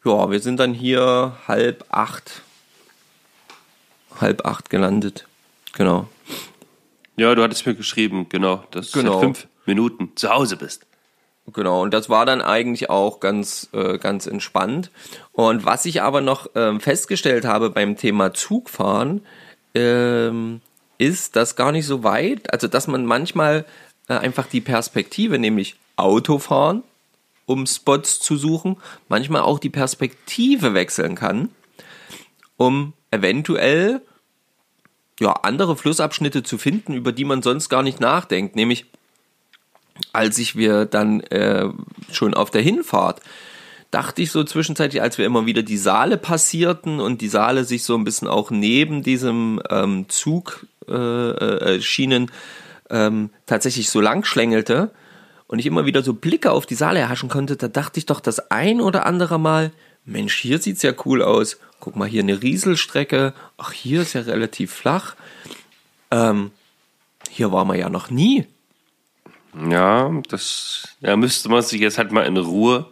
ja, 0.04 0.30
wir 0.30 0.40
sind 0.40 0.58
dann 0.58 0.72
hier 0.74 1.36
halb 1.48 1.84
acht, 1.90 2.42
halb 4.20 4.46
acht 4.46 4.70
gelandet. 4.70 5.26
Genau. 5.72 6.08
ja, 7.16 7.34
du 7.34 7.42
hattest 7.42 7.66
mir 7.66 7.74
geschrieben, 7.74 8.28
genau, 8.28 8.64
dass 8.70 8.90
du 8.90 9.00
Genau. 9.00 9.14
seit 9.14 9.20
fünf 9.20 9.46
Minuten 9.66 10.12
zu 10.16 10.30
Hause 10.30 10.56
bist. 10.56 10.86
Genau, 11.52 11.82
und 11.82 11.94
das 11.94 12.08
war 12.08 12.26
dann 12.26 12.40
eigentlich 12.40 12.90
auch 12.90 13.20
ganz, 13.20 13.68
äh, 13.72 13.98
ganz 13.98 14.26
entspannt. 14.26 14.90
Und 15.32 15.64
was 15.64 15.84
ich 15.84 16.02
aber 16.02 16.20
noch 16.20 16.50
ähm, 16.56 16.80
festgestellt 16.80 17.44
habe 17.44 17.70
beim 17.70 17.96
Thema 17.96 18.34
Zugfahren, 18.34 19.22
ähm, 19.74 20.60
ist, 20.98 21.36
dass 21.36 21.54
gar 21.54 21.70
nicht 21.72 21.86
so 21.86 22.02
weit, 22.02 22.52
also 22.52 22.66
dass 22.68 22.88
man 22.88 23.04
manchmal 23.06 23.64
äh, 24.08 24.14
einfach 24.14 24.46
die 24.46 24.60
Perspektive, 24.60 25.38
nämlich 25.38 25.76
Autofahren, 25.96 26.82
um 27.46 27.66
Spots 27.66 28.20
zu 28.20 28.36
suchen, 28.36 28.76
manchmal 29.08 29.42
auch 29.42 29.58
die 29.58 29.70
Perspektive 29.70 30.74
wechseln 30.74 31.14
kann, 31.14 31.50
um 32.56 32.92
eventuell 33.10 34.02
ja, 35.20 35.32
andere 35.32 35.76
Flussabschnitte 35.76 36.42
zu 36.42 36.58
finden, 36.58 36.92
über 36.92 37.12
die 37.12 37.24
man 37.24 37.42
sonst 37.42 37.68
gar 37.68 37.82
nicht 37.82 38.00
nachdenkt, 38.00 38.56
nämlich 38.56 38.86
als 40.12 40.38
ich 40.38 40.56
wir 40.56 40.84
dann 40.84 41.20
äh, 41.20 41.70
schon 42.12 42.34
auf 42.34 42.50
der 42.50 42.60
Hinfahrt 42.60 43.22
dachte 43.90 44.20
ich 44.20 44.30
so 44.30 44.44
zwischenzeitlich, 44.44 45.00
als 45.00 45.16
wir 45.16 45.24
immer 45.24 45.46
wieder 45.46 45.62
die 45.62 45.78
Saale 45.78 46.18
passierten 46.18 47.00
und 47.00 47.20
die 47.20 47.28
Saale 47.28 47.64
sich 47.64 47.84
so 47.84 47.94
ein 47.94 48.04
bisschen 48.04 48.28
auch 48.28 48.50
neben 48.50 49.02
diesem 49.02 49.62
ähm, 49.70 50.06
Zug 50.08 50.66
äh, 50.88 50.92
äh, 50.92 51.80
Schienen 51.80 52.30
ähm, 52.90 53.30
tatsächlich 53.46 53.88
so 53.88 54.00
lang 54.00 54.24
schlängelte 54.24 54.90
und 55.48 55.58
ich 55.58 55.66
immer 55.66 55.86
wieder 55.86 56.02
so 56.02 56.12
Blicke 56.12 56.50
auf 56.52 56.66
die 56.66 56.74
Saale 56.74 57.00
erhaschen 57.00 57.28
konnte, 57.28 57.56
da 57.56 57.68
dachte 57.68 57.98
ich 57.98 58.06
doch 58.06 58.20
das 58.20 58.50
ein 58.50 58.80
oder 58.80 59.06
andere 59.06 59.38
Mal, 59.38 59.72
Mensch, 60.04 60.36
hier 60.36 60.58
sieht's 60.58 60.82
ja 60.82 60.92
cool 61.04 61.22
aus. 61.22 61.58
Guck 61.80 61.96
mal, 61.96 62.08
hier 62.08 62.22
eine 62.22 62.40
Rieselstrecke. 62.40 63.34
Ach, 63.58 63.72
hier 63.72 64.02
ist 64.02 64.12
ja 64.12 64.20
relativ 64.22 64.72
flach. 64.72 65.16
Ähm, 66.10 66.52
hier 67.28 67.50
waren 67.50 67.66
wir 67.68 67.74
ja 67.74 67.88
noch 67.88 68.08
nie. 68.08 68.46
Ja, 69.68 70.12
das 70.28 70.96
ja, 71.00 71.16
müsste 71.16 71.48
man 71.48 71.62
sich 71.62 71.80
jetzt 71.80 71.98
halt 71.98 72.12
mal 72.12 72.24
in 72.24 72.36
Ruhe 72.36 72.86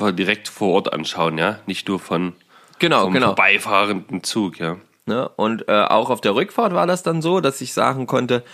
direkt 0.00 0.48
vor 0.48 0.74
Ort 0.74 0.92
anschauen, 0.92 1.38
ja. 1.38 1.60
Nicht 1.66 1.88
nur 1.88 1.98
von 1.98 2.34
Genau, 2.78 3.04
vom 3.04 3.12
genau. 3.12 3.28
vorbeifahrenden 3.28 4.22
Zug, 4.22 4.58
ja. 4.60 4.76
Ne? 5.06 5.28
Und 5.30 5.68
äh, 5.68 5.82
auch 5.82 6.10
auf 6.10 6.20
der 6.20 6.34
Rückfahrt 6.34 6.74
war 6.74 6.86
das 6.86 7.02
dann 7.02 7.22
so, 7.22 7.40
dass 7.40 7.60
ich 7.60 7.72
sagen 7.72 8.06
konnte, 8.06 8.44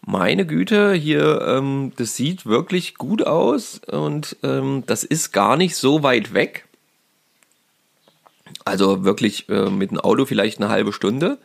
meine 0.00 0.46
Güte, 0.46 0.94
hier, 0.94 1.42
ähm, 1.42 1.92
das 1.96 2.16
sieht 2.16 2.46
wirklich 2.46 2.94
gut 2.94 3.26
aus 3.26 3.80
und 3.86 4.36
ähm, 4.42 4.84
das 4.86 5.04
ist 5.04 5.32
gar 5.32 5.56
nicht 5.56 5.76
so 5.76 6.02
weit 6.02 6.34
weg. 6.34 6.66
Also 8.64 9.04
wirklich 9.04 9.48
äh, 9.48 9.70
mit 9.70 9.90
dem 9.90 10.00
Auto 10.00 10.24
vielleicht 10.24 10.58
eine 10.58 10.68
halbe 10.68 10.92
Stunde. 10.92 11.38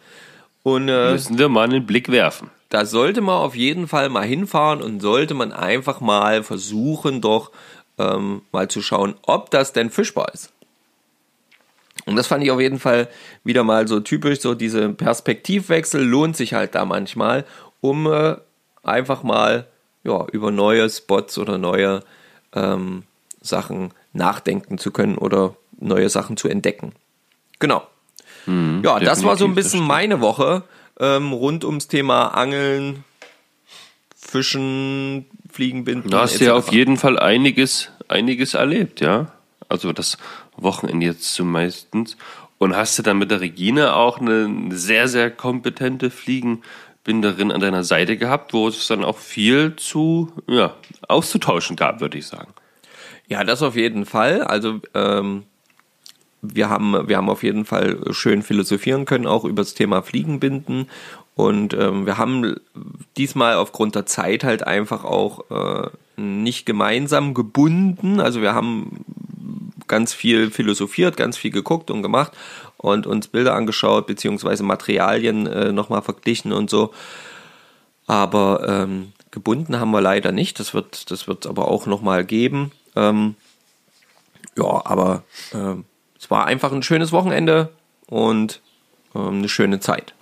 Und 0.64 0.88
äh, 0.88 1.12
Müssen 1.12 1.38
wir 1.38 1.50
mal 1.50 1.64
einen 1.66 1.86
Blick 1.86 2.10
werfen. 2.10 2.50
da 2.70 2.86
sollte 2.86 3.22
man 3.22 3.36
auf 3.36 3.56
jeden 3.56 3.88
Fall 3.88 4.10
mal 4.10 4.26
hinfahren 4.26 4.82
und 4.82 5.02
sollte 5.02 5.34
man 5.34 5.52
einfach 5.52 6.00
mal 6.00 6.44
versuchen, 6.44 7.22
doch 7.22 7.52
ähm, 7.98 8.42
mal 8.52 8.70
zu 8.70 8.82
schauen, 8.82 9.16
ob 9.24 9.52
das 9.52 9.74
denn 9.74 9.90
fischbar 9.90 10.34
ist. 10.34 10.52
Und 12.06 12.16
das 12.16 12.28
fand 12.28 12.44
ich 12.44 12.52
auf 12.52 12.60
jeden 12.60 12.80
Fall 12.80 13.08
wieder 13.44 13.64
mal 13.64 13.88
so 13.88 14.00
typisch, 14.00 14.40
so 14.40 14.56
diese 14.56 14.90
Perspektivwechsel 14.90 16.04
lohnt 16.04 16.36
sich 16.36 16.54
halt 16.54 16.76
da 16.76 16.86
manchmal, 16.86 17.46
um 17.84 18.08
äh, 18.08 18.38
einfach 18.82 19.24
mal 19.24 19.68
ja, 20.06 20.26
über 20.32 20.52
neue 20.52 20.90
Spots 20.90 21.38
oder 21.38 21.58
neue 21.58 22.02
ähm, 22.54 23.04
Sachen 23.42 23.94
nachdenken 24.14 24.78
zu 24.78 24.92
können 24.92 25.18
oder 25.18 25.56
neue 25.80 26.10
Sachen 26.10 26.38
zu 26.38 26.48
entdecken. 26.48 26.94
Genau. 27.60 27.86
ja, 28.84 29.00
das 29.00 29.24
war 29.26 29.36
so 29.36 29.44
ein 29.46 29.54
bisschen 29.54 29.82
meine 29.82 30.22
Woche 30.22 30.64
ähm, 30.98 31.34
rund 31.34 31.66
ums 31.66 31.90
Thema 31.90 32.28
Angeln, 32.28 33.04
Fischen, 34.16 35.26
Fliegenbinden. 35.52 36.10
Da 36.10 36.22
hast 36.22 36.40
du 36.40 36.46
ja 36.46 36.54
auf 36.54 36.72
jeden 36.72 36.96
Fall 36.96 37.20
einiges, 37.20 37.92
einiges 38.08 38.54
erlebt, 38.54 39.02
ja. 39.02 39.34
Also 39.68 39.92
das 39.92 40.18
Wochenende 40.56 41.06
jetzt 41.06 41.34
zumeistens. 41.34 42.16
Und 42.60 42.78
hast 42.78 42.98
du 42.98 43.04
dann 43.04 43.18
mit 43.18 43.30
der 43.30 43.42
Regine 43.42 43.94
auch 43.94 44.22
eine 44.22 44.70
sehr, 44.72 45.10
sehr 45.10 45.30
kompetente 45.30 46.10
Fliegenbinderin 47.04 47.52
an 47.52 47.62
deiner 47.62 47.84
Seite 47.84 48.18
gehabt, 48.18 48.54
wo 48.54 48.68
es 48.68 48.88
dann 48.88 49.04
auch 49.04 49.18
viel 49.18 49.76
zu, 49.76 50.32
ja, 50.48 50.74
auszutauschen 51.08 51.76
gab, 51.76 52.00
würde 52.00 52.18
ich 52.18 52.28
sagen. 52.28 52.54
Ja, 53.28 53.44
das 53.44 53.62
auf 53.62 53.76
jeden 53.76 54.06
Fall. 54.06 54.42
Also 54.44 54.80
ähm, 54.94 55.44
wir 56.42 56.70
haben 56.70 57.08
wir 57.08 57.18
haben 57.18 57.30
auf 57.30 57.44
jeden 57.44 57.66
Fall 57.66 58.00
schön 58.12 58.42
philosophieren 58.42 59.06
können 59.06 59.28
auch 59.28 59.46
über 59.46 59.62
das 59.62 59.74
Thema 59.74 60.02
Fliegenbinden 60.02 60.90
und 61.36 61.74
ähm, 61.74 62.06
wir 62.06 62.18
haben 62.18 62.56
diesmal 63.18 63.56
aufgrund 63.56 63.96
der 63.96 64.06
Zeit 64.06 64.44
halt 64.44 64.68
einfach 64.68 65.04
auch 65.04 65.50
äh, 65.50 65.90
nicht 66.16 66.66
gemeinsam 66.66 67.34
gebunden. 67.34 68.20
Also 68.20 68.42
wir 68.42 68.54
haben 68.54 69.06
ganz 69.88 70.14
viel 70.14 70.52
philosophiert, 70.52 71.18
ganz 71.18 71.38
viel 71.38 71.52
geguckt 71.52 71.92
und 71.92 72.02
gemacht 72.02 72.34
und 72.84 73.08
uns 73.08 73.30
Bilder 73.30 73.56
angeschaut 73.56 74.08
beziehungsweise 74.08 74.62
Materialien 74.62 75.48
äh, 75.48 75.72
nochmal 75.72 76.02
verglichen 76.02 76.52
und 76.52 76.70
so. 76.70 76.94
Aber 78.08 78.68
ähm, 78.68 79.14
gebunden 79.32 79.80
haben 79.80 79.92
wir 79.92 80.02
leider 80.02 80.34
nicht. 80.34 80.60
Das 80.60 80.74
wird 80.74 81.10
das 81.10 81.26
wird 81.26 81.48
aber 81.48 81.70
auch 81.70 81.86
nochmal 81.86 82.26
geben. 82.26 82.74
Ähm, 82.98 83.36
ja, 84.58 84.86
aber 84.86 85.24
ähm, 85.54 85.86
es 86.20 86.30
war 86.30 86.46
einfach 86.46 86.74
ein 86.74 86.84
schönes 86.84 87.14
Wochenende 87.14 87.70
und 88.08 88.60
ähm, 89.16 89.38
eine 89.38 89.50
schöne 89.50 89.80
Zeit. 89.80 90.14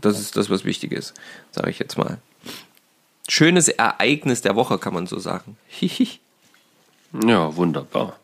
Das 0.00 0.20
ist 0.20 0.36
das, 0.36 0.48
was 0.48 0.64
wichtig 0.64 0.92
ist, 0.92 1.12
sage 1.50 1.70
ich 1.70 1.80
jetzt 1.80 1.98
mal. 1.98 2.18
Schönes 3.28 3.66
Ereignis 3.66 4.42
der 4.42 4.54
Woche, 4.54 4.78
kann 4.78 4.94
man 4.94 5.08
so 5.08 5.18
sagen. 5.18 5.56
Ja, 7.24 7.56
wunderbar. 7.56 8.18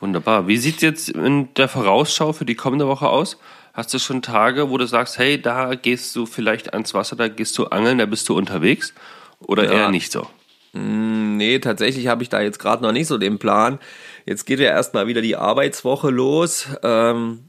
Wunderbar. 0.00 0.48
Wie 0.48 0.56
sieht 0.56 0.80
jetzt 0.82 1.10
in 1.10 1.52
der 1.54 1.68
Vorausschau 1.68 2.32
für 2.32 2.44
die 2.46 2.54
kommende 2.54 2.88
Woche 2.88 3.08
aus? 3.08 3.36
Hast 3.74 3.92
du 3.94 3.98
schon 3.98 4.22
Tage, 4.22 4.70
wo 4.70 4.78
du 4.78 4.86
sagst, 4.86 5.18
hey, 5.18 5.40
da 5.40 5.74
gehst 5.74 6.16
du 6.16 6.26
vielleicht 6.26 6.72
ans 6.72 6.94
Wasser, 6.94 7.16
da 7.16 7.28
gehst 7.28 7.56
du 7.58 7.66
angeln, 7.66 7.98
da 7.98 8.06
bist 8.06 8.28
du 8.28 8.36
unterwegs? 8.36 8.94
Oder 9.40 9.64
Ja. 9.64 9.72
eher 9.72 9.90
nicht 9.90 10.10
so? 10.10 10.26
Nee, 10.72 11.58
tatsächlich 11.58 12.06
habe 12.06 12.22
ich 12.22 12.28
da 12.28 12.40
jetzt 12.40 12.58
gerade 12.58 12.82
noch 12.82 12.92
nicht 12.92 13.08
so 13.08 13.18
den 13.18 13.38
Plan. 13.38 13.78
Jetzt 14.24 14.46
geht 14.46 14.60
ja 14.60 14.70
erstmal 14.70 15.06
wieder 15.06 15.20
die 15.20 15.36
Arbeitswoche 15.36 16.10
los. 16.10 16.68
Ähm, 16.82 17.44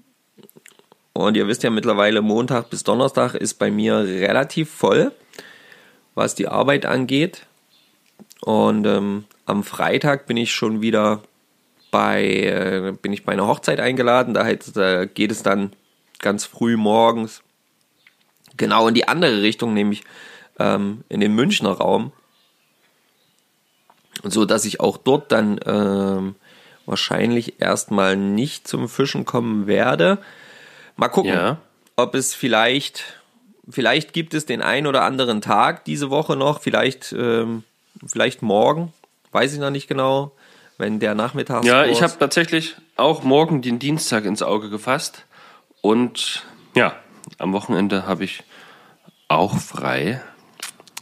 und 1.14 1.38
ihr 1.38 1.48
wisst 1.48 1.64
ja 1.64 1.70
mittlerweile, 1.70 2.22
Montag 2.22 2.70
bis 2.70 2.84
Donnerstag 2.84 3.36
ist 3.36 3.56
bei 3.56 3.70
mir 3.70 4.00
relativ 4.00 4.72
voll, 4.72 5.12
was 6.16 6.36
die 6.36 6.48
Arbeit 6.48 6.86
angeht. 6.86 7.46
Und 8.42 8.86
ähm, 8.86 9.26
am 9.46 9.64
Freitag 9.64 10.26
bin 10.26 10.38
ich 10.38 10.52
schon 10.52 10.82
wieder 10.82 11.22
bei, 11.92 12.24
äh, 12.26 12.94
bin 13.02 13.14
ich 13.14 13.26
bei 13.26 13.34
einer 13.34 13.48
Hochzeit 13.48 13.80
eingeladen. 13.80 14.34
Da, 14.34 14.46
heißt, 14.46 14.76
da 14.76 15.06
geht 15.06 15.32
es 15.32 15.44
dann 15.44 15.74
ganz 16.20 16.46
früh 16.46 16.78
morgens 16.78 17.44
genau 18.58 18.88
in 18.88 18.94
die 18.94 19.08
andere 19.08 19.42
Richtung, 19.42 19.74
nämlich 19.74 20.04
ähm, 20.60 21.04
in 21.10 21.20
den 21.20 21.34
Münchner 21.34 21.72
Raum 21.72 22.12
so 24.24 24.46
dass 24.46 24.66
ich 24.66 24.80
auch 24.80 24.98
dort 24.98 25.32
dann 25.32 25.60
ähm, 25.66 26.36
wahrscheinlich 26.86 27.60
erstmal 27.60 28.16
nicht 28.16 28.68
zum 28.68 28.90
Fischen 28.90 29.26
kommen 29.26 29.68
werde. 29.68 30.20
Mal 30.96 31.10
gucken, 31.10 31.32
Ja. 31.34 31.58
ob 31.96 32.16
es 32.16 32.34
vielleicht, 32.34 33.22
vielleicht 33.70 34.14
gibt 34.14 34.34
es 34.34 34.46
den 34.46 34.62
ein 34.62 34.88
oder 34.88 35.04
anderen 35.04 35.42
Tag 35.42 35.86
diese 35.86 36.10
Woche 36.10 36.36
noch, 36.36 36.62
vielleicht, 36.62 37.14
ähm, 37.14 37.64
vielleicht 38.06 38.42
morgen, 38.42 38.94
weiß 39.32 39.54
ich 39.54 39.60
noch 39.60 39.70
nicht 39.70 39.88
genau, 39.88 40.32
wenn 40.82 41.00
der 41.00 41.16
Nachmittag. 41.16 41.64
Ja, 41.64 41.86
ich 41.86 42.02
habe 42.02 42.14
tatsächlich 42.20 42.76
auch 42.98 43.24
morgen 43.24 43.62
den 43.62 43.80
Dienstag 43.80 44.26
ins 44.26 44.42
Auge 44.42 44.70
gefasst. 44.70 45.26
Und 45.80 46.44
ja, 46.76 46.96
am 47.38 47.54
Wochenende 47.54 48.06
habe 48.06 48.26
ich 48.26 48.44
auch 49.30 49.58
frei. 49.58 50.22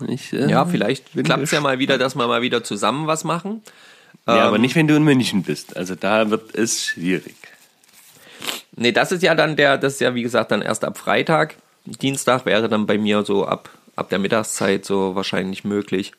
Ich, 0.07 0.31
äh, 0.33 0.49
ja, 0.49 0.65
vielleicht 0.65 1.13
bin 1.13 1.25
klappt 1.25 1.43
es 1.43 1.51
ja 1.51 1.61
mal 1.61 1.79
wieder, 1.79 1.97
dass 1.97 2.15
wir 2.15 2.27
mal 2.27 2.41
wieder 2.41 2.63
zusammen 2.63 3.07
was 3.07 3.23
machen. 3.23 3.63
Ja, 4.27 4.43
aber 4.43 4.59
nicht, 4.59 4.75
wenn 4.75 4.87
du 4.87 4.95
in 4.95 5.03
München 5.03 5.41
bist. 5.41 5.75
Also 5.75 5.95
da 5.95 6.29
wird 6.29 6.53
es 6.53 6.85
schwierig. 6.85 7.35
Nee, 8.75 8.91
das 8.91 9.11
ist 9.11 9.23
ja 9.23 9.33
dann 9.33 9.55
der, 9.55 9.77
das 9.77 9.93
ist 9.93 10.01
ja 10.01 10.13
wie 10.13 10.21
gesagt 10.21 10.51
dann 10.51 10.61
erst 10.61 10.85
ab 10.85 10.97
Freitag. 10.97 11.55
Dienstag 11.85 12.45
wäre 12.45 12.69
dann 12.69 12.85
bei 12.85 12.97
mir 12.97 13.25
so 13.25 13.47
ab, 13.47 13.69
ab 13.95 14.09
der 14.09 14.19
Mittagszeit 14.19 14.85
so 14.85 15.15
wahrscheinlich 15.15 15.63
möglich. 15.63 16.11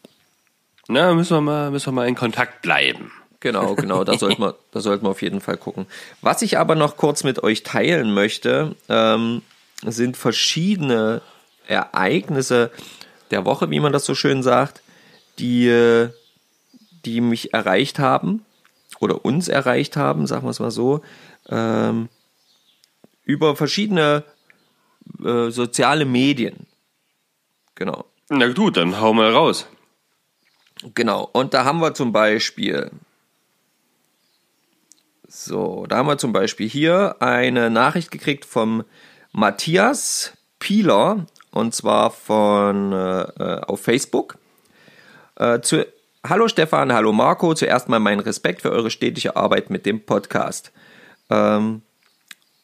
Na, 0.88 1.14
müssen 1.14 1.36
wir 1.36 1.40
mal, 1.40 1.70
müssen 1.70 1.86
wir 1.86 1.92
mal 1.92 2.08
in 2.08 2.16
Kontakt 2.16 2.62
bleiben. 2.62 3.12
Genau, 3.41 3.74
genau, 3.74 4.05
da 4.05 4.18
sollten 4.18 4.43
wir, 4.43 4.55
da 4.70 4.80
sollten 4.80 5.05
wir 5.07 5.11
auf 5.11 5.22
jeden 5.22 5.41
Fall 5.41 5.57
gucken. 5.57 5.86
Was 6.20 6.43
ich 6.43 6.59
aber 6.59 6.74
noch 6.74 6.97
kurz 6.97 7.24
mit 7.24 7.43
euch 7.43 7.62
teilen 7.62 8.12
möchte, 8.12 8.76
ähm, 8.88 9.43
sind 9.82 10.18
verschiedene 10.18 11.22
Ereignisse 11.66 12.70
der 13.30 13.47
Woche, 13.47 13.70
wie 13.70 13.80
man 13.80 13.93
das 13.93 14.05
so 14.05 14.14
schön 14.14 14.43
sagt, 14.43 14.82
die, 15.38 16.09
die 17.05 17.20
mich 17.20 17.55
erreicht 17.55 17.99
haben 17.99 18.45
oder 18.99 19.24
uns 19.24 19.49
erreicht 19.49 19.97
haben, 19.97 20.26
sagen 20.26 20.45
wir 20.47 20.51
es 20.51 20.61
mal 20.61 20.70
so, 20.70 21.01
ähm, 21.49 22.09
über 23.24 23.57
verschiedene 23.57 24.24
äh, 25.24 25.51
soziale 25.51 26.05
Medien. 26.05 26.66
Genau. 27.74 28.05
Na 28.28 28.53
gut, 28.53 28.76
dann 28.76 29.01
hau 29.01 29.14
mal 29.14 29.32
raus. 29.32 29.66
Genau, 30.95 31.28
und 31.32 31.55
da 31.55 31.64
haben 31.64 31.80
wir 31.80 31.95
zum 31.95 32.12
Beispiel, 32.12 32.91
so, 35.33 35.87
da 35.89 35.99
haben 35.99 36.09
wir 36.09 36.18
zum 36.18 36.33
Beispiel 36.33 36.68
hier 36.68 37.16
eine 37.20 37.70
Nachricht 37.70 38.11
gekriegt 38.11 38.45
vom 38.45 38.83
Matthias 39.31 40.33
Pieler, 40.59 41.26
und 41.53 41.72
zwar 41.72 42.11
von 42.11 42.93
äh, 42.93 43.20
äh, 43.22 43.61
auf 43.61 43.81
Facebook. 43.81 44.39
Äh, 45.37 45.61
zu, 45.61 45.87
hallo 46.26 46.49
Stefan, 46.49 46.93
hallo 46.93 47.12
Marco, 47.12 47.55
zuerst 47.55 47.89
mal 47.89 48.01
meinen 48.01 48.18
Respekt 48.18 48.62
für 48.62 48.72
eure 48.72 48.91
stetige 48.91 49.37
Arbeit 49.37 49.70
mit 49.70 49.87
dem 49.87 50.05
Podcast. 50.05 50.72
Ähm, 51.31 51.83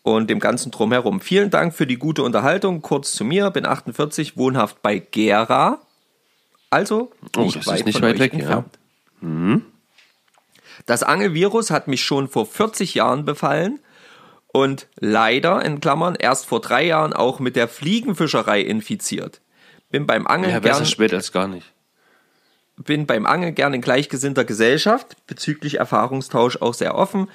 und 0.03 0.29
dem 0.29 0.41
ganzen 0.41 0.73
Drumherum. 0.73 1.21
Vielen 1.21 1.51
Dank 1.51 1.73
für 1.73 1.87
die 1.87 1.99
gute 1.99 2.25
Unterhaltung. 2.25 2.83
Kurz 2.83 3.13
zu 3.13 3.25
mir, 3.25 3.51
bin 3.51 3.65
48, 3.65 4.37
wohnhaft 4.37 4.83
bei 4.83 4.99
Gera. 4.99 5.81
Also 6.71 7.13
Oh, 7.37 7.43
nicht 7.43 7.57
das 7.57 7.63
ist 7.63 7.73
weit 7.73 7.87
nicht 7.87 7.99
von 7.99 8.09
weit 8.09 8.19
weg, 8.19 8.33
ja. 8.33 8.39
entfernt. 8.41 8.79
Das 10.85 11.03
Angelvirus 11.03 11.71
hat 11.71 11.89
mich 11.89 12.03
schon 12.03 12.29
vor 12.29 12.47
40 12.47 12.95
Jahren 12.95 13.25
befallen 13.25 13.81
und 14.49 14.89
leider, 14.99 15.65
in 15.65 15.81
Klammern, 15.81 16.15
erst 16.15 16.47
vor 16.47 16.61
drei 16.61 16.85
Jahren 16.85 17.13
auch 17.13 17.41
mit 17.41 17.57
der 17.57 17.69
Fliegenfischerei 17.69 18.61
infiziert. 18.61 19.41
Bin 19.91 20.07
beim 20.07 20.27
Angeln 20.27 20.53
Ja, 20.53 20.61
besser 20.61 20.81
gern, 20.81 20.87
spät 20.87 21.15
als 21.15 21.33
gar 21.33 21.49
nicht. 21.49 21.73
bin 22.77 23.07
beim 23.07 23.27
Angeln 23.27 23.55
gern 23.55 23.73
in 23.75 23.81
gleichgesinnter 23.81 24.45
Gesellschaft, 24.45 25.17
bezüglich 25.27 25.79
Erfahrungstausch 25.79 26.61
auch 26.61 26.75
sehr 26.75 26.95
offen. 26.95 27.31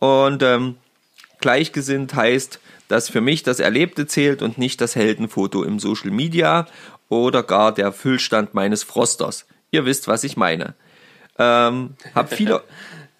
Und 0.00 0.42
ähm, 0.42 0.76
Gleichgesinnt 1.44 2.14
heißt, 2.14 2.58
dass 2.88 3.10
für 3.10 3.20
mich 3.20 3.42
das 3.42 3.60
Erlebte 3.60 4.06
zählt 4.06 4.40
und 4.40 4.56
nicht 4.56 4.80
das 4.80 4.96
Heldenfoto 4.96 5.62
im 5.62 5.78
Social 5.78 6.10
Media 6.10 6.66
oder 7.10 7.42
gar 7.42 7.72
der 7.72 7.92
Füllstand 7.92 8.54
meines 8.54 8.82
Frosters. 8.82 9.46
Ihr 9.70 9.84
wisst, 9.84 10.08
was 10.08 10.24
ich 10.24 10.38
meine. 10.38 10.74
Ähm, 11.38 11.94
hab 12.14 12.32
viele. 12.32 12.62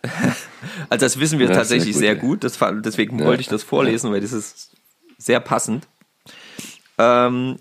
also 0.91 1.05
das 1.05 1.19
wissen 1.19 1.39
wir 1.39 1.49
Ja, 1.49 1.55
tatsächlich 1.55 1.95
sehr 1.95 2.01
sehr 2.01 2.17
gut. 2.17 2.43
gut, 2.43 2.45
Das, 2.45 2.59
deswegen 2.83 3.19
Ja. 3.19 3.25
wollte 3.27 3.41
ich 3.41 3.49
das 3.49 3.62
vorlesen, 3.62 4.12
weil 4.12 4.21
das 4.21 4.33
ist 4.33 4.71
sehr 5.19 5.41
passend. 5.41 5.87
Ähm, 6.99 7.59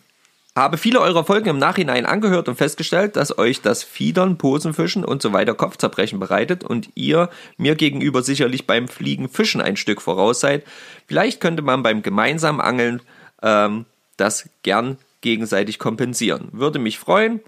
habe 0.56 0.78
viele 0.78 1.00
eurer 1.02 1.24
Folgen 1.24 1.50
im 1.50 1.58
Nachhinein 1.58 2.06
angehört 2.06 2.48
und 2.48 2.56
festgestellt, 2.58 3.16
dass 3.16 3.36
euch 3.40 3.62
das 3.62 3.82
Fiedern, 3.84 4.38
Posenfischen 4.38 5.04
und 5.04 5.22
so 5.24 5.34
weiter 5.34 5.56
Kopfzerbrechen 5.56 6.20
bereitet 6.20 6.64
und 6.64 6.90
ihr 6.94 7.30
mir 7.58 7.74
gegenüber 7.74 8.22
sicherlich 8.22 8.68
beim 8.68 8.88
Fliegen 8.88 9.30
Fischen 9.30 9.62
ein 9.62 9.78
Stück 9.78 10.00
voraus 10.02 10.42
seid. 10.42 10.64
Vielleicht 11.08 11.42
könnte 11.42 11.64
man 11.64 11.82
beim 11.82 12.04
gemeinsamen 12.04 12.62
Angeln 12.62 13.02
ähm, 13.42 13.86
das 14.18 14.48
gern 14.62 14.98
gegenseitig 15.22 15.80
kompensieren. 15.80 16.50
Würde 16.52 16.78
mich 16.78 17.00
freuen. 17.00 17.40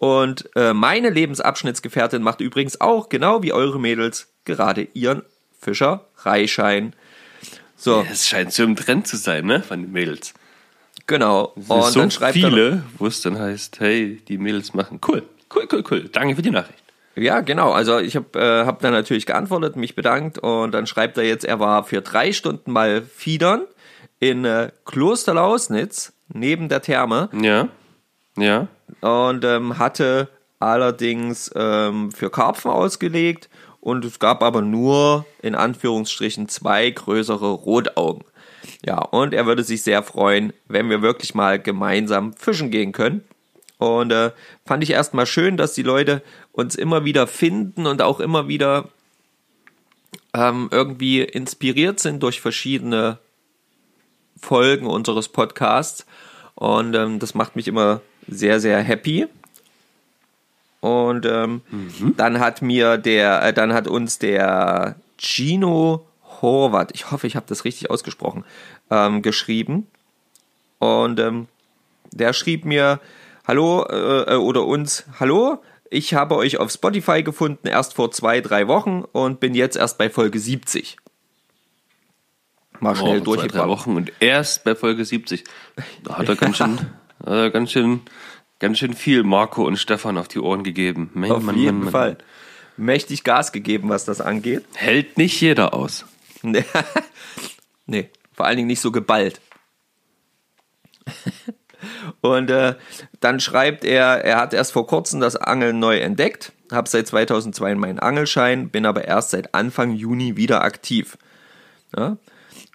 Und 0.00 0.48
äh, 0.56 0.72
meine 0.72 1.10
Lebensabschnittsgefährtin 1.10 2.22
macht 2.22 2.40
übrigens 2.40 2.80
auch, 2.80 3.10
genau 3.10 3.42
wie 3.42 3.52
eure 3.52 3.78
Mädels, 3.78 4.28
gerade 4.46 4.88
ihren 4.94 5.22
Fischereischein. 5.60 6.94
So, 7.76 8.06
Es 8.10 8.26
scheint 8.26 8.50
so 8.54 8.62
im 8.62 8.76
Trend 8.76 9.06
zu 9.06 9.18
sein, 9.18 9.44
ne? 9.44 9.62
Von 9.62 9.82
den 9.82 9.92
Mädels. 9.92 10.32
genau. 11.06 11.52
Und 11.54 11.66
so 11.84 12.00
dann 12.00 12.10
schreibt 12.10 12.36
er, 12.38 12.48
viele, 12.48 12.82
wo 12.96 13.06
es 13.06 13.20
dann 13.20 13.38
heißt, 13.38 13.78
hey, 13.80 14.22
die 14.26 14.38
Mädels 14.38 14.72
machen. 14.72 15.00
Cool, 15.06 15.22
cool, 15.54 15.68
cool, 15.70 15.84
cool. 15.90 16.08
Danke 16.10 16.34
für 16.34 16.42
die 16.42 16.50
Nachricht. 16.50 16.82
Ja, 17.16 17.40
genau. 17.40 17.72
Also 17.72 17.98
ich 17.98 18.16
habe 18.16 18.38
äh, 18.38 18.64
hab 18.64 18.80
dann 18.80 18.92
natürlich 18.94 19.26
geantwortet, 19.26 19.76
mich 19.76 19.94
bedankt 19.94 20.38
und 20.38 20.72
dann 20.72 20.86
schreibt 20.86 21.18
er 21.18 21.24
jetzt, 21.24 21.44
er 21.44 21.60
war 21.60 21.84
für 21.84 22.00
drei 22.00 22.32
Stunden 22.32 22.72
mal 22.72 23.02
fiedern 23.02 23.66
in 24.18 24.46
äh, 24.46 24.70
Klosterlausnitz 24.86 26.14
neben 26.32 26.68
der 26.70 26.80
Therme 26.80 27.28
Ja, 27.38 27.68
ja. 28.40 28.68
und 29.00 29.44
ähm, 29.44 29.78
hatte 29.78 30.28
allerdings 30.58 31.50
ähm, 31.54 32.12
für 32.12 32.30
Karpfen 32.30 32.70
ausgelegt 32.70 33.48
und 33.80 34.04
es 34.04 34.18
gab 34.18 34.42
aber 34.42 34.62
nur 34.62 35.26
in 35.42 35.54
Anführungsstrichen 35.54 36.48
zwei 36.48 36.90
größere 36.90 37.50
Rotaugen. 37.50 38.24
Ja, 38.84 38.98
und 38.98 39.34
er 39.34 39.46
würde 39.46 39.64
sich 39.64 39.82
sehr 39.82 40.02
freuen, 40.02 40.52
wenn 40.68 40.90
wir 40.90 41.02
wirklich 41.02 41.34
mal 41.34 41.58
gemeinsam 41.58 42.34
fischen 42.34 42.70
gehen 42.70 42.92
können. 42.92 43.24
Und 43.78 44.12
äh, 44.12 44.32
fand 44.66 44.82
ich 44.82 44.90
erstmal 44.90 45.24
schön, 45.24 45.56
dass 45.56 45.72
die 45.72 45.82
Leute 45.82 46.22
uns 46.52 46.74
immer 46.74 47.06
wieder 47.06 47.26
finden 47.26 47.86
und 47.86 48.02
auch 48.02 48.20
immer 48.20 48.46
wieder 48.48 48.88
ähm, 50.34 50.68
irgendwie 50.70 51.22
inspiriert 51.22 52.00
sind 52.00 52.22
durch 52.22 52.40
verschiedene 52.42 53.18
Folgen 54.38 54.86
unseres 54.86 55.28
Podcasts. 55.28 56.04
Und 56.54 56.94
ähm, 56.94 57.18
das 57.18 57.34
macht 57.34 57.56
mich 57.56 57.68
immer 57.68 58.02
sehr, 58.28 58.60
sehr 58.60 58.80
happy. 58.82 59.26
Und 60.80 61.26
ähm, 61.26 61.60
dann 62.16 62.40
hat 62.40 62.62
mir 62.62 62.96
der, 62.96 63.42
äh, 63.42 63.52
dann 63.52 63.72
hat 63.74 63.86
uns 63.86 64.18
der 64.18 64.96
Gino 65.18 66.06
Horvath, 66.40 66.92
ich 66.94 67.10
hoffe, 67.10 67.26
ich 67.26 67.36
habe 67.36 67.46
das 67.48 67.64
richtig 67.64 67.90
ausgesprochen, 67.90 68.44
ähm, 68.90 69.20
geschrieben. 69.20 69.86
Und 70.78 71.20
ähm, 71.20 71.48
der 72.12 72.32
schrieb 72.32 72.64
mir, 72.64 72.98
hallo, 73.46 73.84
äh, 73.84 74.34
äh, 74.34 74.36
oder 74.36 74.64
uns, 74.64 75.04
hallo, 75.18 75.62
ich 75.90 76.14
habe 76.14 76.36
euch 76.36 76.58
auf 76.58 76.70
Spotify 76.70 77.22
gefunden, 77.22 77.66
erst 77.66 77.94
vor 77.94 78.10
zwei, 78.12 78.40
drei 78.40 78.68
Wochen 78.68 79.04
und 79.12 79.40
bin 79.40 79.54
jetzt 79.54 79.76
erst 79.76 79.98
bei 79.98 80.08
Folge 80.08 80.38
70. 80.38 80.96
Mal 82.78 82.96
schnell 82.96 83.22
Oh, 83.26 83.34
zwei, 83.36 83.46
drei. 83.48 83.68
Wochen 83.68 83.96
und 83.96 84.12
erst 84.20 84.64
bei 84.64 84.74
Folge 84.74 85.04
70. 85.04 85.44
Da 86.04 86.16
hat 86.16 86.28
er 86.28 86.36
ganz 86.36 86.56
schön, 86.56 86.78
er 87.26 87.50
ganz 87.50 87.72
schön, 87.72 88.00
ganz 88.58 88.78
schön 88.78 88.94
viel 88.94 89.22
Marco 89.22 89.66
und 89.66 89.76
Stefan 89.76 90.18
auf 90.18 90.28
die 90.28 90.40
Ohren 90.40 90.64
gegeben. 90.64 91.10
Mann, 91.14 91.30
Auf 91.32 91.42
Mann, 91.42 91.56
jeden 91.56 91.80
Mann. 91.80 91.90
Fall. 91.90 92.18
Mächtig 92.76 93.24
Gas 93.24 93.52
gegeben, 93.52 93.88
was 93.88 94.04
das 94.04 94.20
angeht. 94.20 94.64
Hält 94.74 95.18
nicht 95.18 95.40
jeder 95.40 95.74
aus. 95.74 96.06
nee, 97.86 98.10
vor 98.32 98.46
allen 98.46 98.56
Dingen 98.56 98.68
nicht 98.68 98.80
so 98.80 98.90
geballt. 98.90 99.40
Und 102.20 102.50
äh, 102.50 102.74
dann 103.20 103.40
schreibt 103.40 103.84
er, 103.84 104.24
er 104.24 104.36
hat 104.38 104.52
erst 104.54 104.72
vor 104.72 104.86
kurzem 104.86 105.20
das 105.20 105.36
Angeln 105.36 105.78
neu 105.78 105.98
entdeckt, 105.98 106.52
habe 106.70 106.88
seit 106.88 107.06
2002 107.06 107.74
meinen 107.74 107.98
Angelschein, 107.98 108.68
bin 108.70 108.86
aber 108.86 109.06
erst 109.06 109.30
seit 109.30 109.54
Anfang 109.54 109.92
Juni 109.92 110.36
wieder 110.36 110.62
aktiv. 110.62 111.16
Ja? 111.96 112.18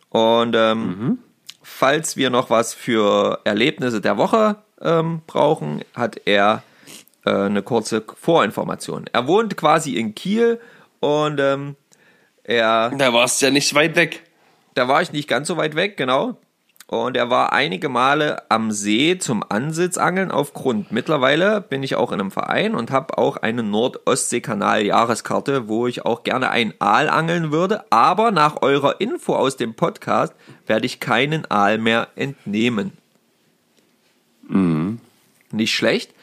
Und 0.09 0.55
ähm, 0.55 1.19
falls 1.77 2.15
wir 2.15 2.29
noch 2.29 2.49
was 2.49 2.73
für 2.73 3.41
Erlebnisse 3.43 3.99
der 3.99 4.17
Woche 4.17 4.55
ähm, 4.81 5.21
brauchen, 5.27 5.83
hat 5.93 6.21
er 6.25 6.63
äh, 7.25 7.31
eine 7.31 7.63
kurze 7.63 8.01
Vorinformation. 8.15 9.09
Er 9.11 9.27
wohnt 9.27 9.57
quasi 9.57 9.97
in 9.97 10.15
Kiel 10.15 10.61
und 11.01 11.39
ähm, 11.41 11.75
er 12.45 12.91
Da 12.97 13.11
warst 13.11 13.41
du 13.41 13.47
ja 13.47 13.51
nicht 13.51 13.73
weit 13.75 13.97
weg. 13.97 14.23
da 14.73 14.87
war 14.87 15.01
ich 15.01 15.11
nicht 15.11 15.27
ganz 15.27 15.49
so 15.49 15.57
weit 15.57 15.75
weg, 15.75 15.97
genau. 15.97 16.37
Und 16.87 17.17
er 17.17 17.31
war 17.31 17.51
einige 17.51 17.89
Male 17.89 18.43
am 18.49 18.71
See 18.71 19.17
zum 19.17 19.43
Ansitzangeln 19.49 20.29
auf 20.29 20.53
Grund. 20.53 20.91
Mittlerweile 20.91 21.59
bin 21.59 21.81
ich 21.81 21.95
auch 21.95 22.11
in 22.11 22.19
einem 22.19 22.29
Verein 22.29 22.75
und 22.75 22.91
habe 22.91 23.17
auch 23.17 23.37
eine 23.37 23.63
Nordostseekanal-Jahreskarte, 23.63 25.67
wo 25.67 25.87
ich 25.87 26.05
auch 26.05 26.21
gerne 26.21 26.51
einen 26.51 26.75
Aal 26.77 27.09
angeln 27.09 27.51
würde. 27.51 27.91
Aber 27.91 28.29
nach 28.29 28.61
eurer 28.61 29.01
Info 29.01 29.35
aus 29.35 29.57
dem 29.57 29.73
Podcast 29.73 30.35
werde 30.67 30.85
ich 30.85 30.99
keinen 30.99 31.49
Aal 31.49 31.79
mehr 31.79 32.09
entnehmen. 32.15 32.91
Nicht 35.51 35.73
schlecht. 35.73 36.13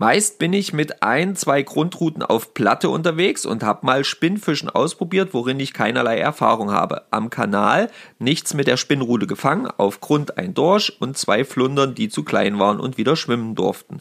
Meist 0.00 0.38
bin 0.38 0.52
ich 0.52 0.72
mit 0.72 1.02
ein, 1.02 1.34
zwei 1.34 1.62
Grundrouten 1.62 2.22
auf 2.22 2.54
Platte 2.54 2.88
unterwegs 2.88 3.44
und 3.44 3.64
habe 3.64 3.84
mal 3.84 4.04
Spinnfischen 4.04 4.70
ausprobiert, 4.70 5.30
worin 5.34 5.58
ich 5.58 5.72
keinerlei 5.72 6.20
Erfahrung 6.20 6.70
habe. 6.70 7.02
Am 7.10 7.30
Kanal 7.30 7.90
nichts 8.20 8.54
mit 8.54 8.68
der 8.68 8.76
Spinnrute 8.76 9.26
gefangen, 9.26 9.66
auf 9.76 10.00
Grund 10.00 10.38
ein 10.38 10.54
Dorsch 10.54 10.92
und 11.00 11.18
zwei 11.18 11.44
Flundern, 11.44 11.96
die 11.96 12.08
zu 12.08 12.22
klein 12.22 12.60
waren 12.60 12.78
und 12.78 12.96
wieder 12.96 13.16
schwimmen 13.16 13.56
durften. 13.56 14.00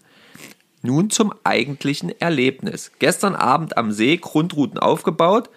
Nun 0.84 1.10
zum 1.10 1.34
eigentlichen 1.43 2.12
Erlebnis. 2.22 2.91
Gestern 3.00 3.34
Abend 3.36 3.76
am 3.76 3.91
See 3.91 4.18
Grundrouten 4.18 4.78
aufgebaut 4.78 5.50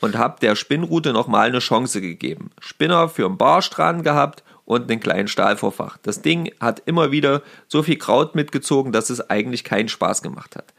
und 0.00 0.16
habe 0.16 0.40
der 0.40 0.56
Spinnrute 0.56 1.12
nochmal 1.12 1.48
eine 1.48 1.58
Chance 1.58 2.00
gegeben. 2.00 2.50
Spinner 2.60 3.10
für 3.10 3.26
einen 3.26 3.36
Barsch 3.36 3.68
dran 3.68 4.02
gehabt 4.02 4.42
und 4.64 4.90
einen 4.90 5.00
kleinen 5.00 5.28
Stahlvorfach. 5.28 5.98
Das 5.98 6.22
Ding 6.22 6.52
hat 6.60 6.82
immer 6.86 7.10
wieder 7.10 7.42
so 7.68 7.82
viel 7.82 7.96
Kraut 7.96 8.34
mitgezogen, 8.34 8.92
dass 8.92 9.10
es 9.10 9.28
eigentlich 9.30 9.64
keinen 9.64 9.88
Spaß 9.88 10.22
gemacht 10.22 10.56
hat. 10.56 10.72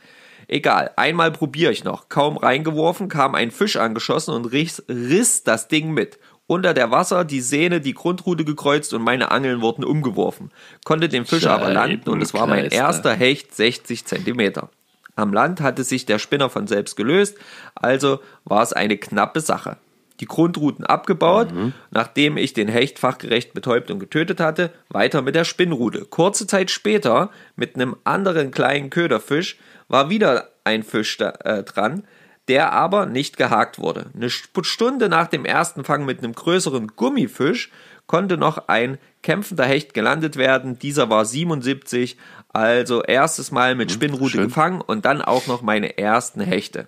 Egal, 0.48 0.92
einmal 0.96 1.32
probiere 1.32 1.72
ich 1.72 1.84
noch. 1.84 2.10
Kaum 2.10 2.38
reingeworfen, 2.38 3.08
kam 3.08 3.36
ein 3.36 3.52
Fisch 3.52 3.78
angeschossen 3.78 4.34
und 4.34 4.46
riss, 4.46 4.84
riss 4.90 5.44
das 5.44 5.68
Ding 5.68 5.92
mit. 5.92 6.20
Unter 6.46 6.74
der 6.74 6.92
Wasser 6.92 7.24
die 7.24 7.40
Sehne, 7.40 7.80
die 7.80 7.94
Grundrute 7.94 8.44
gekreuzt 8.44 8.94
und 8.94 9.02
meine 9.02 9.32
Angeln 9.32 9.62
wurden 9.62 9.86
umgeworfen. 9.86 10.52
Konnte 10.84 11.08
den 11.08 11.26
Fisch 11.26 11.46
aber 11.46 11.72
landen 11.72 12.10
und 12.10 12.22
es 12.22 12.34
war 12.34 12.48
mein 12.48 12.66
erster 12.66 13.14
Hecht 13.14 13.56
60 13.56 14.06
Zentimeter. 14.06 14.70
Am 15.16 15.32
Land 15.32 15.62
hatte 15.62 15.84
sich 15.84 16.06
der 16.06 16.20
Spinner 16.20 16.50
von 16.50 16.68
selbst 16.68 16.96
gelöst, 16.96 17.38
also 17.76 18.20
war 18.46 18.64
es 18.64 18.74
eine 18.74 18.98
knappe 18.98 19.42
Sache. 19.42 19.78
Die 20.20 20.26
Grundruten 20.26 20.86
abgebaut, 20.86 21.50
nachdem 21.92 22.38
ich 22.38 22.54
den 22.54 22.68
Hecht 22.68 23.00
fachgerecht 23.00 23.54
betäubt 23.54 23.90
und 23.92 24.00
getötet 24.00 24.40
hatte, 24.40 24.72
weiter 24.90 25.22
mit 25.22 25.36
der 25.36 25.44
Spinnrute. 25.44 26.06
Kurze 26.06 26.48
Zeit 26.48 26.72
später, 26.72 27.32
mit 27.56 27.76
einem 27.76 27.96
anderen 28.04 28.52
kleinen 28.52 28.90
Köderfisch, 28.90 29.58
war 29.88 30.10
wieder 30.10 30.50
ein 30.64 30.84
Fisch 30.84 31.18
da, 31.18 31.30
äh, 31.44 31.64
dran, 31.64 32.04
der 32.48 32.74
aber 32.74 33.06
nicht 33.06 33.38
gehakt 33.38 33.80
wurde. 33.80 34.08
Eine 34.14 34.30
Stunde 34.30 35.10
nach 35.10 35.28
dem 35.28 35.46
ersten 35.46 35.84
Fang 35.84 36.06
mit 36.06 36.20
einem 36.20 36.34
größeren 36.34 36.88
Gummifisch 36.96 37.72
konnte 38.06 38.38
noch 38.38 38.68
ein 38.68 38.98
kämpfender 39.22 39.66
Hecht 39.66 39.94
gelandet 39.94 40.36
werden. 40.36 40.78
Dieser 40.78 41.10
war 41.10 41.26
77, 41.26 42.18
also 42.50 43.02
erstes 43.02 43.52
Mal 43.52 43.76
mit 43.76 43.92
Spinnrute 43.92 44.32
schön. 44.32 44.44
gefangen 44.46 44.82
und 44.82 45.06
dann 45.06 45.22
auch 45.22 45.48
noch 45.48 45.62
meine 45.62 45.98
ersten 45.98 46.42
Hechte. 46.42 46.88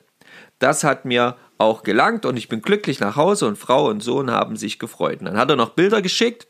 Das 0.60 0.84
hat 0.84 1.06
mir 1.06 1.38
auch 1.58 1.84
gelangt 1.84 2.26
und 2.26 2.38
ich 2.38 2.50
bin 2.50 2.62
glücklich 2.62 3.00
nach 3.00 3.16
Hause 3.16 3.48
und 3.48 3.58
Frau 3.58 3.88
und 3.90 4.02
Sohn 4.02 4.32
haben 4.32 4.58
sich 4.58 4.80
gefreut. 4.80 5.20
Und 5.20 5.26
dann 5.26 5.38
hat 5.38 5.50
er 5.50 5.56
noch 5.56 5.70
Bilder 5.70 6.02
geschickt 6.02 6.48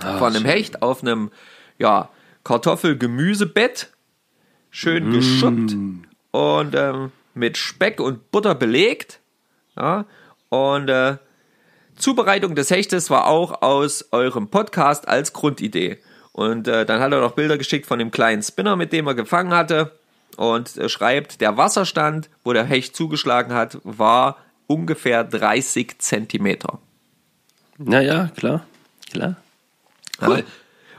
von 0.00 0.34
einem 0.34 0.44
Hecht 0.44 0.82
auf 0.82 1.02
einem 1.02 1.30
ja, 1.78 2.08
Kartoffel-Gemüsebett, 2.44 3.90
schön 4.70 5.12
geschuppt 5.12 5.76
und 6.30 6.74
ähm, 6.74 7.12
mit 7.34 7.56
Speck 7.56 8.00
und 8.00 8.30
Butter 8.30 8.54
belegt. 8.54 9.20
Ja, 9.76 10.04
und 10.48 10.88
äh, 10.88 11.16
Zubereitung 11.96 12.54
des 12.54 12.70
Hechtes 12.70 13.10
war 13.10 13.26
auch 13.26 13.62
aus 13.62 14.08
eurem 14.12 14.48
Podcast 14.48 15.08
als 15.08 15.32
Grundidee. 15.32 15.98
Und 16.32 16.68
äh, 16.68 16.86
dann 16.86 17.00
hat 17.00 17.12
er 17.12 17.20
noch 17.20 17.32
Bilder 17.32 17.58
geschickt 17.58 17.86
von 17.86 17.98
dem 17.98 18.10
kleinen 18.10 18.42
Spinner, 18.42 18.76
mit 18.76 18.92
dem 18.92 19.06
er 19.06 19.14
gefangen 19.14 19.52
hatte. 19.52 19.92
Und 20.40 20.78
er 20.78 20.88
schreibt, 20.88 21.42
der 21.42 21.58
Wasserstand, 21.58 22.30
wo 22.44 22.54
der 22.54 22.64
Hecht 22.64 22.96
zugeschlagen 22.96 23.52
hat, 23.52 23.76
war 23.84 24.38
ungefähr 24.66 25.22
30 25.22 25.98
Zentimeter. 25.98 26.78
Ja, 27.76 28.00
ja, 28.00 28.30
klar. 28.34 28.64
Klar. 29.12 29.36
Cool. 30.18 30.44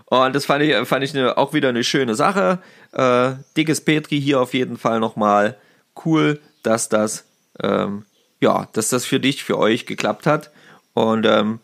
Und 0.06 0.36
das 0.36 0.46
fand 0.46 0.62
ich, 0.62 0.76
fand 0.88 1.04
ich 1.04 1.18
eine, 1.18 1.40
auch 1.40 1.54
wieder 1.56 1.70
eine 1.70 1.84
schöne 1.84 2.14
Sache. 2.14 2.60
Äh, 2.92 3.32
dickes 3.58 3.82
Petri 3.82 4.22
hier 4.22 4.40
auf 4.40 4.54
jeden 4.54 4.78
Fall 4.78 5.00
nochmal. 5.00 5.58
Cool, 6.06 6.40
dass 6.62 6.88
das, 6.88 7.26
ähm, 7.64 8.06
ja, 8.42 8.68
dass 8.74 8.90
das 8.90 9.06
für 9.06 9.20
dich, 9.20 9.44
für 9.44 9.58
euch 9.58 9.88
geklappt 9.88 10.28
hat 10.28 10.52
und 10.94 11.26
ähm, 11.26 11.62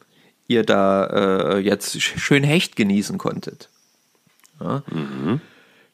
ihr 0.48 0.64
da 0.64 1.06
äh, 1.06 1.60
jetzt 1.60 2.02
schön 2.02 2.44
Hecht 2.44 2.76
genießen 2.76 3.20
konntet. 3.20 3.70
Ja. 4.60 4.82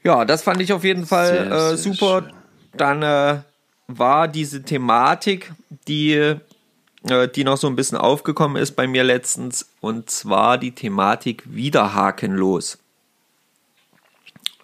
Ja, 0.04 0.26
das 0.26 0.44
fand 0.44 0.62
ich 0.62 0.74
auf 0.74 0.84
jeden 0.84 1.06
Fall 1.06 1.28
Sehr, 1.28 1.52
äh, 1.52 1.78
super. 1.78 2.22
schön. 2.24 2.34
Dann 2.76 3.04
äh, 3.04 3.42
war 3.88 4.28
diese 4.28 4.64
Thematik, 4.64 5.52
die, 5.88 6.14
äh, 6.14 7.28
die 7.34 7.44
noch 7.44 7.58
so 7.58 7.68
ein 7.68 7.76
bisschen 7.76 7.98
aufgekommen 7.98 8.62
ist 8.62 8.74
bei 8.76 8.88
mir 8.88 9.04
letztens, 9.04 9.70
und 9.80 10.10
zwar 10.10 10.58
die 10.58 10.72
Thematik 10.72 11.44
wieder 11.46 11.94
hakenlos 11.94 12.80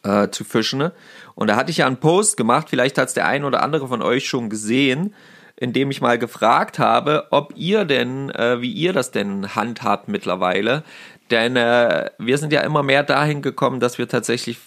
äh, 0.04 0.30
zu 0.30 0.44
fischen. 0.44 0.80
ne? 0.80 0.92
Und 1.36 1.48
da 1.48 1.56
hatte 1.56 1.72
ich 1.72 1.78
ja 1.78 1.88
einen 1.88 1.98
Post 1.98 2.38
gemacht, 2.38 2.68
vielleicht 2.70 2.98
hat 2.98 3.10
es 3.10 3.14
der 3.14 3.26
ein 3.26 3.44
oder 3.44 3.64
andere 3.64 3.88
von 3.88 4.02
euch 4.02 4.28
schon 4.28 4.50
gesehen, 4.50 5.14
in 5.56 5.74
dem 5.74 5.92
ich 5.92 6.02
mal 6.02 6.18
gefragt 6.18 6.80
habe, 6.80 7.28
ob 7.32 7.54
ihr 7.56 7.86
denn, 7.86 8.30
äh, 8.30 8.62
wie 8.62 8.72
ihr 8.72 8.94
das 8.94 9.12
denn 9.12 9.56
handhabt 9.56 10.08
mittlerweile. 10.08 10.84
Denn 11.32 11.56
äh, 11.58 12.10
wir 12.18 12.38
sind 12.38 12.54
ja 12.54 12.62
immer 12.62 12.82
mehr 12.82 13.04
dahin 13.04 13.42
gekommen, 13.42 13.80
dass 13.80 13.98
wir 13.98 14.08
tatsächlich 14.08 14.58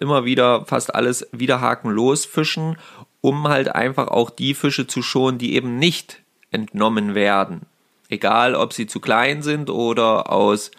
immer 0.00 0.24
wieder 0.24 0.64
fast 0.66 0.94
alles 0.94 1.26
wieder 1.32 1.60
hakenlos 1.60 2.24
fischen, 2.24 2.76
um 3.20 3.48
halt 3.48 3.74
einfach 3.74 4.08
auch 4.08 4.30
die 4.30 4.54
Fische 4.54 4.86
zu 4.86 5.02
schonen, 5.02 5.38
die 5.38 5.54
eben 5.54 5.78
nicht 5.78 6.20
entnommen 6.50 7.14
werden. 7.14 7.62
Egal, 8.08 8.54
ob 8.54 8.72
sie 8.72 8.86
zu 8.86 9.00
klein 9.00 9.42
sind 9.42 9.70
oder 9.70 10.30
aus 10.30 10.70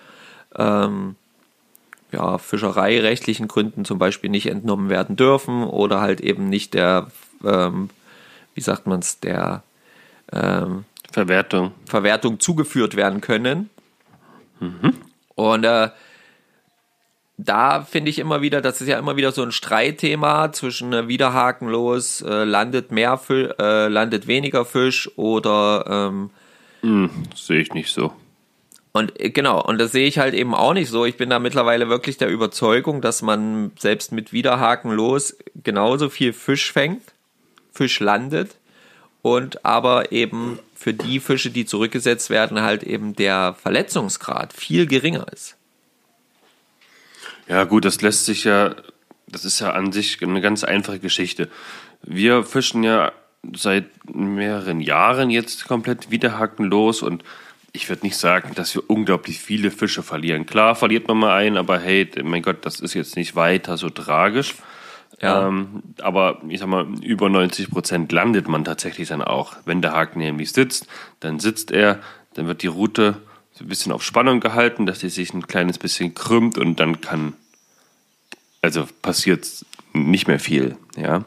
ähm, 0.55 1.15
ja, 2.11 2.37
fischereirechtlichen 2.37 3.47
Gründen 3.47 3.83
zum 3.83 3.99
Beispiel 3.99 4.29
nicht 4.29 4.47
entnommen 4.47 4.89
werden 4.89 5.15
dürfen 5.15 5.63
oder 5.63 6.01
halt 6.01 6.21
eben 6.21 6.49
nicht 6.49 6.73
der, 6.73 7.07
ähm, 7.43 7.89
wie 8.53 8.61
sagt 8.61 8.87
man 8.87 8.99
es, 8.99 9.19
der 9.19 9.63
ähm, 10.31 10.85
Verwertung. 11.11 11.71
Verwertung 11.85 12.39
zugeführt 12.39 12.95
werden 12.95 13.21
können. 13.21 13.69
Und 15.35 15.63
äh, 15.63 15.89
da 17.37 17.81
finde 17.81 18.09
ich 18.09 18.19
immer 18.19 18.41
wieder, 18.41 18.61
das 18.61 18.81
ist 18.81 18.87
ja 18.87 18.97
immer 18.97 19.17
wieder 19.17 19.31
so 19.31 19.43
ein 19.43 19.51
Streitthema 19.51 20.51
zwischen 20.53 20.93
äh, 20.93 21.07
wieder 21.07 21.33
hakenlos, 21.33 22.21
äh, 22.21 22.43
landet 22.45 22.91
mehr 22.91 23.17
Fisch, 23.17 23.49
äh, 23.59 23.87
landet 23.87 24.27
weniger 24.27 24.63
Fisch 24.65 25.09
oder 25.17 25.85
ähm, 25.87 26.29
Das 27.31 27.47
sehe 27.47 27.59
ich 27.59 27.73
nicht 27.73 27.91
so. 27.91 28.13
und 28.93 29.19
äh, 29.19 29.31
genau, 29.31 29.61
und 29.61 29.79
das 29.79 29.91
sehe 29.91 30.07
ich 30.07 30.17
halt 30.17 30.33
eben 30.33 30.55
auch 30.55 30.73
nicht 30.73 30.89
so. 30.89 31.03
Ich 31.05 31.17
bin 31.17 31.29
da 31.29 31.39
mittlerweile 31.39 31.89
wirklich 31.89 32.17
der 32.17 32.29
Überzeugung, 32.29 33.01
dass 33.01 33.21
man 33.21 33.71
selbst 33.77 34.11
mit 34.13 34.31
Wiederhaken 34.31 34.91
los 34.91 35.35
genauso 35.63 36.09
viel 36.09 36.31
Fisch 36.31 36.71
fängt, 36.71 37.03
Fisch 37.73 37.99
landet 37.99 38.55
und 39.21 39.65
aber 39.65 40.13
eben 40.13 40.59
für 40.73 40.93
die 40.93 41.19
Fische, 41.19 41.49
die 41.49 41.65
zurückgesetzt 41.65 42.29
werden, 42.29 42.61
halt 42.61 42.83
eben 42.83 43.15
der 43.15 43.55
Verletzungsgrad 43.61 44.53
viel 44.53 44.85
geringer 44.85 45.25
ist. 45.33 45.57
Ja, 47.47 47.63
gut, 47.63 47.85
das 47.85 48.01
lässt 48.01 48.25
sich 48.25 48.43
ja, 48.43 48.75
das 49.27 49.45
ist 49.45 49.59
ja 49.59 49.71
an 49.71 49.91
sich 49.91 50.21
eine 50.21 50.41
ganz 50.41 50.63
einfache 50.63 50.99
Geschichte. 50.99 51.49
Wir 52.01 52.43
fischen 52.43 52.83
ja 52.83 53.11
seit 53.55 53.85
mehreren 54.13 54.81
Jahren 54.81 55.29
jetzt 55.29 55.67
komplett 55.67 56.09
wiederhackenlos 56.09 57.01
und 57.01 57.23
ich 57.71 57.89
würde 57.89 58.05
nicht 58.05 58.17
sagen, 58.17 58.53
dass 58.55 58.73
wir 58.73 58.89
unglaublich 58.89 59.39
viele 59.39 59.69
Fische 59.69 60.01
verlieren. 60.01 60.45
Klar 60.45 60.75
verliert 60.75 61.07
man 61.07 61.17
mal 61.17 61.35
einen, 61.35 61.57
aber 61.57 61.77
hey, 61.77 62.09
mein 62.23 62.41
Gott, 62.41 62.65
das 62.65 62.79
ist 62.79 62.93
jetzt 62.93 63.15
nicht 63.15 63.35
weiter 63.35 63.77
so 63.77 63.89
tragisch. 63.89 64.55
Ja. 65.21 65.47
Ähm, 65.47 65.83
aber 66.01 66.41
ich 66.47 66.59
sag 66.59 66.67
mal, 66.67 66.87
über 67.01 67.29
90 67.29 67.69
Prozent 67.69 68.11
landet 68.11 68.47
man 68.47 68.63
tatsächlich 68.63 69.09
dann 69.09 69.21
auch. 69.21 69.55
Wenn 69.65 69.81
der 69.81 69.93
Haken 69.93 70.19
nämlich 70.19 70.51
sitzt, 70.51 70.87
dann 71.19 71.39
sitzt 71.39 71.71
er, 71.71 71.99
dann 72.33 72.47
wird 72.47 72.63
die 72.63 72.67
Route 72.67 73.17
so 73.57 73.63
ein 73.63 73.67
bisschen 73.67 73.93
auf 73.93 74.03
Spannung 74.03 74.41
gehalten, 74.41 74.85
dass 74.85 74.99
sie 74.99 75.09
sich 75.09 75.33
ein 75.33 75.47
kleines 75.47 75.77
bisschen 75.77 76.13
krümmt 76.13 76.57
und 76.57 76.79
dann 76.79 76.99
kann, 76.99 77.33
also 78.61 78.85
passiert 79.01 79.47
nicht 79.93 80.27
mehr 80.27 80.39
viel, 80.39 80.77
ja. 80.97 81.23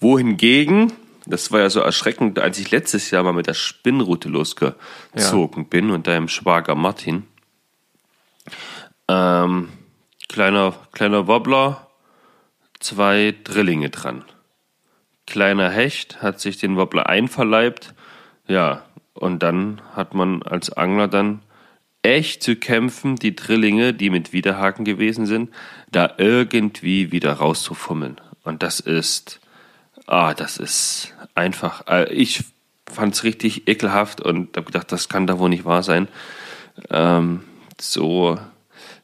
Wohingegen, 0.00 0.92
das 1.24 1.52
war 1.52 1.60
ja 1.60 1.70
so 1.70 1.78
erschreckend, 1.78 2.40
als 2.40 2.58
ich 2.58 2.72
letztes 2.72 3.12
Jahr 3.12 3.22
mal 3.22 3.32
mit 3.32 3.46
der 3.46 3.54
Spinnrute 3.54 4.28
losgezogen 4.28 5.66
bin 5.68 5.90
und 5.90 6.08
da 6.08 6.16
im 6.16 6.26
Schwager 6.26 6.74
Martin, 6.74 7.22
ähm, 9.06 9.68
kleiner, 10.28 10.74
kleiner 10.90 11.28
Wobbler, 11.28 11.86
zwei 12.80 13.34
Drillinge 13.44 13.90
dran. 13.90 14.24
Kleiner 15.26 15.70
Hecht 15.70 16.22
hat 16.22 16.40
sich 16.40 16.58
den 16.58 16.76
Wobbler 16.76 17.08
einverleibt. 17.08 17.94
Ja, 18.48 18.84
und 19.14 19.44
dann 19.44 19.80
hat 19.94 20.14
man 20.14 20.42
als 20.42 20.72
Angler 20.72 21.06
dann 21.06 21.42
echt 22.02 22.42
zu 22.42 22.56
kämpfen, 22.56 23.16
die 23.16 23.36
Drillinge, 23.36 23.94
die 23.94 24.10
mit 24.10 24.32
Widerhaken 24.32 24.84
gewesen 24.84 25.26
sind, 25.26 25.50
da 25.90 26.14
irgendwie 26.18 27.12
wieder 27.12 27.34
rauszufummeln. 27.34 28.20
Und 28.42 28.62
das 28.62 28.80
ist, 28.80 29.40
ah, 30.06 30.34
das 30.34 30.56
ist 30.56 31.14
einfach, 31.34 31.86
äh, 31.86 32.12
ich 32.12 32.44
fand's 32.90 33.24
richtig 33.24 33.68
ekelhaft 33.68 34.20
und 34.20 34.56
habe 34.56 34.66
gedacht, 34.66 34.90
das 34.90 35.08
kann 35.08 35.26
da 35.26 35.38
wohl 35.38 35.48
nicht 35.48 35.64
wahr 35.64 35.82
sein. 35.82 36.08
Ähm, 36.90 37.44
so, 37.80 38.38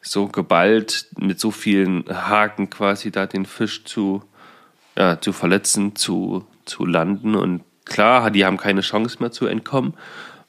so 0.00 0.26
geballt 0.26 1.06
mit 1.16 1.38
so 1.38 1.50
vielen 1.50 2.04
Haken 2.08 2.68
quasi 2.68 3.10
da 3.10 3.26
den 3.26 3.46
Fisch 3.46 3.84
zu, 3.84 4.24
ja, 4.96 5.20
zu 5.20 5.32
verletzen, 5.32 5.94
zu, 5.94 6.46
zu 6.64 6.84
landen. 6.84 7.36
Und 7.36 7.62
klar, 7.84 8.30
die 8.30 8.44
haben 8.44 8.56
keine 8.56 8.80
Chance 8.80 9.18
mehr 9.20 9.30
zu 9.30 9.46
entkommen, 9.46 9.94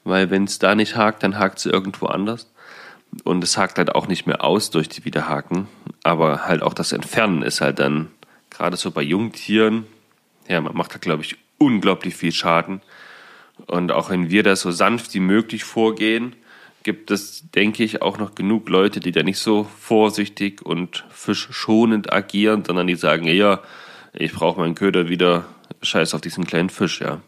weil 0.04 0.30
wenn 0.30 0.44
es 0.44 0.58
da 0.58 0.74
nicht 0.74 0.96
hakt, 0.96 1.22
dann 1.22 1.38
hakt 1.38 1.58
es 1.58 1.66
irgendwo 1.66 2.06
anders. 2.06 2.50
Und 3.24 3.42
es 3.42 3.56
hakt 3.56 3.78
halt 3.78 3.94
auch 3.94 4.06
nicht 4.06 4.26
mehr 4.26 4.44
aus 4.44 4.70
durch 4.70 4.88
die 4.88 5.04
Wiederhaken. 5.04 5.66
Aber 6.04 6.46
halt 6.46 6.62
auch 6.62 6.74
das 6.74 6.92
Entfernen 6.92 7.42
ist 7.42 7.60
halt 7.60 7.78
dann, 7.78 8.08
gerade 8.50 8.76
so 8.76 8.90
bei 8.90 9.02
Jungtieren, 9.02 9.86
ja, 10.48 10.60
man 10.60 10.76
macht 10.76 10.94
da, 10.94 10.98
glaube 10.98 11.22
ich, 11.22 11.36
unglaublich 11.58 12.16
viel 12.16 12.32
Schaden. 12.32 12.82
Und 13.66 13.92
auch 13.92 14.10
wenn 14.10 14.30
wir 14.30 14.42
da 14.42 14.56
so 14.56 14.70
sanft 14.70 15.14
wie 15.14 15.20
möglich 15.20 15.64
vorgehen, 15.64 16.34
gibt 16.82 17.10
es, 17.10 17.50
denke 17.50 17.84
ich, 17.84 18.02
auch 18.02 18.18
noch 18.18 18.34
genug 18.34 18.68
Leute, 18.68 19.00
die 19.00 19.12
da 19.12 19.22
nicht 19.22 19.38
so 19.38 19.64
vorsichtig 19.78 20.62
und 20.62 21.04
fischschonend 21.10 22.12
agieren, 22.12 22.64
sondern 22.64 22.86
die 22.86 22.94
sagen, 22.94 23.26
ja, 23.26 23.60
ich 24.12 24.32
brauche 24.32 24.60
meinen 24.60 24.74
Köder 24.74 25.08
wieder, 25.08 25.44
scheiß 25.82 26.14
auf 26.14 26.20
diesen 26.20 26.46
kleinen 26.46 26.70
Fisch, 26.70 27.00
ja. 27.00 27.20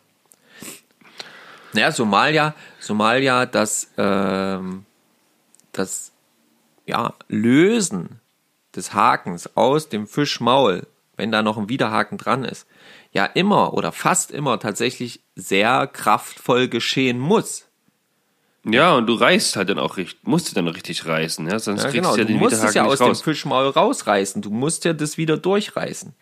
Naja, 1.73 1.91
Somalia, 1.93 2.55
Somalia, 2.81 3.47
das, 3.47 3.91
ähm, 3.97 4.85
das 5.73 6.13
ja, 6.87 7.15
Lösen 7.29 8.21
des 8.75 8.93
Hakens 8.95 9.57
aus 9.57 9.89
dem 9.89 10.07
Fischmaul, 10.07 10.87
wenn 11.17 11.33
da 11.33 11.43
noch 11.43 11.57
ein 11.59 11.69
Widerhaken 11.69 12.19
dran 12.19 12.45
ist, 12.45 12.67
ja 13.13 13.25
immer 13.27 13.75
oder 13.75 13.93
fast 13.93 14.31
immer 14.31 14.59
tatsächlich 14.59 15.21
sehr 15.37 15.87
kraftvoll 15.87 16.69
geschehen 16.69 17.19
muss. 17.19 17.67
Ja, 18.65 18.95
und 18.95 19.07
du 19.07 19.15
reißt 19.15 19.57
halt 19.57 19.71
dann 19.71 19.79
auch 19.79 19.97
richtig, 19.97 20.21
musst 20.23 20.51
du 20.51 20.55
dann 20.55 20.69
richtig 20.69 21.05
reißen, 21.05 21.49
ja, 21.49 21.59
sonst 21.59 21.83
Ja, 21.83 21.91
kriegst 21.91 22.03
genau, 22.03 22.15
du 22.15 22.21
ja 22.21 22.25
du 22.25 22.33
den 22.33 22.39
musst 22.39 22.63
es 22.63 22.75
ja 22.75 22.85
aus 22.85 22.99
dem 22.99 23.09
raus. 23.09 23.23
Fischmaul 23.23 23.69
rausreißen. 23.69 24.41
Du 24.41 24.51
musst 24.51 24.85
ja 24.85 24.93
das 24.93 25.19
wieder 25.19 25.37
durchreißen. 25.37 26.15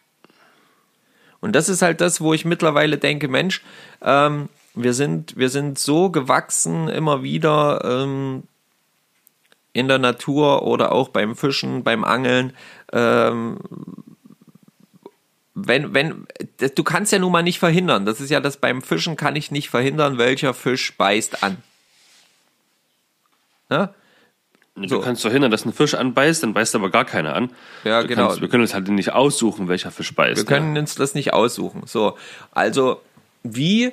Und 1.40 1.52
das 1.54 1.68
ist 1.68 1.82
halt 1.82 2.00
das, 2.00 2.20
wo 2.20 2.32
ich 2.34 2.44
mittlerweile 2.44 2.98
denke, 2.98 3.28
Mensch, 3.28 3.62
ähm, 4.02 4.48
wir 4.82 4.94
sind, 4.94 5.36
wir 5.36 5.48
sind 5.48 5.78
so 5.78 6.10
gewachsen 6.10 6.88
immer 6.88 7.22
wieder 7.22 7.82
ähm, 7.84 8.44
in 9.72 9.88
der 9.88 9.98
Natur 9.98 10.62
oder 10.62 10.92
auch 10.92 11.08
beim 11.08 11.36
Fischen, 11.36 11.84
beim 11.84 12.04
Angeln. 12.04 12.52
Ähm, 12.92 13.58
wenn, 15.54 15.94
wenn, 15.94 16.26
das- 16.58 16.74
du 16.74 16.82
kannst 16.84 17.12
ja 17.12 17.18
nun 17.18 17.32
mal 17.32 17.42
nicht 17.42 17.58
verhindern. 17.58 18.06
Das 18.06 18.20
ist 18.20 18.30
ja 18.30 18.40
das 18.40 18.56
beim 18.56 18.82
Fischen 18.82 19.16
kann 19.16 19.36
ich 19.36 19.50
nicht 19.50 19.70
verhindern, 19.70 20.18
welcher 20.18 20.54
Fisch 20.54 20.96
beißt 20.96 21.42
an. 21.42 21.58
Ne? 23.68 23.94
Du 24.76 24.88
so. 24.88 25.00
kannst 25.00 25.22
verhindern, 25.22 25.50
dass 25.50 25.64
ein 25.64 25.72
Fisch 25.72 25.94
anbeißt, 25.94 26.42
dann 26.42 26.54
beißt 26.54 26.74
aber 26.74 26.90
gar 26.90 27.04
keiner 27.04 27.34
an. 27.34 27.50
Ja, 27.84 28.02
du 28.02 28.08
genau. 28.08 28.28
Kannst, 28.28 28.40
wir 28.40 28.48
können 28.48 28.62
uns 28.62 28.72
halt 28.72 28.88
nicht 28.88 29.12
aussuchen, 29.12 29.68
welcher 29.68 29.90
Fisch 29.90 30.14
beißt. 30.14 30.38
Wir 30.38 30.44
können 30.46 30.76
uns 30.78 30.94
das 30.94 31.14
nicht 31.14 31.32
aussuchen. 31.32 31.82
So, 31.86 32.16
also 32.52 33.00
wie, 33.42 33.92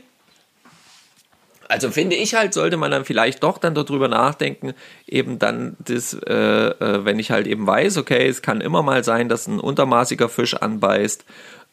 also 1.69 1.91
finde 1.91 2.15
ich 2.15 2.35
halt, 2.35 2.53
sollte 2.53 2.77
man 2.77 2.91
dann 2.91 3.05
vielleicht 3.05 3.43
doch 3.43 3.57
dann 3.57 3.75
darüber 3.75 4.07
nachdenken, 4.07 4.73
eben 5.07 5.39
dann 5.39 5.75
das, 5.79 6.13
äh, 6.13 6.33
äh, 6.33 7.05
wenn 7.05 7.19
ich 7.19 7.31
halt 7.31 7.47
eben 7.47 7.67
weiß, 7.67 7.97
okay, 7.97 8.27
es 8.27 8.41
kann 8.41 8.61
immer 8.61 8.83
mal 8.83 9.03
sein, 9.03 9.29
dass 9.29 9.47
ein 9.47 9.59
untermaßiger 9.59 10.29
Fisch 10.29 10.53
anbeißt. 10.55 11.25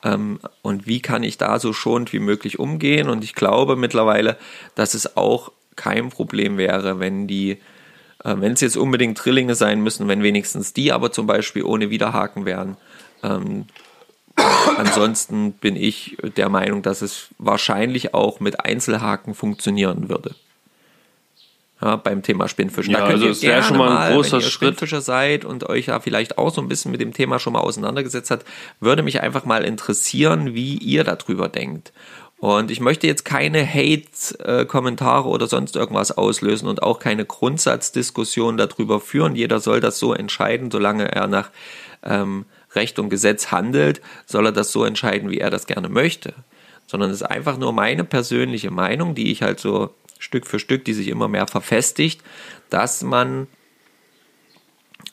Ähm, 0.03 0.41
und 0.63 0.87
wie 0.87 1.01
kann 1.01 1.23
ich 1.23 1.39
da 1.39 1.59
so 1.59 1.73
schonend 1.73 2.13
wie 2.13 2.19
möglich 2.21 2.59
umgehen? 2.59 3.09
Und 3.09 3.25
ich 3.25 3.35
glaube 3.35 3.77
mittlerweile, 3.77 4.37
dass 4.75 4.95
es 4.95 5.17
auch 5.17 5.53
kein 5.77 6.11
Problem 6.11 6.59
wäre, 6.59 7.01
wenn 7.01 7.27
die 7.27 7.59
Äh, 8.25 8.37
wenn 8.41 8.53
es 8.53 8.63
jetzt 8.63 8.77
unbedingt 8.77 9.19
Drillinge 9.19 9.55
sein 9.55 9.83
müssen, 9.83 10.09
wenn 10.09 10.23
wenigstens 10.23 10.73
die 10.73 10.93
aber 10.93 11.11
zum 11.11 11.27
Beispiel 11.27 11.65
ohne 11.65 11.91
Widerhaken 11.91 12.47
wären. 12.47 12.77
Ähm, 13.23 13.67
ansonsten 14.76 15.53
bin 15.53 15.76
ich 15.76 16.16
der 16.37 16.49
Meinung, 16.49 16.82
dass 16.82 17.03
es 17.03 17.28
wahrscheinlich 17.39 18.14
auch 18.14 18.41
mit 18.41 18.64
Einzelhaken 18.64 19.35
funktionieren 19.35 20.09
würde. 20.09 20.35
Ja, 21.80 21.97
beim 21.97 22.22
Thema 22.22 22.49
Spinnfischen. 22.49 22.93
Ja, 22.93 23.01
da 23.01 23.07
könnt 23.07 23.14
also 23.16 23.26
ihr 23.26 23.32
es 23.32 23.43
wäre 23.43 23.53
gerne 23.55 23.66
schon 23.66 23.76
mal 23.76 23.97
ein 23.97 24.14
großer 24.14 24.32
wenn 24.32 24.39
ihr 24.39 24.43
Schritt. 24.43 24.53
Spinnfischer 24.53 25.01
seid 25.01 25.45
und 25.45 25.68
euch 25.68 25.87
ja 25.87 26.01
vielleicht 26.01 26.39
auch 26.39 26.55
so 26.55 26.61
ein 26.61 26.68
bisschen 26.68 26.91
mit 26.91 27.01
dem 27.01 27.12
Thema 27.12 27.39
schon 27.39 27.53
mal 27.53 27.61
auseinandergesetzt 27.61 28.30
hat, 28.30 28.45
würde 28.80 29.03
mich 29.03 29.20
einfach 29.20 29.45
mal 29.45 29.64
interessieren, 29.64 30.55
wie 30.55 30.78
ihr 30.78 31.05
darüber 31.05 31.49
denkt. 31.49 31.93
Und 32.39 32.70
ich 32.70 32.80
möchte 32.80 33.07
jetzt 33.07 33.24
keine 33.24 33.66
Hate-Kommentare 33.66 35.28
oder 35.28 35.47
sonst 35.47 35.76
irgendwas 35.76 36.12
auslösen 36.12 36.68
und 36.68 36.82
auch 36.82 36.99
keine 36.99 37.24
Grundsatzdiskussion 37.24 38.57
darüber 38.57 39.01
führen. 39.01 39.35
Jeder 39.35 39.61
soll 39.61 39.80
das 39.80 39.99
so 39.99 40.12
entscheiden, 40.12 40.70
solange 40.70 41.11
er 41.11 41.26
nach 41.26 41.51
ähm, 42.03 42.45
Recht 42.77 42.99
und 42.99 43.09
Gesetz 43.09 43.51
handelt, 43.51 44.01
soll 44.27 44.47
er 44.47 44.53
das 44.53 44.72
so 44.72 44.85
entscheiden, 44.85 45.31
wie 45.31 45.39
er 45.39 45.51
das 45.51 45.66
gerne 45.66 45.89
möchte. 45.89 46.35
Sondern 46.87 47.11
es 47.11 47.16
ist 47.16 47.22
einfach 47.22 47.57
nur 47.59 47.72
meine 47.72 48.05
persönliche 48.05 48.70
Meinung, 48.70 49.14
die 49.14 49.33
ich 49.33 49.43
halt 49.43 49.61
so 49.61 49.95
Stück 50.18 50.47
für 50.47 50.59
Stück, 50.59 50.85
die 50.85 50.95
sich 50.95 51.09
immer 51.09 51.29
mehr 51.29 51.47
verfestigt, 51.47 52.22
dass 52.70 53.03
man, 53.03 53.47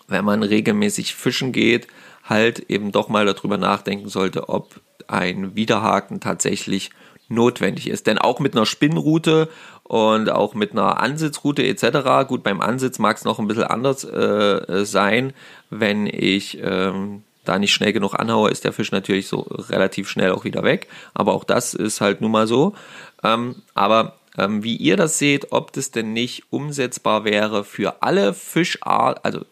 wenn 0.08 0.26
man 0.26 0.44
regelmäßig 0.44 1.16
fischen 1.16 1.52
geht, 1.52 1.88
halt 2.24 2.60
eben 2.70 2.92
doch 2.92 3.10
mal 3.10 3.26
darüber 3.26 3.58
nachdenken 3.58 4.10
sollte, 4.10 4.50
ob 4.50 4.80
ein 5.08 5.56
Widerhaken 5.56 6.20
tatsächlich 6.20 6.92
notwendig 7.28 7.90
ist. 7.90 8.08
Denn 8.08 8.18
auch 8.18 8.40
mit 8.40 8.56
einer 8.56 8.66
Spinnroute 8.66 9.50
und 9.84 10.30
auch 10.30 10.54
mit 10.54 10.72
einer 10.72 11.02
Ansitzroute 11.02 11.64
etc., 11.64 12.28
gut, 12.28 12.44
beim 12.44 12.62
Ansitz 12.62 13.00
mag 13.00 13.18
es 13.18 13.26
noch 13.26 13.40
ein 13.40 13.48
bisschen 13.48 13.64
anders 13.64 14.04
äh, 14.04 14.86
sein, 14.86 15.34
wenn 15.70 16.08
ich 16.08 16.60
ähm, 16.62 17.24
da 17.46 17.58
nicht 17.60 17.74
schnell 17.74 17.94
genug 17.94 18.14
anhaue, 18.16 18.50
ist 18.50 18.64
der 18.64 18.74
Fisch 18.74 18.92
natürlich 18.92 19.28
so 19.28 19.40
relativ 19.40 20.10
schnell 20.10 20.32
auch 20.32 20.44
wieder 20.44 20.64
weg. 20.64 20.88
Aber 21.14 21.34
auch 21.34 21.44
das 21.44 21.74
ist 21.74 22.02
halt 22.02 22.22
nun 22.22 22.32
mal 22.32 22.48
so. 22.48 22.76
Ähm, 23.24 23.62
aber 23.74 24.18
ähm, 24.38 24.64
wie 24.64 24.76
ihr 24.76 24.98
das 24.98 25.20
seht, 25.20 25.52
ob 25.52 25.74
das 25.74 25.92
denn 25.92 26.14
nicht 26.14 26.44
umsetzbar 26.52 27.26
wäre 27.26 27.64
für 27.64 28.02
alle 28.02 28.34
Fischarten, 28.34 29.24
also 29.24 29.46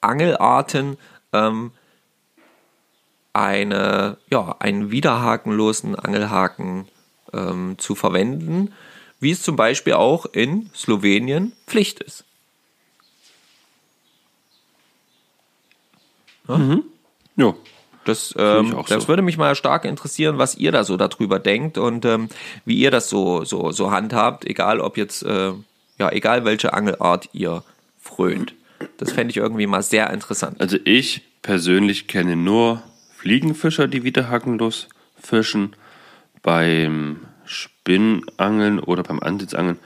Angelarten, 0.00 0.96
ähm, 1.32 1.72
eine, 3.32 4.16
ja, 4.30 4.56
einen 4.58 4.90
widerhakenlosen 4.90 5.94
Angelhaken 5.94 6.88
ähm, 7.32 7.76
zu 7.78 7.94
verwenden, 7.94 8.72
wie 9.20 9.30
es 9.30 9.42
zum 9.42 9.56
Beispiel 9.56 9.92
auch 9.92 10.26
in 10.26 10.70
Slowenien 10.74 11.52
Pflicht 11.66 12.00
ist. 12.00 12.24
Ja. 17.36 17.54
Das, 18.04 18.34
ähm, 18.38 18.74
das 18.88 19.02
so. 19.02 19.08
würde 19.08 19.22
mich 19.22 19.36
mal 19.36 19.54
stark 19.54 19.84
interessieren, 19.84 20.38
was 20.38 20.56
ihr 20.56 20.72
da 20.72 20.84
so 20.84 20.96
darüber 20.96 21.38
denkt 21.38 21.76
und 21.76 22.04
ähm, 22.06 22.28
wie 22.64 22.78
ihr 22.78 22.90
das 22.90 23.10
so, 23.10 23.44
so, 23.44 23.72
so 23.72 23.90
handhabt, 23.90 24.46
egal 24.46 24.80
ob 24.80 24.96
jetzt, 24.96 25.22
äh, 25.22 25.52
ja, 25.98 26.10
egal 26.10 26.44
welche 26.44 26.72
Angelart 26.72 27.28
ihr 27.32 27.62
frönt. 28.00 28.54
Das 28.96 29.12
fände 29.12 29.30
ich 29.30 29.36
irgendwie 29.36 29.66
mal 29.66 29.82
sehr 29.82 30.10
interessant. 30.10 30.60
Also 30.60 30.78
ich 30.84 31.22
persönlich 31.42 32.06
kenne 32.06 32.36
nur 32.36 32.82
Fliegenfischer, 33.16 33.86
die 33.86 34.02
widerhakenlos 34.02 34.88
fischen. 35.20 35.76
Beim 36.42 37.20
Spinnangeln 37.44 38.80
oder 38.80 39.02
beim 39.02 39.20
Ansitzangeln 39.20 39.78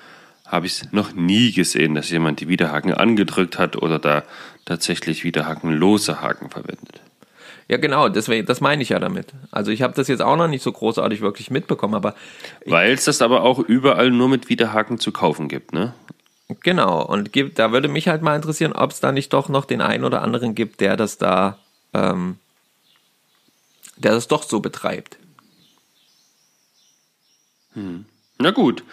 habe 0.47 0.67
ich 0.67 0.75
es 0.75 0.93
noch 0.93 1.15
nie 1.15 1.53
gesehen, 1.53 1.97
dass 1.97 2.11
jemand 2.11 2.41
die 2.41 2.49
Widerhaken 2.49 2.95
angedrückt 2.95 3.59
hat 3.59 3.77
oder 3.77 3.99
da 3.99 4.23
tatsächlich 4.65 5.25
widerhakenlose 5.25 6.21
Haken 6.21 6.51
verwendet. 6.51 7.01
Ja, 7.69 7.79
genau, 7.79 8.09
deswegen, 8.11 8.47
das 8.47 8.61
meine 8.61 8.83
ich 8.83 8.91
ja 8.91 8.99
damit. 8.99 9.33
Also 9.51 9.71
ich 9.71 9.81
habe 9.81 9.95
das 9.95 10.09
jetzt 10.09 10.21
auch 10.21 10.37
noch 10.37 10.49
nicht 10.49 10.63
so 10.63 10.71
großartig 10.71 11.23
wirklich 11.23 11.51
mitbekommen, 11.51 11.95
aber 11.95 12.15
Weil 12.67 12.93
es 12.93 13.05
das 13.05 13.23
aber 13.23 13.43
auch 13.43 13.59
überall 13.59 14.11
nur 14.11 14.29
mit 14.29 14.49
Widerhaken 14.51 14.99
zu 14.99 15.13
kaufen 15.13 15.49
gibt, 15.49 15.73
ne? 15.73 15.95
Genau, 16.61 17.03
und 17.03 17.33
gibt, 17.33 17.59
da 17.59 17.73
würde 17.73 17.89
mich 17.89 18.09
halt 18.09 18.21
mal 18.21 18.37
interessieren, 18.37 18.73
ob 18.73 18.91
es 18.91 19.01
da 19.01 19.13
nicht 19.13 19.33
doch 19.33 19.49
noch 19.49 19.65
den 19.65 19.81
einen 19.81 20.05
oder 20.05 20.21
anderen 20.21 20.55
gibt, 20.55 20.81
der 20.81 20.97
das 20.99 21.17
da, 21.17 21.59
ähm, 21.95 22.39
der 23.97 24.13
das 24.13 24.29
doch 24.29 24.43
so 24.43 24.61
betreibt. 24.61 25.17
Na 28.39 28.51
gut. 28.51 28.85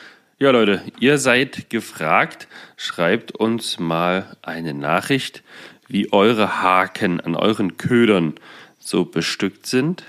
Ja, 0.42 0.50
Leute, 0.50 0.82
ihr 1.00 1.20
seid 1.20 1.70
gefragt. 1.70 2.48
Schreibt 2.76 3.32
uns 3.32 3.78
mal 3.78 4.36
eine 4.42 4.74
Nachricht, 4.74 5.44
wie 5.88 6.12
eure 6.12 6.64
Haken 6.64 7.22
an 7.22 7.36
euren 7.36 7.78
Ködern 7.78 8.34
so 8.80 9.06
bestückt 9.06 9.68
sind. 9.68 10.04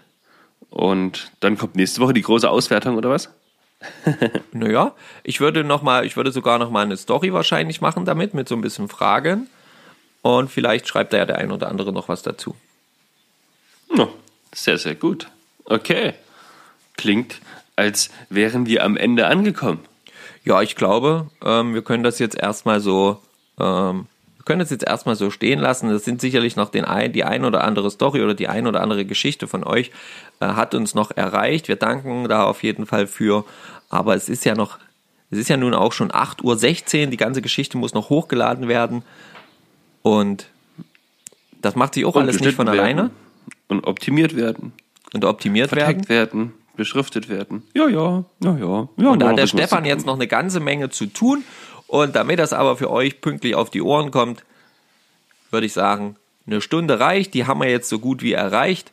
Und 0.70 1.30
dann 1.40 1.58
kommt 1.58 1.76
nächste 1.76 2.00
Woche 2.00 2.14
die 2.14 2.22
große 2.22 2.48
Auswertung, 2.48 2.96
oder 2.96 3.10
was? 3.10 3.28
Naja, 4.52 4.94
ich 5.22 5.40
würde 5.40 5.64
noch 5.64 5.82
mal, 5.82 6.06
ich 6.06 6.16
würde 6.16 6.32
sogar 6.32 6.58
noch 6.58 6.70
mal 6.70 6.86
eine 6.86 6.96
Story 6.96 7.34
wahrscheinlich 7.34 7.82
machen 7.82 8.06
damit, 8.06 8.32
mit 8.32 8.48
so 8.48 8.54
ein 8.54 8.62
bisschen 8.62 8.88
Fragen. 8.88 9.48
Und 10.22 10.50
vielleicht 10.50 10.88
schreibt 10.88 11.12
da 11.12 11.18
ja 11.18 11.26
der 11.26 11.36
ein 11.36 11.52
oder 11.52 11.68
andere 11.68 11.92
noch 11.92 12.08
was 12.08 12.22
dazu. 12.22 12.56
Ja, 13.94 14.08
sehr, 14.54 14.78
sehr 14.78 14.94
gut. 14.94 15.28
Okay. 15.66 16.14
Klingt, 16.96 17.34
als 17.76 18.08
wären 18.30 18.64
wir 18.64 18.82
am 18.82 18.96
Ende 18.96 19.26
angekommen. 19.26 19.91
Ja, 20.44 20.60
ich 20.62 20.76
glaube, 20.76 21.28
ähm, 21.44 21.74
wir 21.74 21.82
können 21.82 22.02
das 22.02 22.18
jetzt 22.18 22.36
erstmal 22.36 22.80
so, 22.80 23.20
ähm, 23.60 24.06
wir 24.36 24.44
können 24.44 24.58
das 24.58 24.70
jetzt 24.70 24.84
erstmal 24.84 25.14
so 25.14 25.30
stehen 25.30 25.60
lassen. 25.60 25.88
Das 25.88 26.04
sind 26.04 26.20
sicherlich 26.20 26.56
noch 26.56 26.70
den 26.70 26.84
ein, 26.84 27.12
die 27.12 27.22
ein 27.24 27.44
oder 27.44 27.62
andere 27.62 27.90
Story 27.90 28.22
oder 28.22 28.34
die 28.34 28.48
ein 28.48 28.66
oder 28.66 28.80
andere 28.80 29.04
Geschichte 29.04 29.46
von 29.46 29.62
euch 29.62 29.92
äh, 30.40 30.46
hat 30.46 30.74
uns 30.74 30.94
noch 30.94 31.12
erreicht. 31.12 31.68
Wir 31.68 31.76
danken 31.76 32.28
da 32.28 32.44
auf 32.44 32.62
jeden 32.64 32.86
Fall 32.86 33.06
für. 33.06 33.44
Aber 33.88 34.16
es 34.16 34.28
ist 34.28 34.44
ja 34.44 34.54
noch, 34.54 34.78
es 35.30 35.38
ist 35.38 35.48
ja 35.48 35.56
nun 35.56 35.74
auch 35.74 35.92
schon 35.92 36.10
8.16 36.10 37.04
Uhr. 37.04 37.06
Die 37.06 37.16
ganze 37.16 37.40
Geschichte 37.40 37.78
muss 37.78 37.94
noch 37.94 38.10
hochgeladen 38.10 38.66
werden. 38.66 39.04
Und 40.02 40.48
das 41.60 41.76
macht 41.76 41.94
sich 41.94 42.04
auch 42.04 42.16
alles 42.16 42.40
nicht 42.40 42.56
von 42.56 42.66
geschnitten 42.66 42.80
alleine 42.80 43.02
werden 43.02 43.16
Und 43.68 43.86
optimiert 43.86 44.34
werden. 44.34 44.72
und 45.14 45.24
optimiert 45.24 45.70
werden. 45.70 46.04
Verteckt 46.04 46.08
werden. 46.08 46.52
Beschriftet 46.76 47.28
werden. 47.28 47.62
Ja, 47.74 47.88
ja, 47.88 48.24
ja, 48.42 48.56
ja. 48.56 48.88
ja 48.96 49.10
Und 49.10 49.20
da 49.20 49.28
hat 49.28 49.38
der 49.38 49.46
Stefan 49.46 49.84
jetzt 49.84 50.06
noch 50.06 50.14
eine 50.14 50.26
ganze 50.26 50.60
Menge 50.60 50.90
zu 50.90 51.06
tun. 51.06 51.44
Und 51.86 52.16
damit 52.16 52.38
das 52.38 52.54
aber 52.54 52.76
für 52.76 52.90
euch 52.90 53.20
pünktlich 53.20 53.54
auf 53.54 53.68
die 53.68 53.82
Ohren 53.82 54.10
kommt, 54.10 54.44
würde 55.50 55.66
ich 55.66 55.74
sagen, 55.74 56.16
eine 56.46 56.62
Stunde 56.62 56.98
reicht. 56.98 57.34
Die 57.34 57.46
haben 57.46 57.60
wir 57.60 57.68
jetzt 57.68 57.90
so 57.90 57.98
gut 57.98 58.22
wie 58.22 58.32
erreicht. 58.32 58.92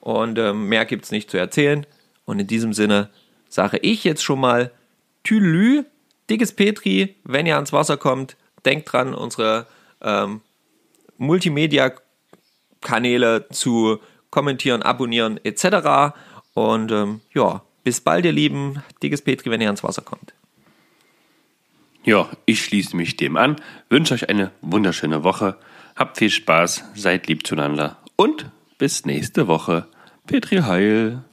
Und 0.00 0.38
ähm, 0.38 0.68
mehr 0.68 0.86
gibt's 0.86 1.10
nicht 1.10 1.30
zu 1.30 1.36
erzählen. 1.36 1.84
Und 2.24 2.38
in 2.38 2.46
diesem 2.46 2.72
Sinne 2.72 3.10
sage 3.50 3.76
ich 3.78 4.04
jetzt 4.04 4.22
schon 4.22 4.40
mal 4.40 4.70
Tülü, 5.24 5.84
dickes 6.30 6.54
Petri, 6.54 7.16
wenn 7.24 7.44
ihr 7.44 7.56
ans 7.56 7.74
Wasser 7.74 7.98
kommt, 7.98 8.36
denkt 8.64 8.90
dran, 8.92 9.14
unsere 9.14 9.66
ähm, 10.00 10.40
Multimedia-Kanäle 11.18 13.48
zu 13.50 13.98
kommentieren, 14.30 14.82
abonnieren 14.82 15.38
etc. 15.44 16.14
Und 16.60 16.92
ähm, 16.92 17.20
ja, 17.32 17.62
bis 17.84 18.02
bald, 18.02 18.26
ihr 18.26 18.32
Lieben. 18.32 18.82
Dickes 19.02 19.22
Petri, 19.22 19.50
wenn 19.50 19.62
ihr 19.62 19.68
ans 19.68 19.82
Wasser 19.82 20.02
kommt. 20.02 20.34
Ja, 22.04 22.28
ich 22.44 22.62
schließe 22.62 22.94
mich 22.96 23.16
dem 23.16 23.36
an, 23.38 23.56
wünsche 23.88 24.12
euch 24.12 24.28
eine 24.28 24.52
wunderschöne 24.60 25.24
Woche, 25.24 25.56
habt 25.96 26.18
viel 26.18 26.30
Spaß, 26.30 26.84
seid 26.94 27.28
lieb 27.28 27.46
zueinander 27.46 27.98
und 28.16 28.50
bis 28.78 29.06
nächste 29.06 29.48
Woche. 29.48 29.86
Petri 30.26 30.58
Heil. 30.58 31.24